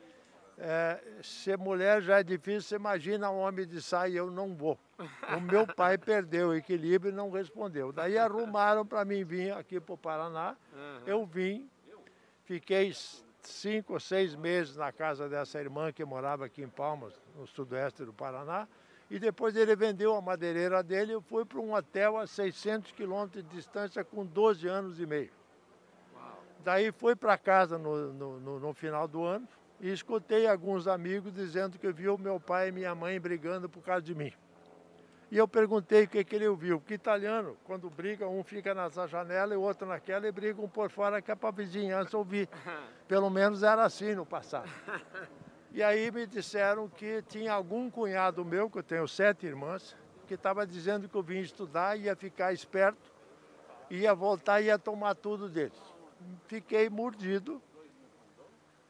é, 0.57 0.99
ser 1.21 1.57
mulher 1.59 2.01
já 2.01 2.19
é 2.21 2.23
difícil, 2.23 2.61
você 2.61 2.75
imagina 2.75 3.29
um 3.29 3.39
homem 3.39 3.67
de 3.67 3.81
saia, 3.83 4.17
eu 4.17 4.31
não 4.31 4.55
vou. 4.55 4.79
O 5.37 5.39
meu 5.39 5.67
pai 5.67 5.95
perdeu 5.99 6.49
o 6.49 6.55
equilíbrio 6.55 7.11
e 7.11 7.15
não 7.15 7.29
respondeu. 7.29 7.91
Daí 7.91 8.17
arrumaram 8.17 8.83
para 8.83 9.05
mim 9.05 9.23
vir 9.23 9.51
aqui 9.51 9.79
para 9.79 9.93
o 9.93 9.97
Paraná, 9.97 10.55
eu 11.05 11.23
vim, 11.23 11.69
fiquei 12.45 12.91
cinco 13.47 13.93
ou 13.93 13.99
seis 13.99 14.35
meses 14.35 14.75
na 14.75 14.91
casa 14.91 15.27
dessa 15.27 15.59
irmã 15.59 15.91
que 15.91 16.03
morava 16.03 16.45
aqui 16.45 16.61
em 16.61 16.67
Palmas, 16.67 17.13
no 17.35 17.45
sudoeste 17.47 18.03
do 18.05 18.13
Paraná, 18.13 18.67
e 19.09 19.19
depois 19.19 19.55
ele 19.55 19.75
vendeu 19.75 20.15
a 20.15 20.21
madeireira 20.21 20.81
dele 20.81 21.13
e 21.15 21.21
fui 21.21 21.45
para 21.45 21.59
um 21.59 21.73
hotel 21.73 22.17
a 22.17 22.25
600 22.25 22.91
quilômetros 22.91 23.43
de 23.43 23.49
distância 23.55 24.03
com 24.03 24.25
12 24.25 24.67
anos 24.67 24.99
e 24.99 25.05
meio. 25.05 25.31
Daí 26.63 26.91
fui 26.91 27.15
para 27.15 27.37
casa 27.37 27.77
no, 27.77 28.13
no, 28.13 28.39
no, 28.39 28.59
no 28.59 28.73
final 28.73 29.07
do 29.07 29.23
ano 29.23 29.47
e 29.79 29.91
escutei 29.91 30.47
alguns 30.47 30.87
amigos 30.87 31.33
dizendo 31.33 31.77
que 31.77 31.91
viu 31.91 32.17
meu 32.17 32.39
pai 32.39 32.69
e 32.69 32.71
minha 32.71 32.95
mãe 32.95 33.19
brigando 33.19 33.67
por 33.67 33.83
causa 33.83 34.01
de 34.01 34.15
mim. 34.15 34.31
E 35.33 35.37
eu 35.39 35.47
perguntei 35.47 36.03
o 36.03 36.07
que, 36.07 36.23
que 36.23 36.35
ele 36.35 36.47
ouviu, 36.47 36.79
porque 36.79 36.93
italiano, 36.93 37.57
quando 37.63 37.89
briga, 37.89 38.27
um 38.27 38.43
fica 38.43 38.75
nessa 38.75 39.07
janela 39.07 39.55
e 39.55 39.57
o 39.57 39.61
outro 39.61 39.87
naquela 39.87 40.27
e 40.27 40.31
brigam 40.31 40.69
por 40.69 40.91
fora 40.91 41.23
que 41.23 41.31
é 41.31 41.35
para 41.35 41.49
a 41.49 41.51
vizinhança 41.51 42.15
ouvir. 42.15 42.47
Pelo 43.09 43.31
menos 43.31 43.63
era 43.63 43.83
assim 43.83 44.13
no 44.13 44.27
passado. 44.27 44.69
E 45.71 45.81
aí 45.81 46.11
me 46.11 46.27
disseram 46.27 46.87
que 46.87 47.23
tinha 47.23 47.51
algum 47.51 47.89
cunhado 47.89 48.45
meu, 48.45 48.69
que 48.69 48.77
eu 48.77 48.83
tenho 48.83 49.07
sete 49.07 49.47
irmãs, 49.47 49.95
que 50.27 50.35
estava 50.35 50.67
dizendo 50.67 51.09
que 51.09 51.15
eu 51.15 51.23
vim 51.23 51.39
estudar, 51.39 51.97
ia 51.97 52.15
ficar 52.15 52.53
esperto, 52.53 53.11
ia 53.89 54.13
voltar 54.13 54.61
e 54.61 54.65
ia 54.65 54.77
tomar 54.77 55.15
tudo 55.15 55.49
deles. 55.49 55.81
Fiquei 56.45 56.91
mordido 56.91 57.59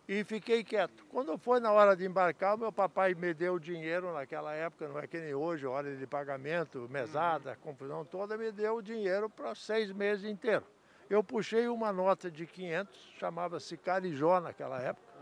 e 0.07 0.23
fiquei 0.23 0.63
quieto. 0.63 1.05
Quando 1.05 1.37
foi 1.37 1.59
na 1.59 1.71
hora 1.71 1.95
de 1.95 2.05
embarcar, 2.05 2.57
meu 2.57 2.71
papai 2.71 3.13
me 3.13 3.33
deu 3.33 3.57
dinheiro 3.57 4.13
naquela 4.13 4.53
época, 4.53 4.87
não 4.87 4.99
é 4.99 5.07
que 5.07 5.19
nem 5.19 5.33
hoje, 5.33 5.65
hora 5.65 5.95
de 5.95 6.05
pagamento, 6.05 6.87
mesada, 6.89 7.55
confusão 7.61 8.03
toda, 8.03 8.37
me 8.37 8.51
deu 8.51 8.81
dinheiro 8.81 9.29
para 9.29 9.55
seis 9.55 9.91
meses 9.91 10.25
inteiros. 10.25 10.67
Eu 11.09 11.23
puxei 11.23 11.67
uma 11.67 11.93
nota 11.93 12.29
de 12.29 12.45
500, 12.45 13.13
chamava-se 13.17 13.77
Carijó 13.77 14.39
naquela 14.39 14.79
época, 14.81 15.13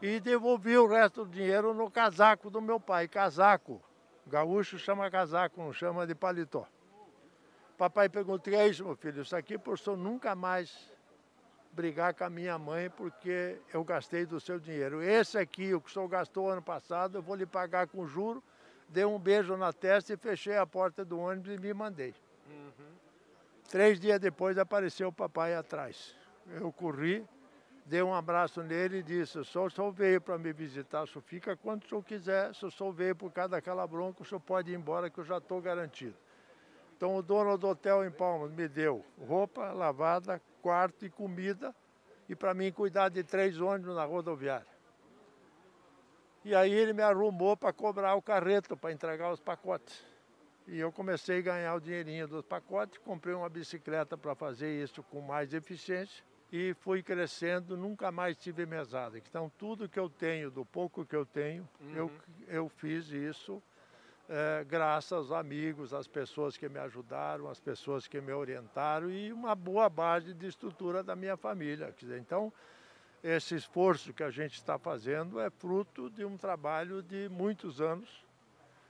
e 0.00 0.20
devolvi 0.20 0.76
o 0.76 0.86
resto 0.86 1.24
do 1.24 1.30
dinheiro 1.30 1.74
no 1.74 1.90
casaco 1.90 2.50
do 2.50 2.60
meu 2.60 2.78
pai. 2.78 3.08
Casaco, 3.08 3.82
gaúcho 4.26 4.78
chama 4.78 5.10
casaco, 5.10 5.60
não 5.60 5.72
chama 5.72 6.06
de 6.06 6.14
paletó. 6.14 6.66
Papai 7.76 8.08
perguntou, 8.08 8.52
é 8.52 8.66
isso, 8.66 8.84
meu 8.84 8.96
filho, 8.96 9.22
isso 9.22 9.36
aqui 9.36 9.56
por 9.56 9.78
senhor 9.78 9.96
nunca 9.96 10.34
mais 10.34 10.92
brigar 11.78 12.12
com 12.12 12.24
a 12.24 12.30
minha 12.30 12.58
mãe 12.58 12.90
porque 12.90 13.56
eu 13.72 13.84
gastei 13.84 14.26
do 14.26 14.40
seu 14.40 14.58
dinheiro. 14.58 15.00
Esse 15.00 15.38
aqui, 15.38 15.72
o 15.72 15.80
que 15.80 15.88
o 15.88 15.92
senhor 15.92 16.08
gastou 16.08 16.50
ano 16.50 16.60
passado, 16.60 17.18
eu 17.18 17.22
vou 17.22 17.36
lhe 17.36 17.46
pagar 17.46 17.86
com 17.86 18.04
juro. 18.04 18.42
Dei 18.88 19.04
um 19.04 19.16
beijo 19.16 19.56
na 19.56 19.72
testa 19.72 20.12
e 20.12 20.16
fechei 20.16 20.56
a 20.56 20.66
porta 20.66 21.04
do 21.04 21.20
ônibus 21.20 21.54
e 21.54 21.56
me 21.56 21.72
mandei. 21.72 22.12
Três 23.70 24.00
dias 24.00 24.18
depois 24.18 24.58
apareceu 24.58 25.06
o 25.06 25.12
papai 25.12 25.54
atrás. 25.54 26.16
Eu 26.50 26.72
corri, 26.72 27.24
dei 27.86 28.02
um 28.02 28.12
abraço 28.12 28.60
nele 28.60 28.98
e 28.98 29.02
disse, 29.04 29.38
o 29.38 29.44
senhor 29.44 29.70
só 29.70 29.88
veio 29.88 30.20
para 30.20 30.36
me 30.36 30.52
visitar, 30.52 31.04
o 31.04 31.06
senhor 31.06 31.22
fica 31.22 31.56
quando 31.56 31.84
o 31.84 31.88
senhor 31.88 32.02
quiser, 32.02 32.52
se 32.56 32.66
o 32.66 32.72
senhor 32.72 32.90
veio 32.90 33.14
por 33.14 33.30
causa 33.30 33.50
daquela 33.50 33.86
bronca, 33.86 34.22
o 34.22 34.26
senhor 34.26 34.40
pode 34.40 34.72
ir 34.72 34.74
embora 34.74 35.08
que 35.08 35.18
eu 35.18 35.24
já 35.24 35.38
estou 35.38 35.60
garantido. 35.60 36.16
Então 36.96 37.14
o 37.14 37.22
dono 37.22 37.56
do 37.56 37.68
hotel 37.68 38.04
em 38.04 38.10
Palmas 38.10 38.50
me 38.50 38.66
deu 38.66 39.04
roupa 39.28 39.70
lavada, 39.70 40.42
quarto 40.62 41.04
e 41.04 41.10
comida 41.10 41.74
e 42.28 42.36
para 42.36 42.54
mim 42.54 42.70
cuidar 42.70 43.08
de 43.08 43.22
três 43.24 43.60
ônibus 43.60 43.94
na 43.94 44.04
rodoviária. 44.04 44.66
E 46.44 46.54
aí 46.54 46.72
ele 46.72 46.92
me 46.92 47.02
arrumou 47.02 47.56
para 47.56 47.72
cobrar 47.72 48.14
o 48.14 48.22
carreto, 48.22 48.76
para 48.76 48.92
entregar 48.92 49.32
os 49.32 49.40
pacotes. 49.40 50.04
E 50.66 50.78
eu 50.78 50.92
comecei 50.92 51.38
a 51.38 51.42
ganhar 51.42 51.74
o 51.74 51.80
dinheirinho 51.80 52.28
dos 52.28 52.44
pacotes, 52.44 52.98
comprei 52.98 53.34
uma 53.34 53.48
bicicleta 53.48 54.16
para 54.16 54.34
fazer 54.34 54.82
isso 54.82 55.02
com 55.02 55.20
mais 55.20 55.52
eficiência 55.54 56.22
e 56.52 56.74
fui 56.80 57.02
crescendo, 57.02 57.76
nunca 57.76 58.12
mais 58.12 58.36
tive 58.36 58.66
mesada. 58.66 59.18
Então 59.18 59.50
tudo 59.58 59.88
que 59.88 59.98
eu 59.98 60.08
tenho, 60.08 60.50
do 60.50 60.64
pouco 60.64 61.04
que 61.04 61.16
eu 61.16 61.24
tenho, 61.24 61.68
eu, 61.94 62.10
eu 62.46 62.68
fiz 62.68 63.08
isso 63.10 63.62
é, 64.28 64.62
graças 64.64 65.12
aos 65.12 65.32
amigos, 65.32 65.94
às 65.94 66.06
pessoas 66.06 66.56
que 66.56 66.68
me 66.68 66.78
ajudaram, 66.78 67.48
às 67.48 67.58
pessoas 67.58 68.06
que 68.06 68.20
me 68.20 68.32
orientaram 68.32 69.10
e 69.10 69.32
uma 69.32 69.54
boa 69.54 69.88
base 69.88 70.34
de 70.34 70.46
estrutura 70.46 71.02
da 71.02 71.16
minha 71.16 71.36
família. 71.36 71.94
Dizer, 71.96 72.18
então, 72.18 72.52
esse 73.22 73.54
esforço 73.54 74.12
que 74.12 74.22
a 74.22 74.30
gente 74.30 74.54
está 74.54 74.78
fazendo 74.78 75.40
é 75.40 75.48
fruto 75.48 76.10
de 76.10 76.24
um 76.24 76.36
trabalho 76.36 77.02
de 77.02 77.28
muitos 77.30 77.80
anos. 77.80 78.26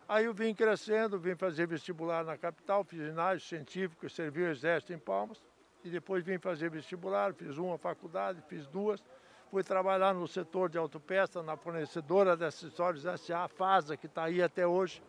Aí 0.09 0.24
eu 0.24 0.35
vim 0.35 0.55
crescendo, 0.55 1.18
vim 1.18 1.37
fazer 1.37 1.66
vestibular 1.66 2.24
na 2.24 2.37
capital, 2.37 2.83
fiz 2.83 2.98
ginásio 2.98 3.46
científico, 3.46 4.09
servi 4.09 4.42
o 4.42 4.51
exército 4.51 4.92
em 4.92 4.98
Palmas, 4.98 5.40
e 5.85 5.90
depois 5.90 6.24
vim 6.24 6.38
fazer 6.38 6.70
vestibular, 6.70 7.33
fiz 7.35 7.59
uma 7.59 7.79
faculdade, 7.79 8.42
fiz 8.48 8.66
duas, 8.66 9.05
fui 9.51 9.62
trabalhar 9.62 10.14
no 10.14 10.27
setor 10.27 10.68
de 10.68 10.79
autopeça, 10.79 11.42
na 11.42 11.57
fornecedora 11.57 12.37
de 12.37 12.44
acessórios 12.44 13.05
SA, 13.20 13.46
FASA, 13.48 13.96
que 13.96 14.07
está 14.07 14.24
aí 14.24 14.42
até 14.42 14.66
hoje. 14.66 15.03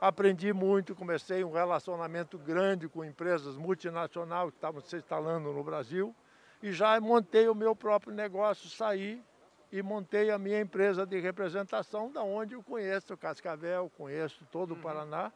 Aprendi 0.00 0.50
muito, 0.50 0.94
comecei 0.94 1.44
um 1.44 1.52
relacionamento 1.52 2.38
grande 2.38 2.88
com 2.88 3.04
empresas 3.04 3.58
multinacionais 3.58 4.48
que 4.48 4.56
estavam 4.56 4.80
se 4.80 4.96
instalando 4.96 5.52
no 5.52 5.62
Brasil 5.62 6.16
e 6.62 6.72
já 6.72 6.98
montei 6.98 7.50
o 7.50 7.54
meu 7.54 7.76
próprio 7.76 8.14
negócio, 8.14 8.70
saí 8.70 9.22
e 9.70 9.82
montei 9.82 10.30
a 10.30 10.38
minha 10.38 10.58
empresa 10.58 11.04
de 11.04 11.20
representação, 11.20 12.10
da 12.10 12.22
onde 12.22 12.54
eu 12.54 12.62
conheço 12.62 13.14
Cascavel, 13.14 13.90
conheço 13.94 14.42
todo 14.50 14.72
o 14.72 14.76
Paraná. 14.76 15.30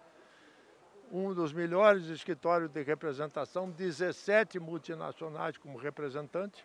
Um 1.13 1.35
dos 1.35 1.53
melhores 1.53 2.07
escritórios 2.07 2.71
de 2.71 2.83
representação, 2.83 3.71
17 3.71 4.59
multinacionais 4.59 5.59
como 5.59 5.77
representante. 5.77 6.65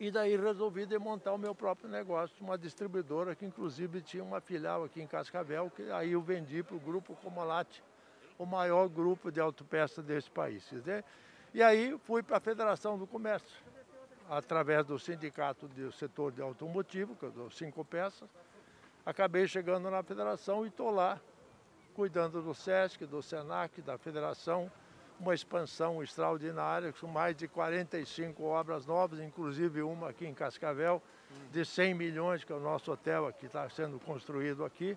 E 0.00 0.12
daí 0.12 0.36
resolvi 0.36 0.86
montar 0.98 1.32
o 1.32 1.38
meu 1.38 1.54
próprio 1.54 1.88
negócio, 1.88 2.36
uma 2.40 2.56
distribuidora 2.56 3.34
que 3.34 3.44
inclusive 3.44 4.00
tinha 4.00 4.22
uma 4.22 4.40
filial 4.40 4.84
aqui 4.84 5.02
em 5.02 5.06
Cascavel, 5.08 5.70
que 5.74 5.90
aí 5.90 6.12
eu 6.12 6.22
vendi 6.22 6.62
para 6.62 6.76
o 6.76 6.80
Grupo 6.80 7.16
Comolate, 7.16 7.82
o 8.38 8.46
maior 8.46 8.88
grupo 8.88 9.32
de 9.32 9.40
autopeças 9.40 10.04
desse 10.04 10.30
país. 10.30 10.68
dizer. 10.70 11.04
E 11.52 11.62
aí 11.62 11.98
fui 12.04 12.22
para 12.22 12.36
a 12.36 12.40
Federação 12.40 12.96
do 12.96 13.08
Comércio, 13.08 13.60
através 14.30 14.86
do 14.86 14.98
sindicato 15.00 15.66
do 15.66 15.90
setor 15.90 16.30
de 16.30 16.40
automotivo, 16.40 17.16
que 17.16 17.24
eu 17.24 17.32
dou 17.32 17.50
cinco 17.50 17.84
peças. 17.84 18.28
Acabei 19.04 19.48
chegando 19.48 19.90
na 19.90 20.02
federação 20.02 20.64
e 20.64 20.68
estou 20.68 20.90
lá, 20.90 21.18
cuidando 21.94 22.40
do 22.40 22.54
SESC, 22.54 23.04
do 23.04 23.20
SENAC, 23.20 23.82
da 23.82 23.98
federação, 23.98 24.70
uma 25.20 25.34
expansão 25.34 26.02
extraordinária, 26.02 26.92
com 26.92 27.06
mais 27.06 27.36
de 27.36 27.48
45 27.48 28.42
obras 28.44 28.86
novas, 28.86 29.20
inclusive 29.20 29.82
uma 29.82 30.10
aqui 30.10 30.26
em 30.26 30.34
Cascavel, 30.34 31.02
de 31.50 31.64
100 31.64 31.94
milhões, 31.94 32.44
que 32.44 32.52
é 32.52 32.56
o 32.56 32.60
nosso 32.60 32.92
hotel 32.92 33.32
que 33.32 33.46
está 33.46 33.68
sendo 33.68 33.98
construído 33.98 34.64
aqui. 34.64 34.96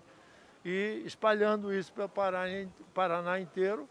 e 0.64 1.02
espalhando 1.04 1.74
isso 1.74 1.92
para 1.92 2.04
o 2.04 2.08
Paraná 2.94 3.40
inteiro 3.40 3.88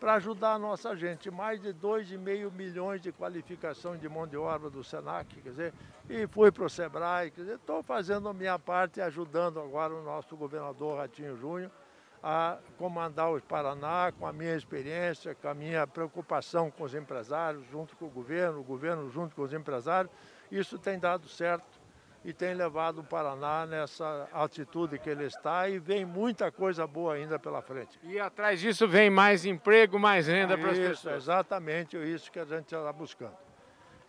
para 0.00 0.14
ajudar 0.14 0.54
a 0.54 0.58
nossa 0.58 0.94
gente. 0.94 1.30
Mais 1.30 1.60
de 1.60 1.72
2,5 1.72 2.52
milhões 2.52 3.00
de 3.00 3.12
qualificação 3.12 3.96
de 3.96 4.08
mão 4.08 4.26
de 4.26 4.36
obra 4.36 4.68
do 4.68 4.82
SENAC, 4.84 5.40
quer 5.40 5.50
dizer, 5.50 5.74
e 6.08 6.26
fui 6.26 6.52
para 6.52 6.64
o 6.64 6.68
SEBRAE, 6.68 7.30
quer 7.30 7.40
dizer, 7.40 7.54
estou 7.56 7.82
fazendo 7.82 8.28
a 8.28 8.34
minha 8.34 8.58
parte, 8.58 9.00
ajudando 9.00 9.60
agora 9.60 9.94
o 9.94 10.02
nosso 10.02 10.36
governador 10.36 10.98
Ratinho 10.98 11.36
Júnior 11.36 11.70
a 12.26 12.56
comandar 12.78 13.30
o 13.30 13.42
Paraná 13.42 14.10
com 14.18 14.26
a 14.26 14.32
minha 14.32 14.56
experiência, 14.56 15.34
com 15.34 15.46
a 15.46 15.52
minha 15.52 15.86
preocupação 15.86 16.70
com 16.70 16.82
os 16.82 16.94
empresários, 16.94 17.66
junto 17.70 17.94
com 17.98 18.06
o 18.06 18.10
governo, 18.10 18.60
o 18.60 18.64
governo 18.64 19.10
junto 19.10 19.36
com 19.36 19.42
os 19.42 19.52
empresários. 19.52 20.10
Isso 20.50 20.78
tem 20.78 20.98
dado 20.98 21.28
certo 21.28 21.78
e 22.24 22.32
tem 22.32 22.54
levado 22.54 23.02
o 23.02 23.04
Paraná 23.04 23.66
nessa 23.66 24.26
altitude 24.32 24.98
que 24.98 25.10
ele 25.10 25.24
está 25.24 25.68
e 25.68 25.78
vem 25.78 26.06
muita 26.06 26.50
coisa 26.50 26.86
boa 26.86 27.12
ainda 27.12 27.38
pela 27.38 27.60
frente. 27.60 28.00
E 28.02 28.18
atrás 28.18 28.58
disso 28.58 28.88
vem 28.88 29.10
mais 29.10 29.44
emprego, 29.44 29.98
mais 29.98 30.26
renda 30.26 30.56
para 30.56 30.70
as 30.70 30.78
pessoas. 30.78 31.16
Exatamente 31.16 31.98
isso 31.98 32.32
que 32.32 32.38
a 32.38 32.46
gente 32.46 32.74
está 32.74 32.90
buscando. 32.90 33.36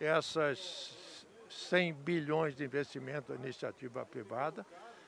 Essas 0.00 1.36
100 1.50 1.92
bilhões 1.92 2.56
de 2.56 2.64
investimento 2.64 3.34
em 3.34 3.36
iniciativa 3.36 4.06
privada 4.06 4.64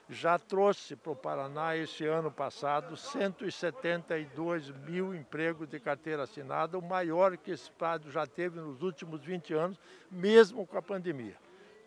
já 0.08 0.38
trouxe 0.38 0.96
para 0.96 1.12
o 1.12 1.16
Paraná 1.16 1.76
esse 1.76 2.06
ano 2.06 2.30
passado 2.30 2.96
172 2.96 4.70
mil 4.70 5.14
empregos 5.14 5.68
de 5.68 5.78
carteira 5.78 6.22
assinada, 6.22 6.78
o 6.78 6.82
maior 6.82 7.36
que 7.36 7.50
esse 7.50 7.64
estado 7.64 8.10
já 8.10 8.26
teve 8.26 8.58
nos 8.58 8.82
últimos 8.82 9.22
20 9.22 9.52
anos, 9.52 9.78
mesmo 10.10 10.66
com 10.66 10.78
a 10.78 10.82
pandemia. 10.82 11.36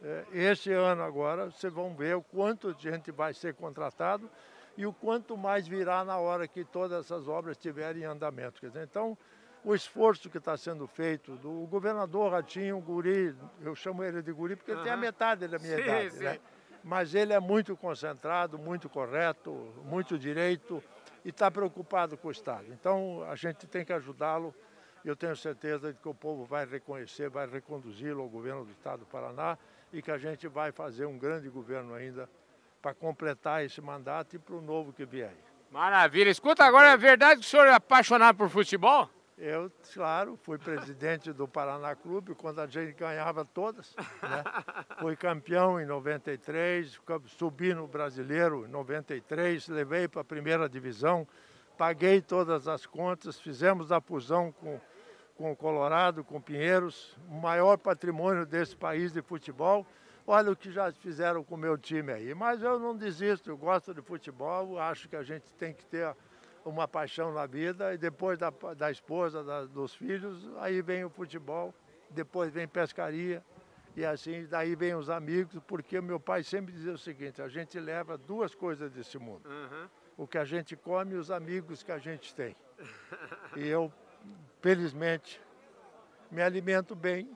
É, 0.03 0.25
este 0.33 0.71
ano 0.71 1.03
agora, 1.03 1.49
vocês 1.49 1.73
vão 1.73 1.95
ver 1.95 2.15
o 2.15 2.21
quanto 2.21 2.73
de 2.73 2.83
gente 2.83 3.11
vai 3.11 3.33
ser 3.33 3.55
contratado 3.55 4.29
e 4.77 4.85
o 4.85 4.93
quanto 4.93 5.35
mais 5.35 5.67
virá 5.67 6.03
na 6.03 6.17
hora 6.17 6.47
que 6.47 6.63
todas 6.63 7.05
essas 7.05 7.27
obras 7.27 7.57
estiverem 7.57 8.03
em 8.03 8.05
andamento. 8.05 8.61
Dizer, 8.61 8.83
então, 8.83 9.17
o 9.63 9.75
esforço 9.75 10.29
que 10.29 10.37
está 10.37 10.55
sendo 10.57 10.87
feito 10.87 11.35
do 11.37 11.67
governador 11.67 12.31
Ratinho, 12.31 12.79
Guri, 12.79 13.35
eu 13.61 13.75
chamo 13.75 14.03
ele 14.03 14.21
de 14.21 14.31
Guri 14.31 14.55
porque 14.55 14.71
ele 14.71 14.81
tem 14.81 14.91
a 14.91 14.97
metade 14.97 15.47
da 15.47 15.59
minha 15.59 15.75
sim, 15.75 15.83
idade, 15.83 16.11
sim. 16.11 16.23
né? 16.23 16.39
Mas 16.83 17.13
ele 17.13 17.33
é 17.33 17.39
muito 17.39 17.75
concentrado, 17.75 18.57
muito 18.57 18.89
correto, 18.89 19.51
muito 19.85 20.17
direito 20.17 20.83
e 21.23 21.29
está 21.29 21.51
preocupado 21.51 22.17
com 22.17 22.27
o 22.27 22.31
Estado. 22.31 22.65
Então, 22.69 23.23
a 23.29 23.35
gente 23.35 23.67
tem 23.67 23.85
que 23.85 23.93
ajudá-lo 23.93 24.53
e 25.03 25.07
eu 25.07 25.15
tenho 25.15 25.35
certeza 25.35 25.93
de 25.93 25.99
que 25.99 26.07
o 26.07 26.13
povo 26.13 26.45
vai 26.45 26.65
reconhecer, 26.65 27.29
vai 27.29 27.47
reconduzi-lo 27.47 28.21
ao 28.21 28.29
governo 28.29 28.65
do 28.65 28.71
Estado 28.71 29.01
do 29.01 29.05
Paraná 29.05 29.57
e 29.91 30.01
que 30.01 30.11
a 30.11 30.17
gente 30.17 30.47
vai 30.47 30.71
fazer 30.71 31.05
um 31.05 31.17
grande 31.17 31.49
governo 31.49 31.93
ainda 31.93 32.29
para 32.81 32.93
completar 32.93 33.63
esse 33.63 33.81
mandato 33.81 34.35
e 34.35 34.39
para 34.39 34.55
o 34.55 34.61
novo 34.61 34.91
que 34.91 35.05
vier. 35.05 35.35
Maravilha. 35.69 36.29
Escuta, 36.29 36.65
agora 36.65 36.89
é 36.89 36.97
verdade 36.97 37.41
que 37.41 37.45
o 37.45 37.49
senhor 37.49 37.67
é 37.67 37.73
apaixonado 37.73 38.35
por 38.35 38.49
futebol? 38.49 39.09
Eu, 39.43 39.71
claro, 39.91 40.37
fui 40.43 40.59
presidente 40.59 41.33
do 41.33 41.47
Paraná 41.47 41.95
Clube 41.95 42.35
quando 42.35 42.59
a 42.59 42.67
gente 42.67 42.93
ganhava 42.93 43.43
todas. 43.43 43.95
Né? 43.97 44.43
Fui 44.99 45.15
campeão 45.15 45.81
em 45.81 45.85
93, 45.87 47.01
subi 47.25 47.73
no 47.73 47.87
Brasileiro 47.87 48.67
em 48.67 48.69
93, 48.69 49.67
levei 49.67 50.07
para 50.07 50.21
a 50.21 50.23
primeira 50.23 50.69
divisão, 50.69 51.27
paguei 51.75 52.21
todas 52.21 52.67
as 52.67 52.85
contas, 52.85 53.39
fizemos 53.39 53.91
a 53.91 53.99
fusão 53.99 54.51
com 54.51 54.79
com 55.35 55.51
o 55.51 55.55
Colorado, 55.55 56.23
com 56.23 56.39
Pinheiros, 56.39 57.17
o 57.27 57.33
maior 57.33 57.75
patrimônio 57.75 58.45
desse 58.45 58.75
país 58.75 59.11
de 59.11 59.23
futebol. 59.23 59.87
Olha 60.27 60.51
o 60.51 60.55
que 60.55 60.71
já 60.71 60.91
fizeram 60.91 61.43
com 61.43 61.55
o 61.55 61.57
meu 61.57 61.79
time 61.79 62.13
aí. 62.13 62.35
Mas 62.35 62.61
eu 62.61 62.77
não 62.77 62.95
desisto, 62.95 63.49
eu 63.49 63.57
gosto 63.57 63.91
de 63.91 64.03
futebol, 64.03 64.77
acho 64.77 65.09
que 65.09 65.15
a 65.15 65.23
gente 65.23 65.51
tem 65.53 65.73
que 65.73 65.83
ter 65.85 66.15
uma 66.63 66.87
paixão 66.87 67.33
na 67.33 67.45
vida 67.45 67.93
e 67.93 67.97
depois 67.97 68.37
da, 68.37 68.49
da 68.77 68.91
esposa, 68.91 69.43
da, 69.43 69.65
dos 69.65 69.93
filhos, 69.95 70.49
aí 70.57 70.81
vem 70.81 71.03
o 71.03 71.09
futebol, 71.09 71.73
depois 72.09 72.51
vem 72.51 72.67
pescaria 72.67 73.43
e 73.95 74.05
assim, 74.05 74.45
daí 74.45 74.75
vem 74.75 74.95
os 74.95 75.09
amigos, 75.09 75.59
porque 75.67 75.99
meu 75.99 76.19
pai 76.19 76.43
sempre 76.43 76.71
dizia 76.71 76.93
o 76.93 76.97
seguinte, 76.97 77.41
a 77.41 77.47
gente 77.47 77.79
leva 77.79 78.17
duas 78.17 78.55
coisas 78.55 78.91
desse 78.91 79.17
mundo. 79.17 79.49
Uhum. 79.49 79.89
O 80.17 80.27
que 80.27 80.37
a 80.37 80.45
gente 80.45 80.75
come 80.75 81.15
e 81.15 81.17
os 81.17 81.31
amigos 81.31 81.83
que 81.83 81.91
a 81.91 81.97
gente 81.97 82.33
tem. 82.33 82.55
E 83.57 83.67
eu 83.67 83.91
felizmente, 84.61 85.41
me 86.29 86.41
alimento 86.41 86.95
bem 86.95 87.35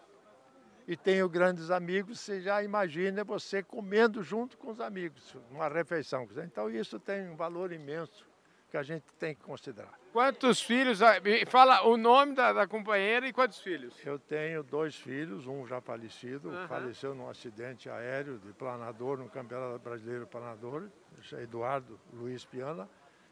e 0.88 0.96
tenho 0.96 1.28
grandes 1.28 1.72
amigos. 1.72 2.20
Você 2.20 2.40
já 2.40 2.64
imagina 2.64 3.24
você 3.24 3.64
comendo 3.64 4.22
junto 4.22 4.58
com 4.58 4.70
os 4.72 4.80
amigos, 4.80 5.36
uma 5.50 5.68
refeição. 5.68 6.28
Então, 6.44 6.70
isso 6.70 7.00
tem 7.00 7.28
um 7.28 7.36
valor 7.36 7.72
imenso 7.72 8.26
que 8.70 8.78
a 8.78 8.84
gente 8.84 9.06
tem 9.20 9.36
que 9.36 9.42
considerar. 9.42 9.94
Quantos 10.12 10.62
filhos? 10.62 11.00
Fala 11.48 11.86
o 11.86 11.98
nome 11.98 12.34
da, 12.34 12.54
da 12.54 12.68
companheira 12.68 13.28
e 13.28 13.34
quantos 13.34 13.60
filhos? 13.60 13.94
Eu 14.06 14.18
tenho 14.18 14.64
dois 14.64 14.96
filhos, 14.96 15.46
um 15.46 15.66
já 15.68 15.82
falecido, 15.82 16.50
uhum. 16.50 16.68
faleceu 16.68 17.14
num 17.14 17.30
acidente 17.30 17.90
aéreo 17.90 18.40
de 18.40 18.54
planador 18.54 19.18
no 19.18 19.30
Campeonato 19.30 19.80
Brasileiro 19.80 20.26
Planador, 20.26 20.90
Eduardo 21.34 22.00
Luiz 22.14 22.46
Piana 22.46 22.90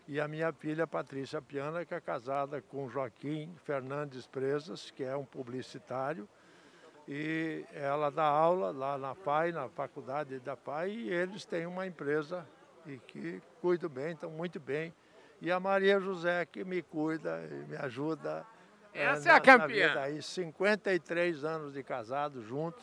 e 0.07 0.19
a 0.19 0.27
minha 0.27 0.51
filha 0.51 0.85
Patrícia 0.85 1.41
Piana, 1.41 1.85
que 1.85 1.93
é 1.93 2.01
casada 2.01 2.61
com 2.61 2.89
Joaquim 2.89 3.55
Fernandes 3.63 4.27
Presas, 4.27 4.91
que 4.91 5.03
é 5.03 5.15
um 5.15 5.25
publicitário, 5.25 6.27
e 7.07 7.65
ela 7.73 8.09
dá 8.09 8.25
aula 8.25 8.71
lá 8.71 8.97
na 8.97 9.15
FAI, 9.15 9.51
na 9.51 9.69
faculdade 9.69 10.39
da 10.39 10.55
FAI, 10.55 10.91
e 10.91 11.09
eles 11.09 11.45
têm 11.45 11.65
uma 11.65 11.87
empresa 11.87 12.47
e 12.85 12.97
que 12.97 13.41
cuidam 13.61 13.89
bem, 13.89 14.13
estão 14.13 14.29
muito 14.29 14.59
bem. 14.59 14.93
E 15.43 15.51
a 15.51 15.59
Maria 15.59 15.99
José 15.99 16.45
que 16.45 16.63
me 16.63 16.81
cuida 16.81 17.43
e 17.51 17.69
me 17.69 17.75
ajuda. 17.75 18.45
Essa 18.93 19.31
é, 19.31 19.33
a 19.33 19.41
campeã. 19.41 19.99
Aí, 19.99 20.21
53 20.21 21.43
anos 21.43 21.73
de 21.73 21.83
casados 21.83 22.45
juntos, 22.45 22.81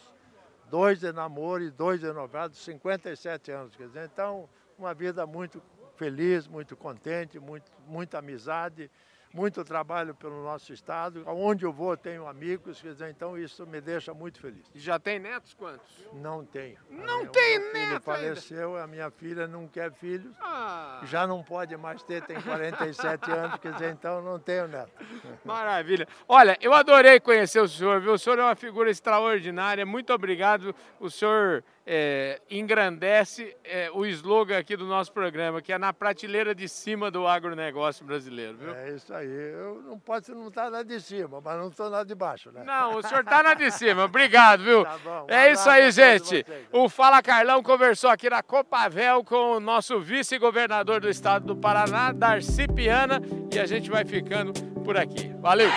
dois 0.69 1.01
de 1.01 1.11
namoro 1.11 1.63
e 1.63 1.71
dois 1.71 2.01
de 2.01 2.13
noivado, 2.13 2.55
57 2.55 3.51
anos. 3.51 3.75
Quer 3.75 3.87
dizer, 3.87 4.11
então, 4.13 4.47
uma 4.79 4.93
vida 4.93 5.27
muito 5.27 5.63
feliz, 5.97 6.47
muito 6.47 6.77
contente, 6.77 7.39
muito, 7.39 7.73
muita 7.87 8.19
amizade, 8.19 8.91
muito 9.33 9.65
trabalho 9.65 10.15
pelo 10.15 10.43
nosso 10.43 10.73
estado. 10.73 11.23
Onde 11.27 11.65
eu 11.65 11.73
vou, 11.73 11.97
tenho 11.97 12.27
amigos, 12.27 12.81
quer 12.81 12.93
dizer, 12.93 13.11
então 13.11 13.39
isso 13.39 13.67
me 13.67 13.81
deixa 13.81 14.13
muito 14.13 14.41
feliz. 14.41 14.71
E 14.75 14.81
já 14.81 14.99
tem 14.99 15.19
netos 15.19 15.55
quantos? 15.55 16.07
Não 16.13 16.45
tenho. 16.45 16.79
Não 16.91 17.27
tem 17.27 17.59
netos? 17.59 17.81
Filho 17.81 18.01
faleceu, 18.01 18.71
ainda. 18.71 18.85
a 18.85 18.87
minha 18.87 19.11
filha 19.11 19.47
não 19.47 19.69
quer 19.69 19.93
filhos. 19.93 20.33
Ah. 20.41 21.01
Já 21.05 21.27
não 21.27 21.43
pode 21.43 21.77
mais 21.77 22.03
ter, 22.03 22.23
tem 22.23 22.41
47 22.41 23.31
anos, 23.31 23.59
quer 23.59 23.73
dizer, 23.73 23.93
então 23.93 24.21
não 24.21 24.39
tenho 24.39 24.67
neto. 24.67 24.93
Maravilha. 25.45 26.07
Olha, 26.29 26.57
eu 26.61 26.73
adorei 26.75 27.21
conhecer 27.21 27.61
o 27.61 27.69
senhor, 27.69 28.01
viu? 28.01 28.15
O 28.15 28.19
senhor 28.19 28.39
é 28.39 28.43
uma 28.43 28.57
figura 28.57 28.91
extraordinária. 28.91 29.87
Muito 29.87 30.13
obrigado. 30.13 30.75
O 30.99 31.09
senhor 31.09 31.63
é, 31.93 32.41
engrandece 32.49 33.57
é, 33.65 33.91
o 33.93 34.07
slogan 34.07 34.57
aqui 34.57 34.77
do 34.77 34.87
nosso 34.87 35.13
programa, 35.13 35.61
que 35.61 35.73
é 35.73 35.79
na 35.79 35.93
prateleira 35.93 36.55
de 36.55 36.69
cima 36.69 37.11
do 37.11 37.27
agronegócio 37.27 38.07
brasileiro, 38.07 38.57
viu? 38.57 38.73
É 38.73 38.91
isso 38.91 39.13
aí. 39.13 39.27
Eu 39.27 39.83
não 39.85 39.99
posso 39.99 40.33
não 40.33 40.47
estar 40.47 40.69
lá 40.69 40.85
de 40.85 41.01
cima, 41.01 41.41
mas 41.45 41.59
não 41.59 41.67
estou 41.67 41.89
lá 41.89 42.05
de 42.05 42.15
baixo, 42.15 42.53
né? 42.53 42.63
Não, 42.65 42.99
o 42.99 43.03
senhor 43.03 43.23
está 43.23 43.43
lá 43.43 43.55
de 43.55 43.69
cima. 43.73 44.05
Obrigado, 44.05 44.63
viu? 44.63 44.85
Tá 44.91 44.99
bom, 45.05 45.27
um 45.29 45.35
é 45.35 45.53
isso 45.53 45.69
aí, 45.69 45.91
gente. 45.91 46.45
O 46.73 46.89
Fala 46.89 47.23
Carlão 47.23 47.63
conversou 47.63 48.11
aqui 48.11 48.29
na 48.29 48.43
Copavel 48.43 49.23
com 49.25 49.57
o 49.57 49.61
nosso 49.61 50.01
vice-governador 50.01 51.01
do 51.01 51.09
estado 51.09 51.47
do 51.47 51.57
Paraná, 51.57 52.13
Darcy 52.13 52.67
Piana, 52.67 53.21
e 53.53 53.59
a 53.59 53.67
gente 53.67 53.91
vai 53.91 54.05
ficando 54.05 54.53
por 54.85 54.97
aqui. 54.97 55.33
Valeu! 55.41 55.71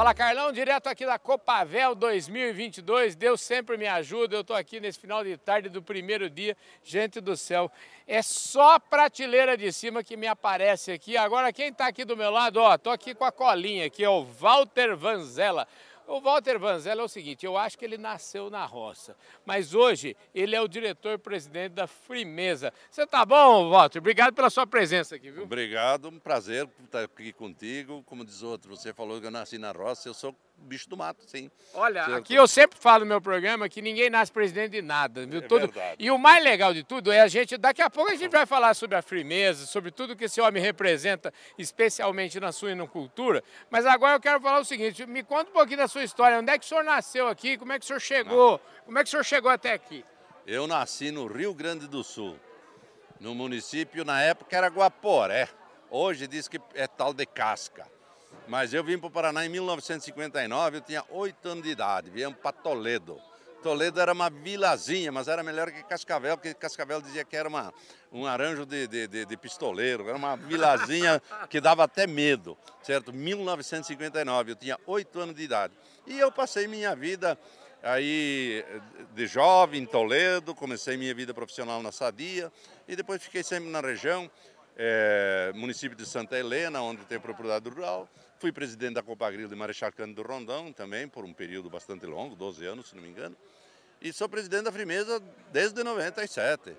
Fala 0.00 0.14
Carlão, 0.14 0.50
direto 0.50 0.86
aqui 0.86 1.04
da 1.04 1.18
Copavel 1.18 1.94
2022. 1.94 3.14
Deus 3.14 3.38
sempre 3.42 3.76
me 3.76 3.86
ajuda. 3.86 4.34
Eu 4.34 4.40
estou 4.40 4.56
aqui 4.56 4.80
nesse 4.80 4.98
final 4.98 5.22
de 5.22 5.36
tarde 5.36 5.68
do 5.68 5.82
primeiro 5.82 6.30
dia. 6.30 6.56
Gente 6.82 7.20
do 7.20 7.36
céu, 7.36 7.70
é 8.06 8.22
só 8.22 8.78
prateleira 8.78 9.58
de 9.58 9.70
cima 9.70 10.02
que 10.02 10.16
me 10.16 10.26
aparece 10.26 10.90
aqui. 10.90 11.18
Agora 11.18 11.52
quem 11.52 11.68
está 11.68 11.86
aqui 11.86 12.02
do 12.02 12.16
meu 12.16 12.30
lado, 12.30 12.62
ó, 12.62 12.78
tô 12.78 12.88
aqui 12.88 13.14
com 13.14 13.26
a 13.26 13.30
colinha 13.30 13.84
aqui, 13.84 14.02
é 14.02 14.08
o 14.08 14.24
Walter 14.24 14.96
Vanzella. 14.96 15.68
O 16.10 16.20
Walter 16.20 16.58
Vanzella 16.58 17.02
é 17.02 17.04
o 17.04 17.08
seguinte, 17.08 17.46
eu 17.46 17.56
acho 17.56 17.78
que 17.78 17.84
ele 17.84 17.96
nasceu 17.96 18.50
na 18.50 18.66
roça, 18.66 19.16
mas 19.46 19.74
hoje 19.74 20.16
ele 20.34 20.56
é 20.56 20.60
o 20.60 20.66
diretor-presidente 20.66 21.74
da 21.74 21.86
Frimeza. 21.86 22.72
Você 22.90 23.06
tá 23.06 23.24
bom, 23.24 23.70
Walter? 23.70 24.00
Obrigado 24.00 24.34
pela 24.34 24.50
sua 24.50 24.66
presença 24.66 25.14
aqui, 25.14 25.30
viu? 25.30 25.44
Obrigado, 25.44 26.08
um 26.08 26.18
prazer 26.18 26.68
estar 26.82 27.04
aqui 27.04 27.32
contigo. 27.32 28.02
Como 28.02 28.24
diz 28.24 28.42
outro, 28.42 28.76
você 28.76 28.92
falou 28.92 29.20
que 29.20 29.28
eu 29.28 29.30
nasci 29.30 29.56
na 29.56 29.70
roça, 29.70 30.08
eu 30.08 30.14
sou 30.14 30.34
bicho 30.60 30.88
do 30.88 30.96
mato, 30.96 31.24
sim. 31.26 31.50
Olha, 31.74 32.04
certo. 32.04 32.18
aqui 32.18 32.34
eu 32.34 32.46
sempre 32.46 32.78
falo 32.78 33.04
no 33.04 33.08
meu 33.08 33.20
programa 33.20 33.68
que 33.68 33.80
ninguém 33.82 34.10
nasce 34.10 34.30
presidente 34.30 34.72
de 34.72 34.82
nada, 34.82 35.26
viu? 35.26 35.40
É 35.40 35.42
tudo. 35.42 35.66
Verdade. 35.66 35.96
E 35.98 36.10
o 36.10 36.18
mais 36.18 36.44
legal 36.44 36.72
de 36.72 36.84
tudo 36.84 37.10
é 37.10 37.20
a 37.20 37.28
gente, 37.28 37.56
daqui 37.56 37.82
a 37.82 37.90
pouco 37.90 38.10
a 38.10 38.14
gente 38.14 38.30
vai 38.30 38.46
falar 38.46 38.74
sobre 38.74 38.96
a 38.96 39.02
firmeza, 39.02 39.66
sobre 39.66 39.90
tudo 39.90 40.14
que 40.14 40.24
esse 40.24 40.40
homem 40.40 40.62
representa, 40.62 41.32
especialmente 41.58 42.38
na 42.38 42.52
sua 42.52 42.72
inocultura. 42.72 43.42
Mas 43.70 43.86
agora 43.86 44.16
eu 44.16 44.20
quero 44.20 44.40
falar 44.40 44.60
o 44.60 44.64
seguinte, 44.64 45.06
me 45.06 45.22
conta 45.22 45.50
um 45.50 45.54
pouquinho 45.54 45.78
da 45.78 45.88
sua 45.88 46.04
história, 46.04 46.38
onde 46.38 46.50
é 46.50 46.58
que 46.58 46.64
o 46.64 46.68
senhor 46.68 46.84
nasceu 46.84 47.28
aqui, 47.28 47.56
como 47.56 47.72
é 47.72 47.78
que 47.78 47.84
o 47.84 47.86
senhor 47.86 48.00
chegou, 48.00 48.52
Não. 48.52 48.84
como 48.84 48.98
é 48.98 49.02
que 49.02 49.08
o 49.08 49.10
senhor 49.10 49.24
chegou 49.24 49.50
até 49.50 49.72
aqui? 49.72 50.04
Eu 50.46 50.66
nasci 50.66 51.10
no 51.10 51.26
Rio 51.26 51.54
Grande 51.54 51.86
do 51.86 52.02
Sul, 52.02 52.38
no 53.18 53.34
município, 53.34 54.04
na 54.04 54.22
época 54.22 54.56
era 54.56 54.68
Guaporé. 54.68 55.48
Hoje 55.90 56.26
diz 56.26 56.46
que 56.46 56.60
é 56.74 56.86
tal 56.86 57.12
de 57.12 57.26
Casca. 57.26 57.86
Mas 58.50 58.74
eu 58.74 58.82
vim 58.82 58.98
para 58.98 59.06
o 59.06 59.10
Paraná 59.12 59.46
em 59.46 59.48
1959, 59.48 60.78
eu 60.78 60.80
tinha 60.80 61.04
oito 61.10 61.48
anos 61.48 61.62
de 61.62 61.70
idade, 61.70 62.10
viemos 62.10 62.36
para 62.36 62.50
Toledo. 62.50 63.16
Toledo 63.62 64.00
era 64.00 64.12
uma 64.12 64.28
vilazinha, 64.28 65.12
mas 65.12 65.28
era 65.28 65.40
melhor 65.40 65.70
que 65.70 65.84
Cascavel, 65.84 66.36
porque 66.36 66.52
Cascavel 66.54 67.00
dizia 67.00 67.24
que 67.24 67.36
era 67.36 67.48
uma, 67.48 67.72
um 68.10 68.26
aranjo 68.26 68.66
de, 68.66 68.88
de, 68.88 69.06
de, 69.06 69.24
de 69.24 69.36
pistoleiro, 69.36 70.08
era 70.08 70.18
uma 70.18 70.34
vilazinha 70.36 71.22
que 71.48 71.60
dava 71.60 71.84
até 71.84 72.08
medo, 72.08 72.58
certo? 72.82 73.12
1959, 73.12 74.50
eu 74.50 74.56
tinha 74.56 74.76
oito 74.84 75.20
anos 75.20 75.36
de 75.36 75.44
idade. 75.44 75.72
E 76.04 76.18
eu 76.18 76.32
passei 76.32 76.66
minha 76.66 76.96
vida 76.96 77.38
aí 77.84 78.64
de 79.14 79.28
jovem 79.28 79.82
em 79.82 79.86
Toledo, 79.86 80.56
comecei 80.56 80.96
minha 80.96 81.14
vida 81.14 81.32
profissional 81.32 81.80
na 81.84 81.92
Sadia 81.92 82.50
e 82.88 82.96
depois 82.96 83.22
fiquei 83.22 83.44
sempre 83.44 83.70
na 83.70 83.80
região, 83.80 84.28
é, 84.76 85.52
município 85.54 85.96
de 85.96 86.04
Santa 86.04 86.36
Helena, 86.36 86.82
onde 86.82 87.04
tem 87.04 87.20
propriedade 87.20 87.68
rural. 87.68 88.08
Fui 88.40 88.50
presidente 88.50 88.94
da 88.94 89.02
Copagril 89.02 89.48
de 89.48 89.54
Marechal 89.54 89.92
Cândido 89.92 90.22
Rondão 90.22 90.72
também, 90.72 91.06
por 91.06 91.26
um 91.26 91.32
período 91.34 91.68
bastante 91.68 92.06
longo, 92.06 92.34
12 92.34 92.64
anos, 92.64 92.88
se 92.88 92.96
não 92.96 93.02
me 93.02 93.10
engano. 93.10 93.36
E 94.00 94.14
sou 94.14 94.30
presidente 94.30 94.62
da 94.62 94.72
Frimeza 94.72 95.22
desde 95.52 95.84
97, 95.84 96.74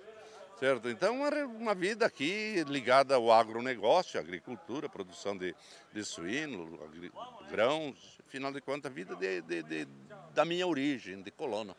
certo? 0.59 0.89
Então, 0.89 1.17
uma, 1.17 1.29
uma 1.45 1.75
vida 1.75 2.03
aqui 2.03 2.63
ligada 2.67 3.13
ao 3.13 3.31
agronegócio, 3.31 4.19
agricultura, 4.19 4.89
produção 4.89 5.37
de, 5.37 5.53
de 5.93 6.03
suíno, 6.03 6.79
agri, 6.83 7.11
grãos, 7.51 8.17
afinal 8.27 8.51
de 8.51 8.59
contas, 8.59 8.91
a 8.91 8.95
vida 8.95 9.15
de, 9.15 9.41
de, 9.43 9.61
de, 9.61 9.87
da 10.33 10.43
minha 10.43 10.65
origem, 10.65 11.21
de 11.21 11.29
colono. 11.29 11.77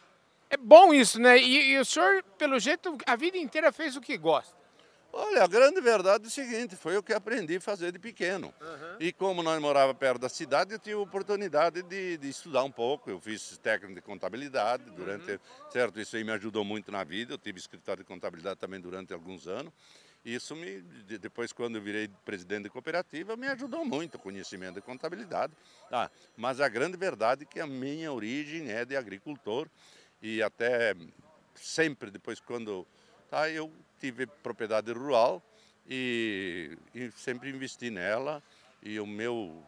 É 0.49 0.57
bom 0.57 0.95
isso, 0.95 1.21
né? 1.21 1.39
E, 1.39 1.73
e 1.73 1.79
o 1.81 1.85
senhor, 1.85 2.23
pelo 2.39 2.57
jeito, 2.61 2.97
a 3.05 3.17
vida 3.17 3.37
inteira 3.37 3.73
fez 3.73 3.97
o 3.97 4.01
que 4.01 4.17
gosta. 4.17 4.62
Olha, 5.15 5.45
a 5.45 5.47
grande 5.47 5.79
verdade 5.81 6.25
é 6.25 6.27
o 6.27 6.31
seguinte, 6.31 6.75
foi 6.75 6.97
o 6.97 7.03
que 7.03 7.13
aprendi 7.13 7.57
a 7.57 7.61
fazer 7.61 7.93
de 7.93 7.99
pequeno. 7.99 8.53
Uhum. 8.61 8.97
E 8.99 9.13
como 9.13 9.43
nós 9.43 9.61
morava 9.61 9.95
perto 9.95 10.21
da 10.23 10.29
cidade, 10.29 10.73
eu 10.73 10.79
tive 10.79 10.95
a 10.95 11.01
oportunidade 11.01 11.83
de, 11.83 12.17
de 12.17 12.29
estudar 12.31 12.65
um 12.65 12.71
pouco. 12.71 13.11
Eu 13.11 13.21
fiz 13.21 13.59
técnico 13.59 13.95
de 13.95 14.01
contabilidade 14.01 14.85
durante, 14.91 15.33
uhum. 15.33 15.39
certo, 15.71 16.01
isso 16.01 16.17
aí 16.17 16.25
me 16.25 16.33
ajudou 16.33 16.65
muito 16.65 16.91
na 16.91 17.05
vida. 17.05 17.35
Eu 17.35 17.39
tive 17.39 17.59
escritório 17.59 18.03
de 18.03 18.09
contabilidade 18.09 18.59
também 18.59 18.81
durante 18.81 19.13
alguns 19.13 19.47
anos. 19.47 19.71
Isso 20.25 20.57
me, 20.57 20.81
depois 21.19 21.53
quando 21.53 21.77
eu 21.77 21.83
virei 21.83 22.09
presidente 22.25 22.65
de 22.65 22.71
cooperativa, 22.71 23.37
me 23.37 23.49
ajudou 23.49 23.85
muito 23.85 24.15
o 24.15 24.19
conhecimento 24.19 24.77
de 24.77 24.81
contabilidade. 24.81 25.53
Ah, 25.91 26.09
mas 26.37 26.61
a 26.61 26.69
grande 26.69 26.97
verdade 26.97 27.43
é 27.43 27.45
que 27.45 27.61
a 27.61 27.67
minha 27.67 28.11
origem 28.11 28.71
é 28.71 28.85
de 28.85 28.97
agricultor 28.97 29.69
e 30.23 30.41
até 30.41 30.95
sempre 31.55 32.11
depois 32.11 32.39
quando 32.39 32.87
tá, 33.29 33.51
eu 33.51 33.71
tive 34.03 34.27
propriedade 34.27 34.91
rural 34.93 35.41
e, 35.87 36.77
e, 36.93 37.13
sempre 37.13 37.51
investi 37.51 37.89
nela. 37.89 38.43
E 38.83 38.99
o 38.99 39.07
meu, 39.07 39.63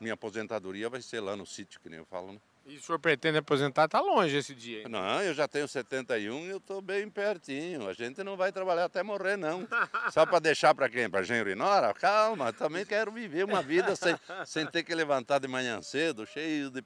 minha 0.00 0.14
aposentadoria 0.14 0.88
vai 0.88 1.00
ser 1.00 1.20
lá 1.20 1.36
no 1.36 1.46
sítio, 1.46 1.80
que 1.80 1.88
nem 1.88 2.00
eu 2.00 2.04
falo. 2.04 2.32
Né? 2.32 2.40
E 2.68 2.76
o 2.76 2.80
senhor 2.80 2.98
pretende 2.98 3.38
aposentar? 3.38 3.84
Está 3.84 4.00
longe 4.00 4.36
esse 4.36 4.52
dia. 4.52 4.80
Hein? 4.80 4.88
Não, 4.88 5.22
eu 5.22 5.32
já 5.32 5.46
tenho 5.46 5.68
71 5.68 6.46
e 6.46 6.48
eu 6.48 6.56
estou 6.56 6.82
bem 6.82 7.08
pertinho. 7.08 7.88
A 7.88 7.92
gente 7.92 8.24
não 8.24 8.36
vai 8.36 8.50
trabalhar 8.50 8.86
até 8.86 9.04
morrer, 9.04 9.36
não. 9.36 9.68
Só 10.10 10.26
para 10.26 10.40
deixar 10.40 10.74
para 10.74 10.88
quem? 10.88 11.08
Para 11.08 11.22
Genro 11.22 11.54
Nora? 11.54 11.94
Calma, 11.94 12.52
também 12.52 12.84
quero 12.84 13.12
viver 13.12 13.44
uma 13.44 13.62
vida 13.62 13.94
sem, 13.94 14.16
sem 14.44 14.66
ter 14.66 14.82
que 14.82 14.92
levantar 14.96 15.38
de 15.38 15.46
manhã 15.46 15.80
cedo, 15.80 16.26
cheio 16.26 16.68
de 16.68 16.82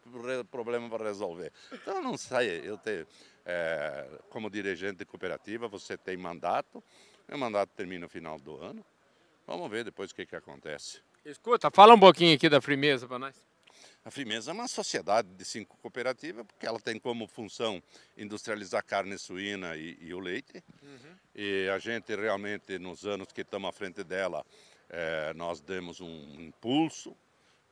problemas 0.51 0.91
para 0.91 1.05
resolver. 1.05 1.51
Então 1.73 2.03
não 2.03 2.19
sai, 2.19 2.61
eu 2.63 2.77
tenho 2.77 3.07
é, 3.47 4.07
como 4.29 4.51
dirigente 4.51 4.99
de 4.99 5.07
cooperativa, 5.07 5.67
você 5.67 5.97
tem 5.97 6.15
mandato, 6.15 6.85
meu 7.27 7.39
mandato 7.39 7.71
termina 7.75 8.01
no 8.01 8.09
final 8.09 8.39
do 8.39 8.61
ano. 8.63 8.85
Vamos 9.47 9.71
ver 9.71 9.83
depois 9.85 10.11
o 10.11 10.15
que, 10.15 10.27
que 10.27 10.37
acontece. 10.37 11.01
Escuta, 11.25 11.71
fala 11.71 11.95
um 11.95 12.01
pouquinho 12.01 12.35
aqui 12.37 12.51
da 12.51 12.61
Frimeza 12.61 13.09
para 13.09 13.19
nós. 13.19 13.50
A 14.03 14.11
Frimeza 14.11 14.51
é 14.51 14.55
uma 14.55 14.67
sociedade 14.67 15.29
de 15.35 15.45
cinco 15.45 15.77
cooperativas, 15.77 16.47
porque 16.47 16.67
ela 16.67 16.81
tem 16.81 16.99
como 16.99 17.27
função 17.27 17.83
industrializar 18.17 18.85
carne 18.85 19.19
suína 19.19 19.77
e, 19.77 19.99
e 20.01 20.15
o 20.15 20.19
leite. 20.19 20.65
Uhum. 20.83 21.17
E 21.35 21.69
a 21.69 21.79
gente 21.79 22.15
realmente, 22.17 22.79
nos 22.79 23.05
anos 23.05 23.29
que 23.29 23.43
estamos 23.43 23.69
à 23.69 23.73
frente 23.73 24.03
dela, 24.03 24.45
é, 24.89 25.35
nós 25.35 25.61
demos 25.61 26.01
um 26.01 26.41
impulso, 26.41 27.15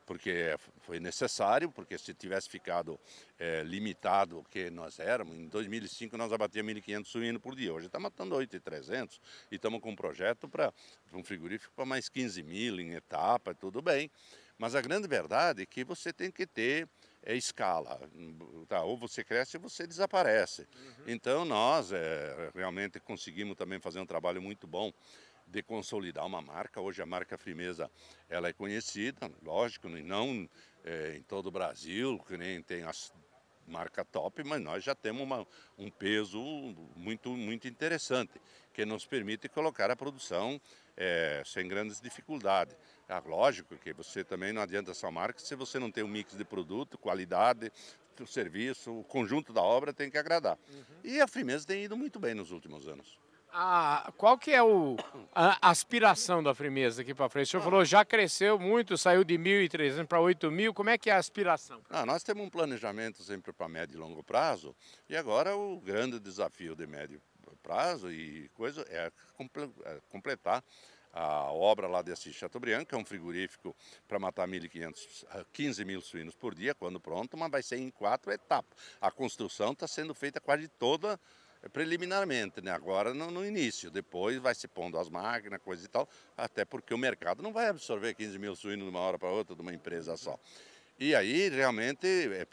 porque 0.05 0.55
foi 0.83 1.01
necessário, 1.01 1.71
porque 1.71 1.97
se 1.97 2.13
tivesse 2.13 2.49
ficado 2.49 3.01
é, 3.39 3.63
limitado 3.63 4.39
o 4.39 4.45
que 4.45 4.71
nós 4.71 4.99
éramos, 4.99 5.35
em 5.35 5.49
2005 5.49 6.17
nós 6.17 6.33
abatíamos 6.33 6.75
1.500 6.75 7.05
suínos 7.07 7.43
por 7.43 7.55
dia, 7.55 7.73
hoje 7.73 7.87
está 7.87 7.99
matando 7.99 8.35
8.300 8.35 9.19
e 9.51 9.57
estamos 9.57 9.81
com 9.81 9.91
um 9.91 9.97
projeto 9.97 10.49
para 10.49 10.73
um 11.13 11.23
frigorífico 11.23 11.73
para 11.75 11.85
mais 11.85 12.09
15 12.09 12.43
mil 12.43 12.81
em 12.81 12.95
etapa, 12.95 13.55
tudo 13.55 13.83
bem. 13.83 14.11
Mas 14.59 14.75
a 14.75 14.81
grande 14.81 15.07
verdade 15.07 15.63
é 15.63 15.67
que 15.67 15.85
você 15.85 16.13
tem 16.13 16.31
que 16.31 16.47
ter 16.47 16.89
é, 17.23 17.37
escala. 17.37 18.01
Tá, 18.69 18.83
ou 18.83 18.97
você 18.97 19.23
cresce 19.23 19.57
ou 19.57 19.63
você 19.63 19.87
desaparece. 19.87 20.63
Uhum. 20.63 21.05
Então 21.07 21.45
nós 21.45 21.93
é, 21.93 22.51
realmente 22.55 22.99
conseguimos 22.99 23.57
também 23.57 23.81
fazer 23.81 24.01
um 24.01 24.07
trabalho 24.07 24.43
muito 24.43 24.67
bom 24.67 24.93
de 25.47 25.63
consolidar 25.63 26.27
uma 26.27 26.43
marca. 26.43 26.81
Hoje 26.81 27.01
a 27.01 27.07
marca 27.07 27.39
Frimeza 27.39 27.91
ela 28.29 28.49
é 28.49 28.53
conhecida, 28.53 29.31
lógico, 29.43 29.89
não 29.89 30.49
é, 30.85 31.17
em 31.17 31.23
todo 31.23 31.47
o 31.47 31.51
Brasil, 31.51 32.19
que 32.27 32.37
nem 32.37 32.61
tem 32.61 32.83
as 32.83 33.13
marca 33.69 34.05
top, 34.05 34.43
mas 34.45 34.61
nós 34.61 34.83
já 34.83 34.95
temos 34.95 35.23
uma, 35.23 35.47
um 35.77 35.91
peso 35.91 36.41
muito, 36.97 37.31
muito 37.31 37.69
interessante, 37.69 38.41
que 38.73 38.85
nos 38.85 39.05
permite 39.05 39.49
colocar 39.49 39.91
a 39.91 39.97
produção 39.97 40.61
é, 40.97 41.43
sem 41.45 41.69
grandes 41.69 42.01
dificuldades. 42.01 42.75
É 43.09 43.19
lógico 43.21 43.77
que 43.77 43.93
você 43.93 44.23
também 44.23 44.53
não 44.53 44.61
adianta 44.61 44.91
essa 44.91 45.11
marca 45.11 45.41
se 45.41 45.55
você 45.55 45.79
não 45.79 45.91
tem 45.91 46.05
um 46.05 46.09
mix 46.09 46.37
de 46.37 46.45
produto, 46.45 46.99
qualidade, 46.99 47.73
o 48.21 48.27
serviço, 48.27 48.93
o 48.93 49.05
conjunto 49.05 49.53
da 49.53 49.63
obra 49.63 49.93
tem 49.93 50.11
que 50.11 50.19
agradar. 50.19 50.59
Uhum. 50.71 50.85
E 51.05 51.21
a 51.21 51.27
Frimeza 51.27 51.67
tem 51.67 51.85
ido 51.85 51.97
muito 51.97 52.19
bem 52.19 52.35
nos 52.35 52.51
últimos 52.51 52.87
anos. 52.87 53.19
Ah, 53.51 54.13
qual 54.17 54.37
que 54.37 54.51
é 54.51 54.63
o, 54.63 54.97
a 55.35 55.71
aspiração 55.71 56.43
da 56.43 56.55
Frimeza 56.55 57.01
aqui 57.01 57.15
para 57.15 57.31
frente? 57.31 57.47
O 57.47 57.51
senhor 57.53 57.63
falou 57.63 57.85
já 57.85 58.05
cresceu 58.05 58.59
muito, 58.59 58.99
saiu 58.99 59.25
de 59.25 59.39
1.300 59.39 60.07
para 60.07 60.19
8.000, 60.19 60.75
como 60.75 60.91
é 60.91 60.99
que 60.99 61.09
é 61.09 61.15
a 61.15 61.17
aspiração? 61.17 61.81
Ah, 61.89 62.05
nós 62.05 62.23
temos 62.23 62.45
um 62.45 62.51
planejamento 62.51 63.23
sempre 63.23 63.53
para 63.53 63.69
médio 63.69 63.97
e 63.97 63.99
longo 63.99 64.23
prazo 64.23 64.77
e 65.09 65.17
agora 65.17 65.57
o 65.57 65.81
grande 65.81 66.21
desafio 66.21 66.77
de 66.77 66.87
médio 66.87 67.23
prazo 67.63 68.11
e 68.11 68.49
coisa 68.51 68.85
é, 68.89 69.11
é 69.87 70.01
completar 70.09 70.63
a 71.19 71.51
obra 71.51 71.89
lá 71.89 72.01
desse 72.01 72.33
Chateaubriand, 72.33 72.85
que 72.85 72.95
é 72.95 72.99
um 72.99 73.05
frigorífico 73.05 73.75
para 74.07 74.21
matar 74.21 74.47
1.500, 74.47 75.47
15 75.53 75.85
mil 75.85 76.01
suínos 76.01 76.37
por 76.37 76.55
dia, 76.55 76.77
quando 76.77 77.01
pronto, 77.01 77.37
mas 77.37 77.51
vai 77.51 77.61
ser 77.61 77.77
em 77.79 77.91
quatro 77.91 78.31
etapas. 78.31 78.79
A 79.01 79.11
construção 79.11 79.73
está 79.73 79.89
sendo 79.89 80.15
feita 80.15 80.41
quase 80.41 80.69
toda 80.69 81.19
preliminarmente, 81.73 82.61
né? 82.61 82.71
agora 82.71 83.13
no, 83.13 83.33
no, 83.33 83.45
início, 83.45 83.91
depois 83.91 84.39
vai 84.39 84.55
se 84.55 84.69
pondo 84.69 84.97
as 84.97 85.09
máquinas, 85.09 85.61
coisa 85.61 85.85
e 85.85 85.89
tal, 85.89 86.09
até 86.37 86.65
porque 86.65 86.95
o 86.95 86.99
mercado 86.99 87.43
não 87.43 87.53
vai 87.53 87.67
absorver 87.67 88.15
15 88.15 88.39
mil 88.39 88.55
suínos 88.55 88.85
de 88.85 88.91
uma 88.91 89.01
hora 89.01 89.19
para 89.19 89.29
outra 89.29 89.57
de 89.57 89.61
uma 89.61 89.75
empresa 89.75 90.17
só. 90.17 90.39
E 91.01 91.15
aí, 91.15 91.49
realmente, 91.49 92.07
é, 92.07 92.47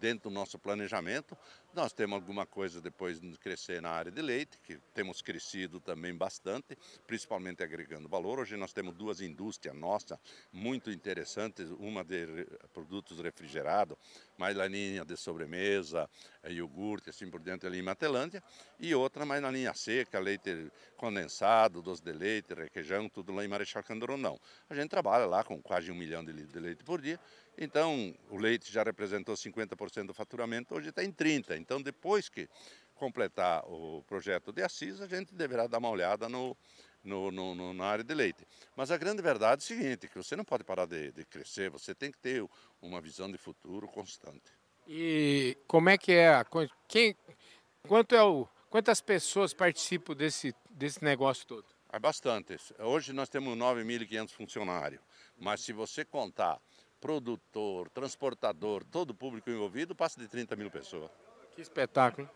dentro 0.00 0.30
do 0.30 0.34
nosso 0.34 0.58
planejamento, 0.58 1.36
nós 1.72 1.92
temos 1.92 2.16
alguma 2.16 2.44
coisa 2.44 2.80
depois 2.80 3.20
de 3.20 3.38
crescer 3.38 3.80
na 3.80 3.90
área 3.90 4.10
de 4.10 4.20
leite, 4.20 4.58
que 4.64 4.78
temos 4.92 5.22
crescido 5.22 5.80
também 5.80 6.14
bastante, 6.14 6.76
principalmente 7.06 7.62
agregando 7.62 8.08
valor. 8.08 8.40
Hoje 8.40 8.56
nós 8.56 8.72
temos 8.72 8.94
duas 8.94 9.20
indústrias 9.20 9.74
nossas 9.74 10.18
muito 10.52 10.90
interessantes, 10.90 11.68
uma 11.78 12.02
de 12.02 12.46
produtos 12.72 13.20
refrigerados, 13.20 13.96
mais 14.36 14.56
na 14.56 14.66
linha 14.66 15.04
de 15.04 15.16
sobremesa, 15.16 16.08
eh, 16.42 16.52
iogurte, 16.52 17.10
assim 17.10 17.30
por 17.30 17.40
diante 17.40 17.66
ali 17.66 17.78
em 17.78 17.82
Matelândia, 17.82 18.42
e 18.78 18.94
outra 18.94 19.24
mais 19.24 19.40
na 19.40 19.50
linha 19.50 19.74
seca, 19.74 20.18
leite 20.18 20.72
condensado, 20.96 21.82
doce 21.82 22.02
de 22.02 22.12
leite, 22.12 22.54
requeijão, 22.54 23.08
tudo 23.08 23.32
lá 23.32 23.44
em 23.44 23.48
Marechal 23.48 23.82
Candorondão. 23.82 24.40
A 24.68 24.74
gente 24.74 24.88
trabalha 24.88 25.26
lá 25.26 25.44
com 25.44 25.62
quase 25.62 25.90
um 25.90 25.94
milhão 25.94 26.24
de 26.24 26.32
litros 26.32 26.52
de 26.52 26.60
leite 26.60 26.82
por 26.82 27.00
dia, 27.00 27.20
então 27.60 28.14
o 28.30 28.38
leite 28.38 28.72
já 28.72 28.82
representou 28.82 29.34
50% 29.34 30.06
do 30.06 30.14
faturamento, 30.14 30.74
hoje 30.74 30.88
está 30.88 31.04
em 31.04 31.12
30%. 31.12 31.58
Então, 31.58 31.80
depois 31.80 32.28
que 32.28 32.48
completar 32.94 33.64
o 33.66 34.02
projeto 34.06 34.52
de 34.52 34.62
Assis, 34.62 35.00
a 35.00 35.06
gente 35.06 35.34
deverá 35.34 35.66
dar 35.66 35.78
uma 35.78 35.90
olhada 35.90 36.28
no, 36.28 36.56
no, 37.04 37.30
no, 37.30 37.74
na 37.74 37.84
área 37.84 38.04
de 38.04 38.14
leite. 38.14 38.46
Mas 38.76 38.90
a 38.90 38.96
grande 38.96 39.22
verdade 39.22 39.62
é 39.62 39.64
o 39.64 39.66
seguinte, 39.66 40.08
que 40.08 40.16
você 40.16 40.36
não 40.36 40.44
pode 40.44 40.64
parar 40.64 40.86
de, 40.86 41.12
de 41.12 41.24
crescer, 41.24 41.70
você 41.70 41.94
tem 41.94 42.10
que 42.10 42.18
ter 42.18 42.44
uma 42.80 43.00
visão 43.00 43.30
de 43.30 43.38
futuro 43.38 43.86
constante. 43.88 44.52
E 44.86 45.56
como 45.66 45.88
é 45.88 45.96
que 45.96 46.12
é? 46.12 46.44
Quem, 46.88 47.16
quanto 47.86 48.14
é 48.14 48.22
o, 48.22 48.46
quantas 48.68 49.00
pessoas 49.00 49.54
participam 49.54 50.14
desse, 50.14 50.54
desse 50.70 51.02
negócio 51.04 51.46
todo? 51.46 51.66
É 51.92 51.98
bastante. 51.98 52.56
Hoje 52.78 53.12
nós 53.12 53.28
temos 53.28 53.56
9.500 53.56 54.30
funcionários, 54.30 55.02
mas 55.38 55.60
se 55.60 55.72
você 55.72 56.04
contar 56.04 56.60
produtor, 57.00 57.88
transportador, 57.90 58.84
todo 58.84 59.10
o 59.10 59.14
público 59.14 59.50
envolvido, 59.50 59.94
passa 59.94 60.20
de 60.20 60.28
30 60.28 60.54
mil 60.56 60.70
pessoas. 60.70 61.10
Que 61.54 61.62
espetáculo. 61.62 62.28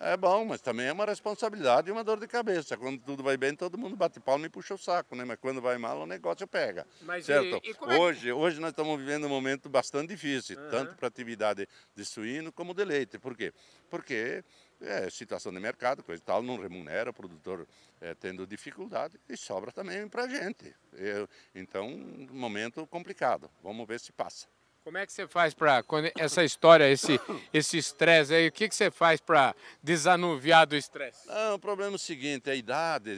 É 0.00 0.16
bom, 0.16 0.44
mas 0.46 0.60
também 0.62 0.86
é 0.86 0.92
uma 0.92 1.04
responsabilidade 1.04 1.88
e 1.88 1.92
uma 1.92 2.02
dor 2.02 2.18
de 2.18 2.26
cabeça. 2.26 2.76
Quando 2.78 2.98
tudo 3.02 3.22
vai 3.22 3.36
bem, 3.36 3.54
todo 3.54 3.76
mundo 3.76 3.94
bate 3.94 4.18
palma 4.18 4.46
e 4.46 4.48
puxa 4.48 4.74
o 4.74 4.78
saco, 4.78 5.14
né? 5.14 5.22
Mas 5.24 5.38
quando 5.38 5.60
vai 5.60 5.76
mal, 5.76 6.00
o 6.00 6.06
negócio 6.06 6.46
pega. 6.48 6.86
Mas 7.02 7.26
certo? 7.26 7.60
e- 7.62 7.70
e 7.70 7.94
é 7.94 7.98
hoje, 7.98 8.32
hoje 8.32 8.58
nós 8.58 8.70
estamos 8.70 8.98
vivendo 8.98 9.26
um 9.26 9.28
momento 9.28 9.68
bastante 9.68 10.08
difícil, 10.08 10.56
tanto 10.70 10.96
para 10.96 11.06
a 11.06 11.10
atividade 11.10 11.68
de 11.94 12.04
suíno 12.04 12.50
como 12.50 12.72
de 12.74 12.84
leite. 12.84 13.18
Por 13.18 13.36
quê? 13.36 13.52
Porque 13.90 14.42
é 14.82 15.08
situação 15.10 15.52
de 15.52 15.60
mercado, 15.60 16.02
coisa 16.02 16.22
e 16.22 16.24
tal, 16.24 16.42
não 16.42 16.60
remunera, 16.60 17.10
o 17.10 17.14
produtor 17.14 17.66
é, 18.00 18.14
tendo 18.14 18.46
dificuldade 18.46 19.18
e 19.28 19.36
sobra 19.36 19.72
também 19.72 20.08
para 20.08 20.24
a 20.24 20.28
gente. 20.28 20.74
Eu- 20.92 21.28
então, 21.54 21.88
um 21.88 22.28
momento 22.32 22.86
complicado. 22.86 23.50
Vamos 23.62 23.86
ver 23.86 24.00
se 24.00 24.12
passa. 24.12 24.46
Como 24.84 24.98
é 24.98 25.06
que 25.06 25.12
você 25.12 25.28
faz 25.28 25.54
para 25.54 25.84
essa 26.18 26.42
história, 26.42 26.90
esse 26.90 27.20
esse 27.54 27.78
estresse 27.78 28.34
aí, 28.34 28.48
o 28.48 28.52
que, 28.52 28.68
que 28.68 28.74
você 28.74 28.90
faz 28.90 29.20
para 29.20 29.54
desanuviar 29.80 30.66
do 30.66 30.74
estresse? 30.74 31.28
Não, 31.28 31.54
o 31.54 31.58
problema 31.58 31.92
é 31.92 31.94
o 31.94 31.98
seguinte, 31.98 32.50
a 32.50 32.54
idade, 32.54 33.10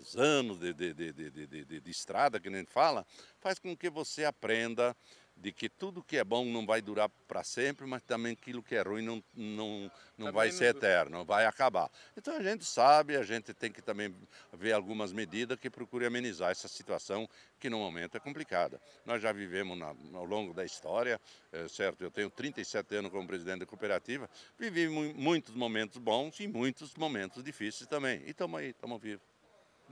os 0.00 0.16
anos 0.16 0.58
de, 0.58 0.72
de, 0.74 0.92
de, 0.92 1.80
de, 1.80 1.90
estrada, 1.90 2.40
que 2.40 2.50
gente 2.50 2.72
fala, 2.72 3.06
faz 3.38 3.60
com 3.60 3.76
que 3.76 3.88
você 3.88 4.24
aprenda 4.24 4.96
de 5.36 5.52
que 5.52 5.68
tudo 5.68 6.02
que 6.02 6.16
é 6.16 6.24
bom 6.24 6.44
não 6.44 6.64
vai 6.64 6.80
durar 6.80 7.08
para 7.26 7.42
sempre, 7.42 7.84
mas 7.86 8.02
também 8.02 8.32
aquilo 8.32 8.62
que 8.62 8.74
é 8.74 8.80
ruim 8.82 9.02
não, 9.02 9.22
não, 9.34 9.90
não 10.16 10.32
vai 10.32 10.50
ser 10.52 10.66
eterno, 10.76 11.24
vai 11.24 11.44
acabar. 11.44 11.90
Então 12.16 12.36
a 12.36 12.42
gente 12.42 12.64
sabe, 12.64 13.16
a 13.16 13.22
gente 13.22 13.52
tem 13.52 13.70
que 13.70 13.82
também 13.82 14.14
ver 14.52 14.72
algumas 14.72 15.12
medidas 15.12 15.58
que 15.58 15.68
procurem 15.68 16.06
amenizar 16.08 16.50
essa 16.50 16.68
situação 16.68 17.28
que 17.58 17.68
no 17.68 17.78
momento 17.78 18.16
é 18.16 18.20
complicada. 18.20 18.80
Nós 19.04 19.20
já 19.20 19.32
vivemos 19.32 19.76
na- 19.76 19.94
ao 20.14 20.24
longo 20.24 20.54
da 20.54 20.64
história, 20.64 21.20
é, 21.52 21.66
certo? 21.68 22.02
Eu 22.02 22.10
tenho 22.10 22.30
37 22.30 22.94
anos 22.96 23.10
como 23.10 23.26
presidente 23.26 23.60
da 23.60 23.66
cooperativa, 23.66 24.30
vivi 24.58 24.88
mu- 24.88 25.14
muitos 25.14 25.54
momentos 25.54 25.98
bons 25.98 26.38
e 26.40 26.46
muitos 26.46 26.94
momentos 26.94 27.42
difíceis 27.42 27.88
também. 27.88 28.22
E 28.24 28.30
estamos 28.30 28.60
aí, 28.60 28.68
estamos 28.70 29.00
vivos. 29.00 29.33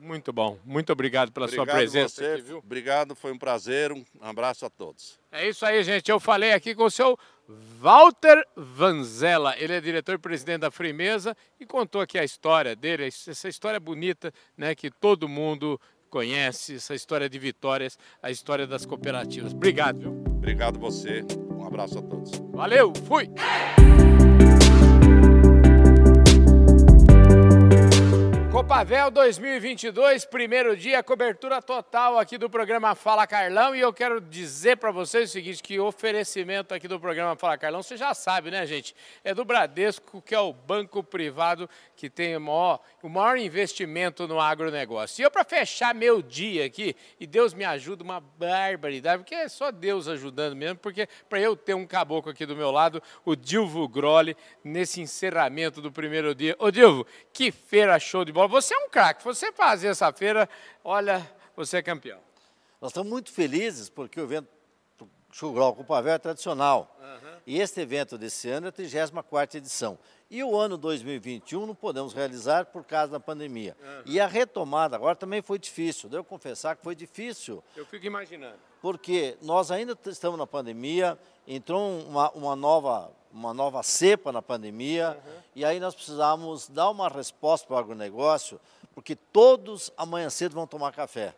Muito 0.03 0.33
bom. 0.33 0.59
Muito 0.65 0.93
obrigado 0.93 1.31
pela 1.31 1.47
sua 1.47 1.63
Obrigado 1.63 1.79
presença 1.79 2.17
você, 2.17 2.33
aqui, 2.33 2.43
viu? 2.43 2.59
Obrigado, 2.59 3.15
foi 3.15 3.31
um 3.31 3.39
prazer. 3.39 3.93
Um 3.93 4.05
abraço 4.21 4.67
a 4.67 4.71
todos. 4.71 5.17
É 5.31 5.49
isso 5.49 5.65
aí, 5.65 5.83
gente. 5.85 6.11
Eu 6.11 6.19
falei 6.19 6.53
aqui 6.53 6.75
com 6.75 6.85
o 6.85 6.91
seu 6.91 7.17
Walter 7.49 8.45
Vanzella. 8.57 9.55
Ele 9.57 9.75
é 9.75 9.81
diretor-presidente 9.81 10.63
da 10.63 10.73
Frimeza 10.73 11.37
e 11.61 11.65
contou 11.65 12.01
aqui 12.01 12.19
a 12.19 12.25
história 12.25 12.75
dele, 12.75 13.07
essa 13.07 13.49
história 13.49 13.79
bonita, 13.79 14.33
né, 14.57 14.75
que 14.75 14.91
todo 14.91 15.29
mundo 15.29 15.81
conhece, 16.11 16.75
essa 16.75 16.97
história 16.97 17.29
de 17.29 17.39
vitórias, 17.39 17.97
a 18.21 18.31
história 18.31 18.67
das 18.67 18.85
cooperativas. 18.85 19.53
Obrigado, 19.53 20.01
viu? 20.01 20.11
Obrigado 20.27 20.81
você. 20.81 21.25
Um 21.49 21.65
abraço 21.65 22.01
a 22.01 22.03
todos. 22.03 22.33
Valeu, 22.53 22.93
fui! 23.07 23.31
Copavel 28.63 29.11
2022, 29.11 30.25
primeiro 30.25 30.77
dia, 30.77 31.03
cobertura 31.03 31.61
total 31.61 32.17
aqui 32.17 32.39
do 32.39 32.49
programa 32.49 32.95
Fala 32.95 33.27
Carlão. 33.27 33.75
E 33.75 33.81
eu 33.81 33.93
quero 33.93 34.21
dizer 34.21 34.77
para 34.77 34.93
vocês 34.93 35.29
o 35.29 35.33
seguinte: 35.33 35.61
que 35.61 35.81
oferecimento 35.81 36.73
aqui 36.73 36.87
do 36.87 37.01
programa 37.01 37.35
Fala 37.35 37.59
Carlão, 37.59 37.83
você 37.83 37.97
já 37.97 38.15
sabe, 38.15 38.53
né, 38.53 38.65
gente? 38.65 38.95
É 39.25 39.35
do 39.35 39.45
Bradesco, 39.45 40.23
que 40.23 40.33
é 40.33 40.39
o 40.39 40.53
banco 40.53 41.03
privado 41.03 41.69
que 41.97 42.09
tem 42.09 42.37
o 42.37 42.41
maior, 42.41 42.81
o 43.03 43.09
maior 43.09 43.37
investimento 43.37 44.29
no 44.29 44.41
agronegócio. 44.41 45.21
E 45.21 45.25
eu, 45.25 45.31
para 45.31 45.43
fechar 45.45 45.93
meu 45.93 46.23
dia 46.23 46.65
aqui, 46.65 46.95
e 47.19 47.27
Deus 47.27 47.53
me 47.53 47.65
ajuda, 47.65 48.05
uma 48.05 48.21
barbaridade, 48.21 49.25
porque 49.25 49.35
é 49.35 49.49
só 49.49 49.73
Deus 49.73 50.07
ajudando 50.07 50.55
mesmo, 50.55 50.79
porque 50.79 51.09
para 51.29 51.41
eu 51.41 51.57
ter 51.57 51.75
um 51.75 51.85
caboclo 51.85 52.31
aqui 52.31 52.47
do 52.47 52.55
meu 52.55 52.71
lado, 52.71 53.03
o 53.25 53.35
Dilvo 53.35 53.89
Grolli, 53.89 54.37
nesse 54.63 55.01
encerramento 55.01 55.83
do 55.83 55.91
primeiro 55.91 56.33
dia. 56.33 56.55
Ô, 56.61 56.71
Dilvo, 56.71 57.05
que 57.33 57.51
feira 57.51 57.99
show 57.99 58.25
de 58.25 58.31
bola. 58.31 58.52
Você 58.53 58.75
é 58.75 58.79
um 58.81 58.91
craque. 58.91 59.25
Você 59.25 59.51
fazer 59.51 59.89
essa 59.89 60.13
feira, 60.13 60.47
olha, 60.85 61.27
você 61.57 61.79
é 61.79 61.83
campeão. 61.83 62.21
Nós 62.83 62.91
estamos 62.91 63.11
muito 63.11 63.33
felizes 63.33 63.89
porque 63.89 64.21
o 64.21 64.25
evento 64.25 64.47
Chugrol 65.33 65.75
com 65.75 65.83
Pavel 65.83 66.13
é 66.13 66.19
tradicional. 66.19 66.97
E 67.47 67.59
este 67.59 67.81
evento 67.81 68.17
desse 68.17 68.49
ano 68.49 68.67
é 68.67 68.69
a 68.69 68.73
34ª 68.73 69.55
edição. 69.57 69.99
E 70.31 70.45
o 70.45 70.57
ano 70.57 70.77
2021 70.79 71.67
não 71.67 71.75
podemos 71.75 72.13
realizar 72.13 72.67
por 72.67 72.85
causa 72.85 73.13
da 73.13 73.21
pandemia. 73.21 73.77
E 74.07 74.21
a 74.21 74.27
retomada 74.27 74.95
agora 74.95 75.17
também 75.17 75.43
foi 75.43 75.59
difícil. 75.59 76.09
Devo 76.09 76.23
confessar 76.25 76.77
que 76.77 76.83
foi 76.85 76.95
difícil, 76.95 77.63
Eu 77.77 77.85
fico 77.85 78.07
imaginando. 78.07 78.57
porque 78.81 79.37
nós 79.43 79.71
ainda 79.71 79.99
estamos 80.07 80.39
na 80.39 80.47
pandemia, 80.47 81.19
entrou 81.47 82.01
uma, 82.03 82.31
uma 82.31 82.55
nova, 82.55 83.11
uma 83.33 83.53
nova 83.53 83.83
cepa 83.83 84.31
na 84.31 84.41
pandemia, 84.43 85.19
e 85.55 85.65
aí 85.65 85.81
nós 85.81 85.95
precisamos 85.95 86.69
dar 86.69 86.91
uma 86.91 87.09
resposta 87.09 87.67
para 87.67 87.77
o 87.77 87.79
agronegócio, 87.79 88.61
porque 88.95 89.17
todos 89.17 89.91
amanhã 89.97 90.31
cedo 90.31 90.55
vão 90.55 90.67
tomar 90.67 90.93
café, 90.93 91.35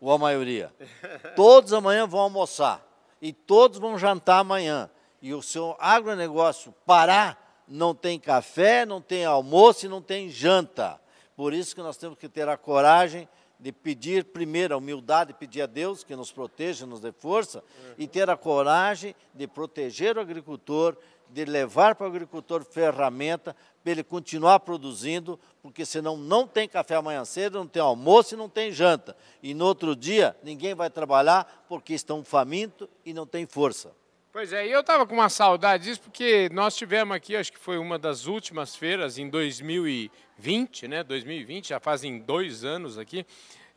ou 0.00 0.10
a 0.10 0.18
maioria. 0.18 0.72
Todos 1.36 1.72
amanhã 1.72 2.06
vão 2.06 2.20
almoçar, 2.20 2.84
e 3.24 3.32
todos 3.32 3.78
vão 3.78 3.98
jantar 3.98 4.40
amanhã. 4.40 4.90
E 5.22 5.32
o 5.32 5.40
seu 5.40 5.74
agronegócio 5.80 6.74
parar, 6.84 7.64
não 7.66 7.94
tem 7.94 8.20
café, 8.20 8.84
não 8.84 9.00
tem 9.00 9.24
almoço 9.24 9.86
e 9.86 9.88
não 9.88 10.02
tem 10.02 10.28
janta. 10.28 11.00
Por 11.34 11.54
isso 11.54 11.74
que 11.74 11.80
nós 11.80 11.96
temos 11.96 12.18
que 12.18 12.28
ter 12.28 12.46
a 12.50 12.58
coragem 12.58 13.26
de 13.58 13.72
pedir 13.72 14.26
primeiro 14.26 14.74
a 14.74 14.76
humildade, 14.76 15.32
pedir 15.32 15.62
a 15.62 15.66
Deus 15.66 16.04
que 16.04 16.14
nos 16.14 16.30
proteja, 16.30 16.84
nos 16.84 17.00
dê 17.00 17.12
força, 17.12 17.64
e 17.96 18.06
ter 18.06 18.28
a 18.28 18.36
coragem 18.36 19.16
de 19.32 19.46
proteger 19.46 20.18
o 20.18 20.20
agricultor, 20.20 20.94
de 21.30 21.46
levar 21.46 21.94
para 21.94 22.04
o 22.04 22.10
agricultor 22.10 22.62
ferramenta 22.62 23.56
para 23.84 23.92
ele 23.92 24.02
continuar 24.02 24.60
produzindo, 24.60 25.38
porque 25.62 25.84
senão 25.84 26.16
não 26.16 26.48
tem 26.48 26.66
café 26.66 26.94
amanhã 26.94 27.22
cedo, 27.26 27.58
não 27.58 27.68
tem 27.68 27.82
almoço 27.82 28.34
e 28.34 28.38
não 28.38 28.48
tem 28.48 28.72
janta. 28.72 29.14
E 29.42 29.52
no 29.52 29.66
outro 29.66 29.94
dia 29.94 30.34
ninguém 30.42 30.74
vai 30.74 30.88
trabalhar 30.88 31.66
porque 31.68 31.92
estão 31.92 32.24
famintos 32.24 32.88
e 33.04 33.12
não 33.12 33.26
tem 33.26 33.44
força. 33.44 33.92
Pois 34.32 34.52
é, 34.52 34.66
e 34.66 34.72
eu 34.72 34.80
estava 34.80 35.06
com 35.06 35.14
uma 35.14 35.28
saudade 35.28 35.84
disso, 35.84 36.00
porque 36.00 36.48
nós 36.50 36.74
tivemos 36.74 37.14
aqui, 37.14 37.36
acho 37.36 37.52
que 37.52 37.58
foi 37.58 37.78
uma 37.78 37.98
das 37.98 38.26
últimas 38.26 38.74
feiras 38.74 39.18
em 39.18 39.28
2020, 39.28 40.88
né? 40.88 41.04
2020, 41.04 41.68
já 41.68 41.78
fazem 41.78 42.18
dois 42.18 42.64
anos 42.64 42.98
aqui. 42.98 43.24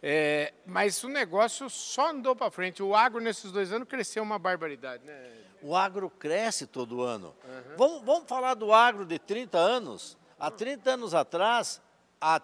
É, 0.02 0.54
mas 0.66 1.04
o 1.04 1.10
negócio 1.10 1.70
só 1.70 2.12
andou 2.12 2.36
para 2.36 2.50
frente. 2.50 2.82
O 2.82 2.96
agro 2.96 3.20
nesses 3.20 3.52
dois 3.52 3.72
anos 3.74 3.88
cresceu 3.88 4.24
uma 4.24 4.40
barbaridade, 4.40 5.06
né? 5.06 5.47
O 5.62 5.76
agro 5.76 6.10
cresce 6.10 6.66
todo 6.68 7.04
ano. 7.04 7.34
Vamos, 7.78 8.04
vamos 8.04 8.28
falar 8.28 8.54
do 8.54 8.72
agro 8.74 9.06
de 9.06 9.18
30 9.18 9.58
anos? 9.58 10.18
Há 10.40 10.52
30 10.52 10.92
anos 10.92 11.16
atrás, 11.16 11.82
a 12.22 12.42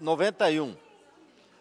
91 0.00 0.76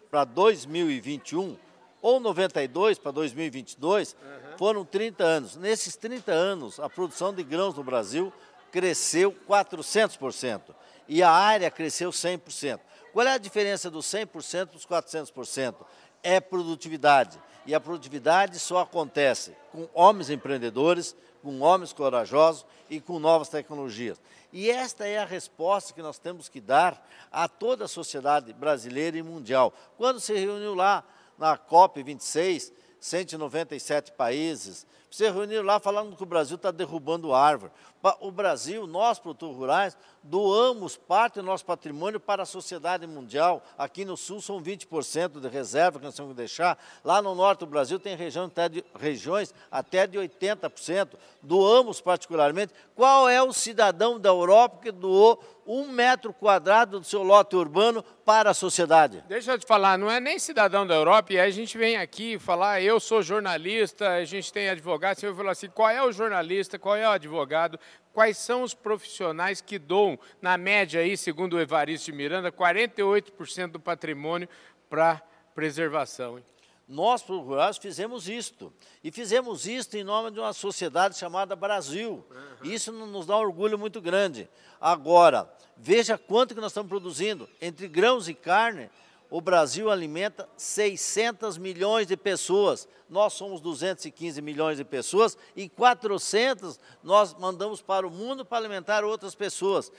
para 0.10 0.24
2021, 0.24 1.58
ou 2.02 2.20
92 2.20 3.00
para 3.00 3.12
2022, 3.12 4.16
foram 4.58 4.86
30 4.86 5.24
anos. 5.24 5.56
Nesses 5.56 5.96
30 5.96 6.32
anos, 6.32 6.80
a 6.80 6.90
produção 6.90 7.34
de 7.34 7.42
grãos 7.44 7.76
no 7.76 7.84
Brasil 7.84 8.32
cresceu 8.72 9.36
400%. 9.48 10.76
E 11.08 11.24
a 11.24 11.32
área 11.32 11.72
cresceu 11.72 12.12
100%. 12.12 12.80
Qual 13.12 13.26
é 13.26 13.34
a 13.34 13.38
diferença 13.38 13.90
dos 13.90 14.06
100% 14.06 14.68
para 14.68 14.78
os 14.78 14.86
400%? 14.86 15.76
É 16.22 16.40
produtividade. 16.40 17.40
E 17.66 17.74
a 17.74 17.80
produtividade 17.80 18.60
só 18.60 18.80
acontece 18.82 19.56
com 19.72 19.88
homens 19.94 20.30
empreendedores, 20.30 21.16
com 21.42 21.60
homens 21.62 21.94
corajosos 21.94 22.66
e 22.90 23.00
com 23.00 23.20
novas 23.20 23.50
tecnologias. 23.50 24.20
E 24.52 24.70
esta 24.70 25.08
é 25.08 25.18
a 25.18 25.26
resposta 25.26 25.94
que 25.94 26.02
nós 26.02 26.20
temos 26.20 26.48
que 26.48 26.62
dar 26.62 27.06
a 27.32 27.48
toda 27.48 27.86
a 27.86 27.88
sociedade 27.88 28.54
brasileira 28.54 29.18
e 29.18 29.24
mundial. 29.24 29.74
Quando 29.98 30.20
se 30.20 30.34
reuniu 30.34 30.76
lá 30.76 31.04
na 31.38 31.58
COP26, 31.58 32.72
197 33.00 34.12
países, 34.14 34.86
se 35.14 35.30
reuniram 35.30 35.64
lá 35.64 35.80
falando 35.80 36.16
que 36.16 36.24
o 36.24 36.26
Brasil 36.26 36.56
está 36.56 36.72
derrubando 36.72 37.36
árvore. 37.36 37.72
O 38.20 38.32
Brasil, 38.32 38.88
nós, 38.88 39.20
produtores 39.20 39.56
rurais, 39.56 39.98
doamos 40.24 40.98
parte 40.98 41.36
do 41.36 41.44
nosso 41.44 41.64
patrimônio 41.64 42.20
para 42.20 42.44
a 42.44 42.46
sociedade 42.46 43.06
mundial. 43.06 43.64
Aqui 43.78 44.04
no 44.04 44.18
Sul 44.18 44.42
são 44.42 44.60
20% 44.62 45.40
de 45.40 45.48
reserva 45.48 46.00
que 46.00 46.06
nós 46.06 46.16
temos 46.16 46.32
que 46.32 46.38
deixar. 46.38 46.78
Lá 47.04 47.22
no 47.22 47.36
Norte 47.36 47.60
do 47.60 47.68
Brasil 47.68 48.00
tem 48.00 48.16
região 48.16 48.46
até 48.46 48.68
de- 48.68 48.84
regiões 49.00 49.54
até 49.72 50.08
de 50.08 50.18
80%. 50.18 51.10
Doamos 51.42 52.02
particularmente. 52.02 52.74
Qual 52.96 53.30
é 53.30 53.42
o 53.42 53.54
cidadão 53.54 54.20
da 54.20 54.30
Europa 54.30 54.80
que 54.82 54.92
doou 54.92 55.42
um 55.66 55.88
metro 55.88 56.34
quadrado 56.34 57.00
do 57.00 57.06
seu 57.06 57.24
lote 57.24 57.56
urbano 57.56 58.04
para 58.26 58.50
a 58.50 58.54
sociedade? 58.54 59.24
Deixa 59.30 59.54
eu 59.54 59.60
te 59.60 59.66
falar, 59.66 59.98
não 59.98 60.12
é 60.12 60.20
nem 60.20 60.38
cidadão 60.40 60.86
da 60.86 60.94
Europa, 60.96 61.32
e 61.32 61.40
aí 61.40 61.48
a 61.48 61.52
gente 61.54 61.78
vem 61.78 61.96
aqui 61.96 62.38
falar, 62.38 62.82
eu 62.82 63.00
sou 63.00 63.22
jornalista, 63.22 64.10
a 64.10 64.26
gente 64.26 64.52
tem 64.52 64.68
advogado, 64.70 65.03
você 65.12 65.28
vai 65.28 65.36
falar 65.36 65.52
assim, 65.52 65.70
qual 65.70 65.90
é 65.90 66.04
o 66.04 66.12
jornalista, 66.12 66.80
qual 66.80 66.96
é 66.96 67.08
o 67.08 67.12
advogado, 67.12 67.80
quais 68.14 68.38
são 68.38 68.64
os 68.64 68.74
profissionais 68.74 69.60
que 69.60 69.80
doam, 69.80 70.18
na 70.42 70.58
média 70.58 71.02
aí, 71.02 71.18
segundo 71.18 71.56
o 71.56 71.60
Evaristo 71.60 72.12
de 72.12 72.18
Miranda, 72.18 72.52
48% 72.52 73.72
do 73.72 73.80
patrimônio 73.80 74.48
para 74.90 75.22
preservação. 75.54 76.38
hein? 76.38 76.46
Nós, 76.88 77.22
rurais, 77.24 77.78
fizemos 77.78 78.28
isto. 78.28 78.72
E 79.04 79.12
fizemos 79.12 79.66
isto 79.66 79.96
em 79.96 80.04
nome 80.04 80.32
de 80.32 80.40
uma 80.40 80.54
sociedade 80.54 81.18
chamada 81.18 81.56
Brasil. 81.56 82.26
Isso 82.62 82.92
nos 82.92 83.26
dá 83.26 83.38
um 83.38 83.42
orgulho 83.42 83.80
muito 83.80 84.02
grande. 84.02 84.50
Agora, 84.80 85.50
veja 85.78 86.18
quanto 86.18 86.54
que 86.54 86.62
nós 86.62 86.72
estamos 86.72 86.90
produzindo. 86.90 87.50
Entre 87.62 87.88
grãos 87.88 88.28
e 88.28 88.34
carne, 88.34 88.90
o 89.34 89.42
Brasil 89.42 89.90
alimenta 89.90 90.48
600 90.56 91.58
milhões 91.58 92.06
de 92.06 92.16
pessoas. 92.16 92.88
Nós 93.10 93.34
somos 93.34 93.62
215 93.62 94.40
milhões 94.44 94.78
de 94.78 94.86
pessoas 94.86 95.36
e 95.56 95.68
400 95.68 96.80
nós 97.02 97.34
mandamos 97.34 97.82
para 97.82 98.06
o 98.06 98.12
mundo 98.12 98.46
para 98.46 98.60
alimentar 98.60 99.04
outras 99.04 99.34
pessoas. 99.34 99.92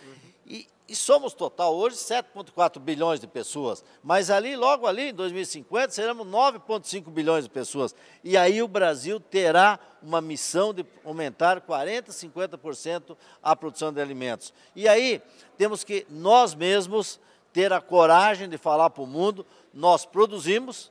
E, 0.47 0.69
e 0.87 0.95
somos 0.95 1.35
total 1.35 1.75
hoje 1.75 1.97
7,4 1.97 2.79
bilhões 2.79 3.19
de 3.19 3.27
pessoas, 3.27 3.83
mas 4.05 4.31
ali, 4.31 4.55
logo 4.55 4.87
ali, 4.87 5.09
em 5.09 5.15
2050, 5.15 5.91
seremos 5.91 6.25
9,5 6.29 7.11
bilhões 7.11 7.43
de 7.43 7.51
pessoas. 7.51 7.93
E 8.23 8.37
aí 8.37 8.63
o 8.63 8.69
Brasil 8.69 9.19
terá 9.19 9.81
uma 10.01 10.21
missão 10.21 10.73
de 10.73 10.87
aumentar 11.05 11.61
40%, 11.61 12.11
50% 12.11 13.17
a 13.43 13.57
produção 13.57 13.93
de 13.93 14.01
alimentos. 14.01 14.55
E 14.77 14.87
aí 14.87 15.21
temos 15.59 15.83
que 15.83 16.07
nós 16.09 16.55
mesmos 16.55 17.19
ter 17.55 17.73
a 17.73 17.81
coragem 17.81 18.47
de 18.49 18.59
falar 18.59 18.91
para 18.91 19.05
o 19.05 19.07
mundo, 19.07 19.47
nós 19.73 20.05
produzimos 20.05 20.91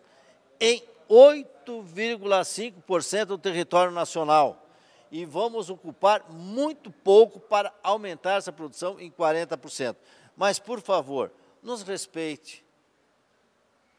em 0.62 0.82
8,5% 1.10 3.26
do 3.26 3.38
território 3.38 3.92
nacional. 3.92 4.66
E 5.12 5.26
vamos 5.26 5.70
ocupar 5.70 6.32
muito 6.32 6.90
pouco 6.90 7.38
para 7.40 7.72
aumentar 7.84 8.38
essa 8.38 8.54
produção 8.54 8.98
em 8.98 9.12
40%. 9.12 9.98
Mas, 10.38 10.58
por 10.58 10.80
favor, 10.82 11.30
nos 11.62 11.84
respeite, 11.84 12.64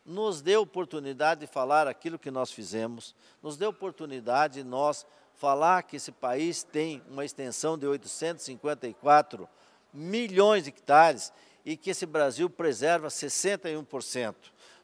nos 0.04 0.40
dê 0.40 0.56
oportunidade 0.56 1.42
de 1.42 1.46
falar 1.46 1.86
aquilo 1.86 2.18
que 2.18 2.30
nós 2.30 2.50
fizemos, 2.50 3.14
nos 3.42 3.58
dê 3.58 3.66
oportunidade 3.66 4.54
de 4.54 4.64
nós 4.64 5.06
falar 5.34 5.82
que 5.82 5.96
esse 5.96 6.10
país 6.10 6.62
tem 6.62 7.02
uma 7.08 7.26
extensão 7.26 7.76
de 7.76 7.86
854 7.86 9.46
milhões 9.92 10.64
de 10.64 10.70
hectares 10.70 11.30
e 11.64 11.76
que 11.76 11.90
esse 11.90 12.06
Brasil 12.06 12.48
preserva 12.50 13.08
61%. 13.08 14.34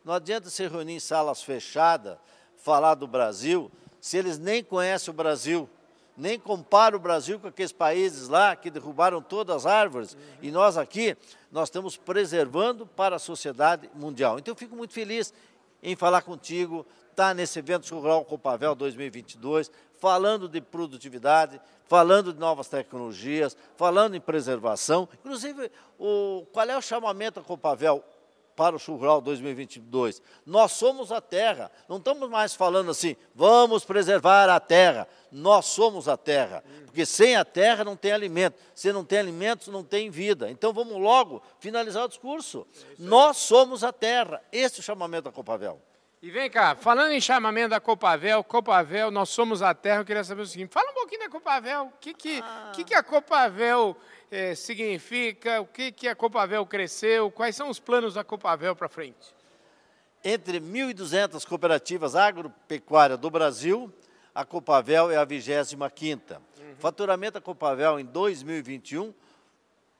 Não 0.05 0.15
adianta 0.15 0.49
se 0.49 0.67
reunir 0.67 0.95
em 0.95 1.01
salas 1.01 1.43
fechadas, 1.43 2.17
falar 2.57 2.95
do 2.95 3.07
Brasil, 3.07 3.71
se 4.01 4.17
eles 4.17 4.39
nem 4.39 4.65
conhecem 4.65 5.13
o 5.13 5.17
Brasil 5.17 5.69
nem 6.21 6.39
compara 6.39 6.95
o 6.95 7.01
Brasil 7.01 7.41
com 7.41 7.49
aqueles 7.49 7.73
países 7.73 8.29
lá 8.29 8.55
que 8.55 8.71
derrubaram 8.71 9.23
todas 9.23 9.57
as 9.57 9.67
árvores, 9.67 10.13
uhum. 10.13 10.21
e 10.43 10.51
nós 10.51 10.77
aqui, 10.77 11.17
nós 11.51 11.69
estamos 11.69 11.97
preservando 11.97 12.87
para 12.87 13.17
a 13.17 13.19
sociedade 13.19 13.91
mundial. 13.95 14.39
Então 14.39 14.53
eu 14.53 14.57
fico 14.57 14.77
muito 14.77 14.93
feliz 14.93 15.33
em 15.83 15.97
falar 15.97 16.21
contigo, 16.21 16.87
estar 17.11 17.29
tá 17.29 17.35
nesse 17.35 17.59
evento 17.59 17.89
rural 17.95 18.23
Copavel 18.27 18.75
2022, 18.75 19.73
falando 19.99 20.47
de 20.47 20.61
produtividade, 20.61 21.59
falando 21.91 22.33
de 22.33 22.39
novas 22.39 22.69
tecnologias, 22.69 23.57
falando 23.77 24.15
em 24.15 24.21
preservação. 24.21 25.09
Inclusive, 25.13 25.73
o, 25.99 26.47
qual 26.53 26.71
é 26.71 26.79
o 26.79 26.81
chamamento 26.81 27.41
da 27.41 27.47
Copavel? 27.47 28.05
para 28.55 28.77
o 28.77 28.79
Churral 28.79 29.23
2022. 29.23 30.21
Nós 30.45 30.73
somos 30.73 31.11
a 31.11 31.19
terra, 31.19 31.73
não 31.89 31.97
estamos 31.97 32.29
mais 32.29 32.55
falando 32.55 32.91
assim, 32.91 33.17
vamos 33.35 33.87
preservar 33.87 34.51
a 34.51 34.61
terra. 34.61 35.09
Nós 35.33 35.65
somos 35.65 36.09
a 36.09 36.17
terra, 36.17 36.63
porque 36.85 37.07
sem 37.07 37.37
a 37.37 37.45
terra 37.45 37.85
não 37.85 37.97
tem 37.97 38.13
alimento, 38.13 38.59
se 38.75 38.93
não 38.93 39.03
tem 39.03 39.19
alimentos, 39.19 39.69
não 39.69 39.83
tem 39.83 40.11
vida. 40.11 40.51
Então 40.51 40.75
vamos 40.75 41.01
logo 41.01 41.41
finalizar 41.59 42.05
o 42.05 42.09
discurso. 42.09 42.67
Nós 42.99 43.39
somos 43.39 43.83
a 43.83 43.95
terra, 43.95 44.43
esse 44.53 44.77
é 44.77 44.81
o 44.81 44.85
chamamento 44.85 45.25
da 45.25 45.33
Copavel. 45.33 45.81
E 46.23 46.31
vem 46.31 46.51
cá, 46.51 46.75
falando 46.75 47.13
em 47.13 47.21
chamamento 47.21 47.71
da 47.71 47.81
Copavel, 47.81 48.45
Copavel, 48.45 49.11
nós 49.11 49.31
somos 49.31 49.63
a 49.63 49.73
terra, 49.73 50.01
eu 50.01 50.05
queria 50.05 50.23
saber 50.23 50.43
o 50.43 50.47
seguinte, 50.47 50.71
fala 50.71 50.91
um 50.91 50.95
pouquinho 50.95 51.23
da 51.23 51.31
Copavel, 51.31 51.85
o 51.85 51.93
que, 51.99 52.13
que, 52.13 52.43
ah. 52.45 52.73
que, 52.75 52.85
que 52.85 52.95
a 52.95 53.03
Copavel 53.03 53.97
é, 54.31 54.55
significa, 54.55 55.63
o 55.63 55.67
que, 55.67 55.91
que 55.91 56.07
a 56.07 56.15
Copavel 56.15 56.67
cresceu, 56.67 57.31
quais 57.31 57.57
são 57.57 57.71
os 57.71 57.81
planos 57.81 58.15
da 58.15 58.23
Copavel 58.23 58.77
para 58.77 58.87
frente? 58.87 59.35
Entre 60.23 60.61
1.200 60.61 61.43
cooperativas 61.47 62.15
agropecuárias 62.15 63.19
do 63.19 63.31
Brasil, 63.31 63.91
a 64.35 64.45
Copavel 64.45 65.11
é 65.11 65.17
a 65.17 65.27
25ª. 65.27 66.37
Uhum. 66.37 66.77
Faturamento 66.79 67.33
da 67.35 67.41
Copavel 67.41 67.99
em 67.99 68.05
2021 68.05 69.15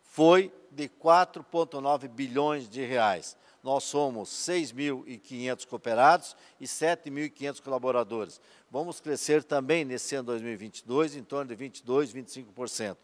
foi 0.03 0.53
de 0.71 0.87
4,9 0.87 2.09
bilhões 2.09 2.69
de 2.69 2.85
reais. 2.85 3.39
Nós 3.63 3.85
somos 3.85 4.31
6.500 4.31 5.67
cooperados 5.67 6.37
e 6.59 6.65
7.500 6.65 7.61
colaboradores. 7.63 8.41
Vamos 8.71 9.01
crescer 9.01 9.45
também 9.45 9.85
nesse 9.85 10.15
ano 10.15 10.27
2022 10.27 11.17
em 11.17 11.23
torno 11.23 11.49
de 11.49 11.55
22, 11.55 12.13
25%. 12.13 12.97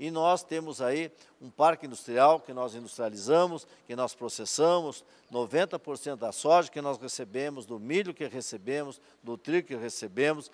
E 0.00 0.10
nós 0.12 0.44
temos 0.44 0.80
aí 0.80 1.10
um 1.40 1.50
parque 1.50 1.86
industrial 1.86 2.38
que 2.38 2.52
nós 2.52 2.74
industrializamos, 2.74 3.66
que 3.86 3.96
nós 3.96 4.14
processamos, 4.14 5.04
90% 5.30 6.16
da 6.16 6.30
soja 6.30 6.70
que 6.70 6.80
nós 6.80 6.98
recebemos, 6.98 7.66
do 7.66 7.80
milho 7.80 8.14
que 8.14 8.26
recebemos, 8.26 9.00
do 9.22 9.36
trigo 9.36 9.68
que 9.68 9.76
recebemos, 9.76 10.50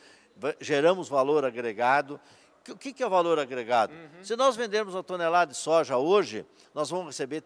geramos 0.60 1.08
valor 1.08 1.44
agregado. 1.44 2.18
O 2.66 2.76
que 2.76 3.02
é 3.02 3.06
o 3.06 3.10
valor 3.10 3.38
agregado? 3.38 3.92
Uhum. 3.92 4.24
Se 4.24 4.34
nós 4.34 4.56
vendermos 4.56 4.94
uma 4.94 5.04
tonelada 5.04 5.52
de 5.52 5.58
soja 5.58 5.98
hoje, 5.98 6.46
nós 6.72 6.88
vamos 6.88 7.08
receber 7.08 7.42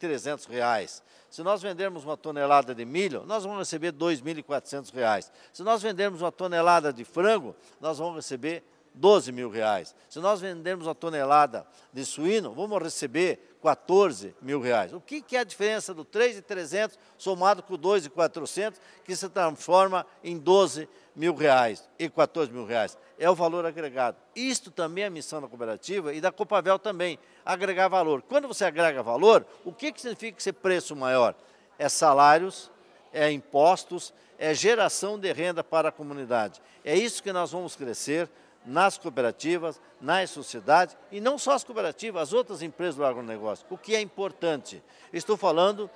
R$ 0.00 0.08
3.300. 0.08 1.02
Se 1.30 1.42
nós 1.42 1.60
vendermos 1.60 2.04
uma 2.04 2.16
tonelada 2.16 2.74
de 2.74 2.84
milho, 2.84 3.24
nós 3.26 3.44
vamos 3.44 3.58
receber 3.58 3.88
R$ 3.88 3.98
2.400. 3.98 5.30
Se 5.52 5.62
nós 5.62 5.82
vendermos 5.82 6.22
uma 6.22 6.32
tonelada 6.32 6.92
de 6.92 7.04
frango, 7.04 7.54
nós 7.80 7.98
vamos 7.98 8.16
receber 8.16 8.64
12 8.94 9.30
mil 9.32 9.48
reais. 9.48 9.94
Se 10.08 10.18
nós 10.18 10.40
vendermos 10.40 10.86
uma 10.86 10.94
tonelada 10.94 11.66
de 11.92 12.04
suíno, 12.04 12.52
vamos 12.52 12.82
receber 12.82 13.56
14 13.62 14.34
mil 14.40 14.60
reais. 14.60 14.92
O 14.92 15.00
que, 15.00 15.20
que 15.20 15.36
é 15.36 15.40
a 15.40 15.44
diferença 15.44 15.94
do 15.94 16.04
3,300 16.04 16.98
somado 17.16 17.62
com 17.62 17.76
2,400, 17.76 18.80
que 19.04 19.14
se 19.14 19.28
transforma 19.28 20.06
em 20.22 20.38
12 20.38 20.80
mil 20.80 20.88
reais 21.34 21.88
e 21.98 22.08
14 22.08 22.52
mil 22.52 22.64
reais? 22.64 22.96
É 23.18 23.28
o 23.28 23.34
valor 23.34 23.66
agregado. 23.66 24.16
Isto 24.34 24.70
também 24.70 25.04
é 25.04 25.06
a 25.08 25.10
missão 25.10 25.40
da 25.40 25.48
cooperativa 25.48 26.14
e 26.14 26.20
da 26.20 26.30
Copavel 26.30 26.78
também, 26.78 27.18
agregar 27.44 27.88
valor. 27.88 28.22
Quando 28.22 28.46
você 28.46 28.64
agrega 28.64 29.02
valor, 29.02 29.44
o 29.64 29.72
que, 29.72 29.92
que 29.92 30.00
significa 30.00 30.40
ser 30.40 30.52
preço 30.52 30.94
maior? 30.94 31.34
É 31.78 31.88
salários, 31.88 32.70
é 33.12 33.30
impostos, 33.30 34.12
é 34.38 34.54
geração 34.54 35.18
de 35.18 35.32
renda 35.32 35.64
para 35.64 35.88
a 35.88 35.92
comunidade. 35.92 36.60
É 36.84 36.96
isso 36.96 37.22
que 37.22 37.32
nós 37.32 37.50
vamos 37.50 37.74
crescer, 37.74 38.28
nas 38.64 38.98
cooperativas, 38.98 39.80
nas 40.00 40.30
sociedades, 40.30 40.96
e 41.10 41.20
não 41.20 41.38
só 41.38 41.52
as 41.52 41.64
cooperativas, 41.64 42.22
as 42.22 42.32
outras 42.32 42.62
empresas 42.62 42.96
do 42.96 43.04
agronegócio. 43.04 43.66
O 43.70 43.78
que 43.78 43.96
é 43.96 44.00
importante? 44.00 44.82
Estou 45.12 45.36
falando 45.36 45.90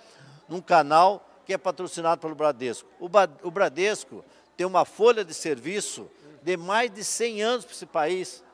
num 0.49 0.61
canal 0.61 1.29
que 1.45 1.53
é 1.53 1.59
patrocinado 1.59 2.21
pelo 2.21 2.35
Bradesco. 2.35 2.89
O 2.99 3.51
Bradesco 3.51 4.25
tem 4.57 4.67
uma 4.67 4.85
folha 4.85 5.25
de 5.25 5.35
serviço 5.35 6.11
de 6.43 6.57
mais 6.57 6.91
de 6.91 7.05
100 7.05 7.43
anos 7.43 7.65
para 7.65 7.75
esse 7.75 7.87
país, 7.87 8.45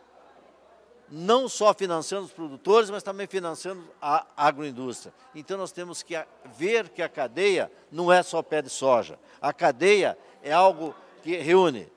não 1.10 1.48
só 1.48 1.72
financiando 1.72 2.26
os 2.26 2.32
produtores, 2.32 2.90
mas 2.90 3.02
também 3.02 3.26
financiando 3.26 3.82
a 4.00 4.26
agroindústria. 4.36 5.12
Então 5.34 5.56
nós 5.56 5.72
temos 5.72 6.02
que 6.02 6.14
ver 6.56 6.90
que 6.90 7.00
a 7.02 7.08
cadeia 7.08 7.72
não 7.90 8.12
é 8.12 8.22
só 8.22 8.42
pé 8.42 8.60
de 8.60 8.68
soja. 8.68 9.18
A 9.40 9.52
cadeia 9.52 10.18
é 10.42 10.52
algo 10.52 10.94
que 11.22 11.36
reúne 11.36 11.90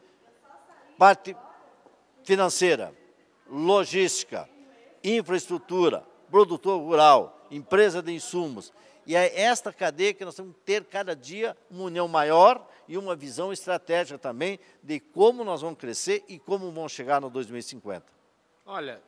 parte 0.97 1.35
financeira, 2.23 2.93
logística, 3.49 4.47
infraestrutura, 5.03 6.05
produtor 6.29 6.79
rural, 6.79 7.47
empresa 7.49 8.01
de 8.01 8.13
insumos. 8.13 8.71
E 9.05 9.15
é 9.15 9.41
esta 9.41 9.73
cadeia 9.73 10.13
que 10.13 10.23
nós 10.23 10.35
temos 10.35 10.53
que 10.55 10.61
ter 10.61 10.83
cada 10.85 11.15
dia 11.15 11.55
uma 11.69 11.83
união 11.83 12.07
maior 12.07 12.67
e 12.87 12.97
uma 12.97 13.15
visão 13.15 13.51
estratégica 13.51 14.17
também 14.17 14.59
de 14.83 14.99
como 14.99 15.43
nós 15.43 15.61
vamos 15.61 15.79
crescer 15.79 16.23
e 16.27 16.37
como 16.37 16.71
vamos 16.71 16.91
chegar 16.91 17.19
no 17.19 17.29
2050. 17.29 18.05
Olha, 18.65 19.01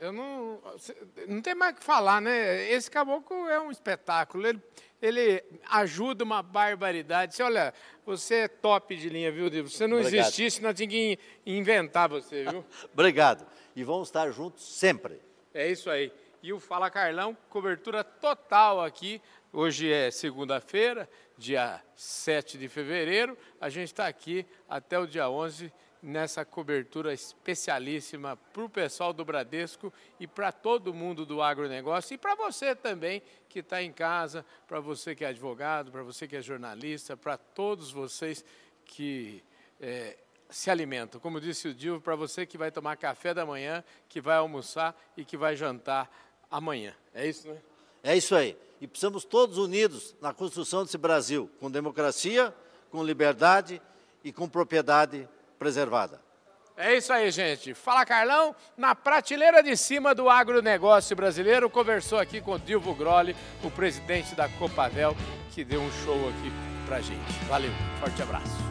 eu 0.00 0.12
não, 0.12 0.58
não 1.28 1.42
tem 1.42 1.54
mais 1.54 1.74
o 1.74 1.78
que 1.78 1.84
falar, 1.84 2.22
né? 2.22 2.70
Esse 2.70 2.90
caboclo 2.90 3.46
é 3.48 3.60
um 3.60 3.70
espetáculo. 3.70 4.46
Ele, 4.46 4.62
ele 5.02 5.44
ajuda 5.68 6.24
uma 6.24 6.42
barbaridade. 6.42 7.34
Você, 7.34 7.42
olha, 7.42 7.74
você 8.06 8.34
é 8.36 8.48
top 8.48 8.96
de 8.96 9.10
linha, 9.10 9.30
viu? 9.30 9.50
Se 9.50 9.60
você 9.60 9.86
não 9.86 9.98
Obrigado. 9.98 10.20
existisse, 10.22 10.62
nós 10.62 10.74
tínhamos 10.74 10.94
que 10.94 11.18
inventar 11.44 12.08
você, 12.08 12.44
viu? 12.44 12.64
Obrigado. 12.94 13.46
E 13.76 13.84
vamos 13.84 14.08
estar 14.08 14.30
juntos 14.30 14.64
sempre. 14.64 15.20
É 15.52 15.68
isso 15.68 15.90
aí. 15.90 16.10
E 16.42 16.50
o 16.50 16.58
Fala 16.58 16.90
Carlão, 16.90 17.36
cobertura 17.50 18.02
total 18.02 18.82
aqui. 18.82 19.20
Hoje 19.52 19.92
é 19.92 20.12
segunda-feira, 20.12 21.10
dia 21.36 21.82
7 21.96 22.56
de 22.56 22.68
fevereiro. 22.68 23.36
A 23.60 23.68
gente 23.68 23.88
está 23.88 24.06
aqui 24.06 24.46
até 24.68 24.96
o 24.96 25.08
dia 25.08 25.28
11 25.28 25.72
nessa 26.00 26.44
cobertura 26.44 27.12
especialíssima 27.12 28.36
para 28.36 28.62
o 28.62 28.70
pessoal 28.70 29.12
do 29.12 29.24
Bradesco 29.24 29.92
e 30.20 30.26
para 30.26 30.52
todo 30.52 30.94
mundo 30.94 31.26
do 31.26 31.42
agronegócio 31.42 32.14
e 32.14 32.18
para 32.18 32.36
você 32.36 32.76
também 32.76 33.22
que 33.48 33.58
está 33.58 33.82
em 33.82 33.92
casa, 33.92 34.46
para 34.68 34.78
você 34.78 35.16
que 35.16 35.24
é 35.24 35.28
advogado, 35.28 35.90
para 35.90 36.04
você 36.04 36.28
que 36.28 36.36
é 36.36 36.40
jornalista, 36.40 37.16
para 37.16 37.36
todos 37.36 37.90
vocês 37.90 38.44
que 38.84 39.42
é, 39.80 40.16
se 40.48 40.70
alimentam. 40.70 41.20
Como 41.20 41.40
disse 41.40 41.66
o 41.66 41.74
Dilvo, 41.74 42.00
para 42.00 42.14
você 42.14 42.46
que 42.46 42.56
vai 42.56 42.70
tomar 42.70 42.96
café 42.96 43.34
da 43.34 43.44
manhã, 43.44 43.82
que 44.08 44.20
vai 44.20 44.36
almoçar 44.36 44.96
e 45.16 45.24
que 45.24 45.36
vai 45.36 45.56
jantar 45.56 46.08
amanhã. 46.48 46.94
É 47.12 47.26
isso, 47.26 47.48
né? 47.48 47.58
É 48.04 48.16
isso 48.16 48.36
aí. 48.36 48.56
E 48.80 48.86
precisamos 48.86 49.24
todos 49.24 49.58
unidos 49.58 50.14
na 50.20 50.32
construção 50.32 50.84
desse 50.84 50.96
Brasil, 50.96 51.50
com 51.60 51.70
democracia, 51.70 52.54
com 52.90 53.04
liberdade 53.04 53.80
e 54.24 54.32
com 54.32 54.48
propriedade 54.48 55.28
preservada. 55.58 56.20
É 56.76 56.96
isso 56.96 57.12
aí, 57.12 57.30
gente. 57.30 57.74
Fala 57.74 58.06
Carlão, 58.06 58.56
na 58.74 58.94
prateleira 58.94 59.62
de 59.62 59.76
cima 59.76 60.14
do 60.14 60.30
agronegócio 60.30 61.14
brasileiro, 61.14 61.68
conversou 61.68 62.18
aqui 62.18 62.40
com 62.40 62.52
o 62.52 62.58
Dilvo 62.58 62.94
Grolli, 62.94 63.36
o 63.62 63.70
presidente 63.70 64.34
da 64.34 64.48
Copavel, 64.48 65.14
que 65.52 65.62
deu 65.62 65.82
um 65.82 65.92
show 66.04 66.16
aqui 66.30 66.50
pra 66.86 67.02
gente. 67.02 67.44
Valeu, 67.48 67.70
forte 68.00 68.22
abraço. 68.22 68.69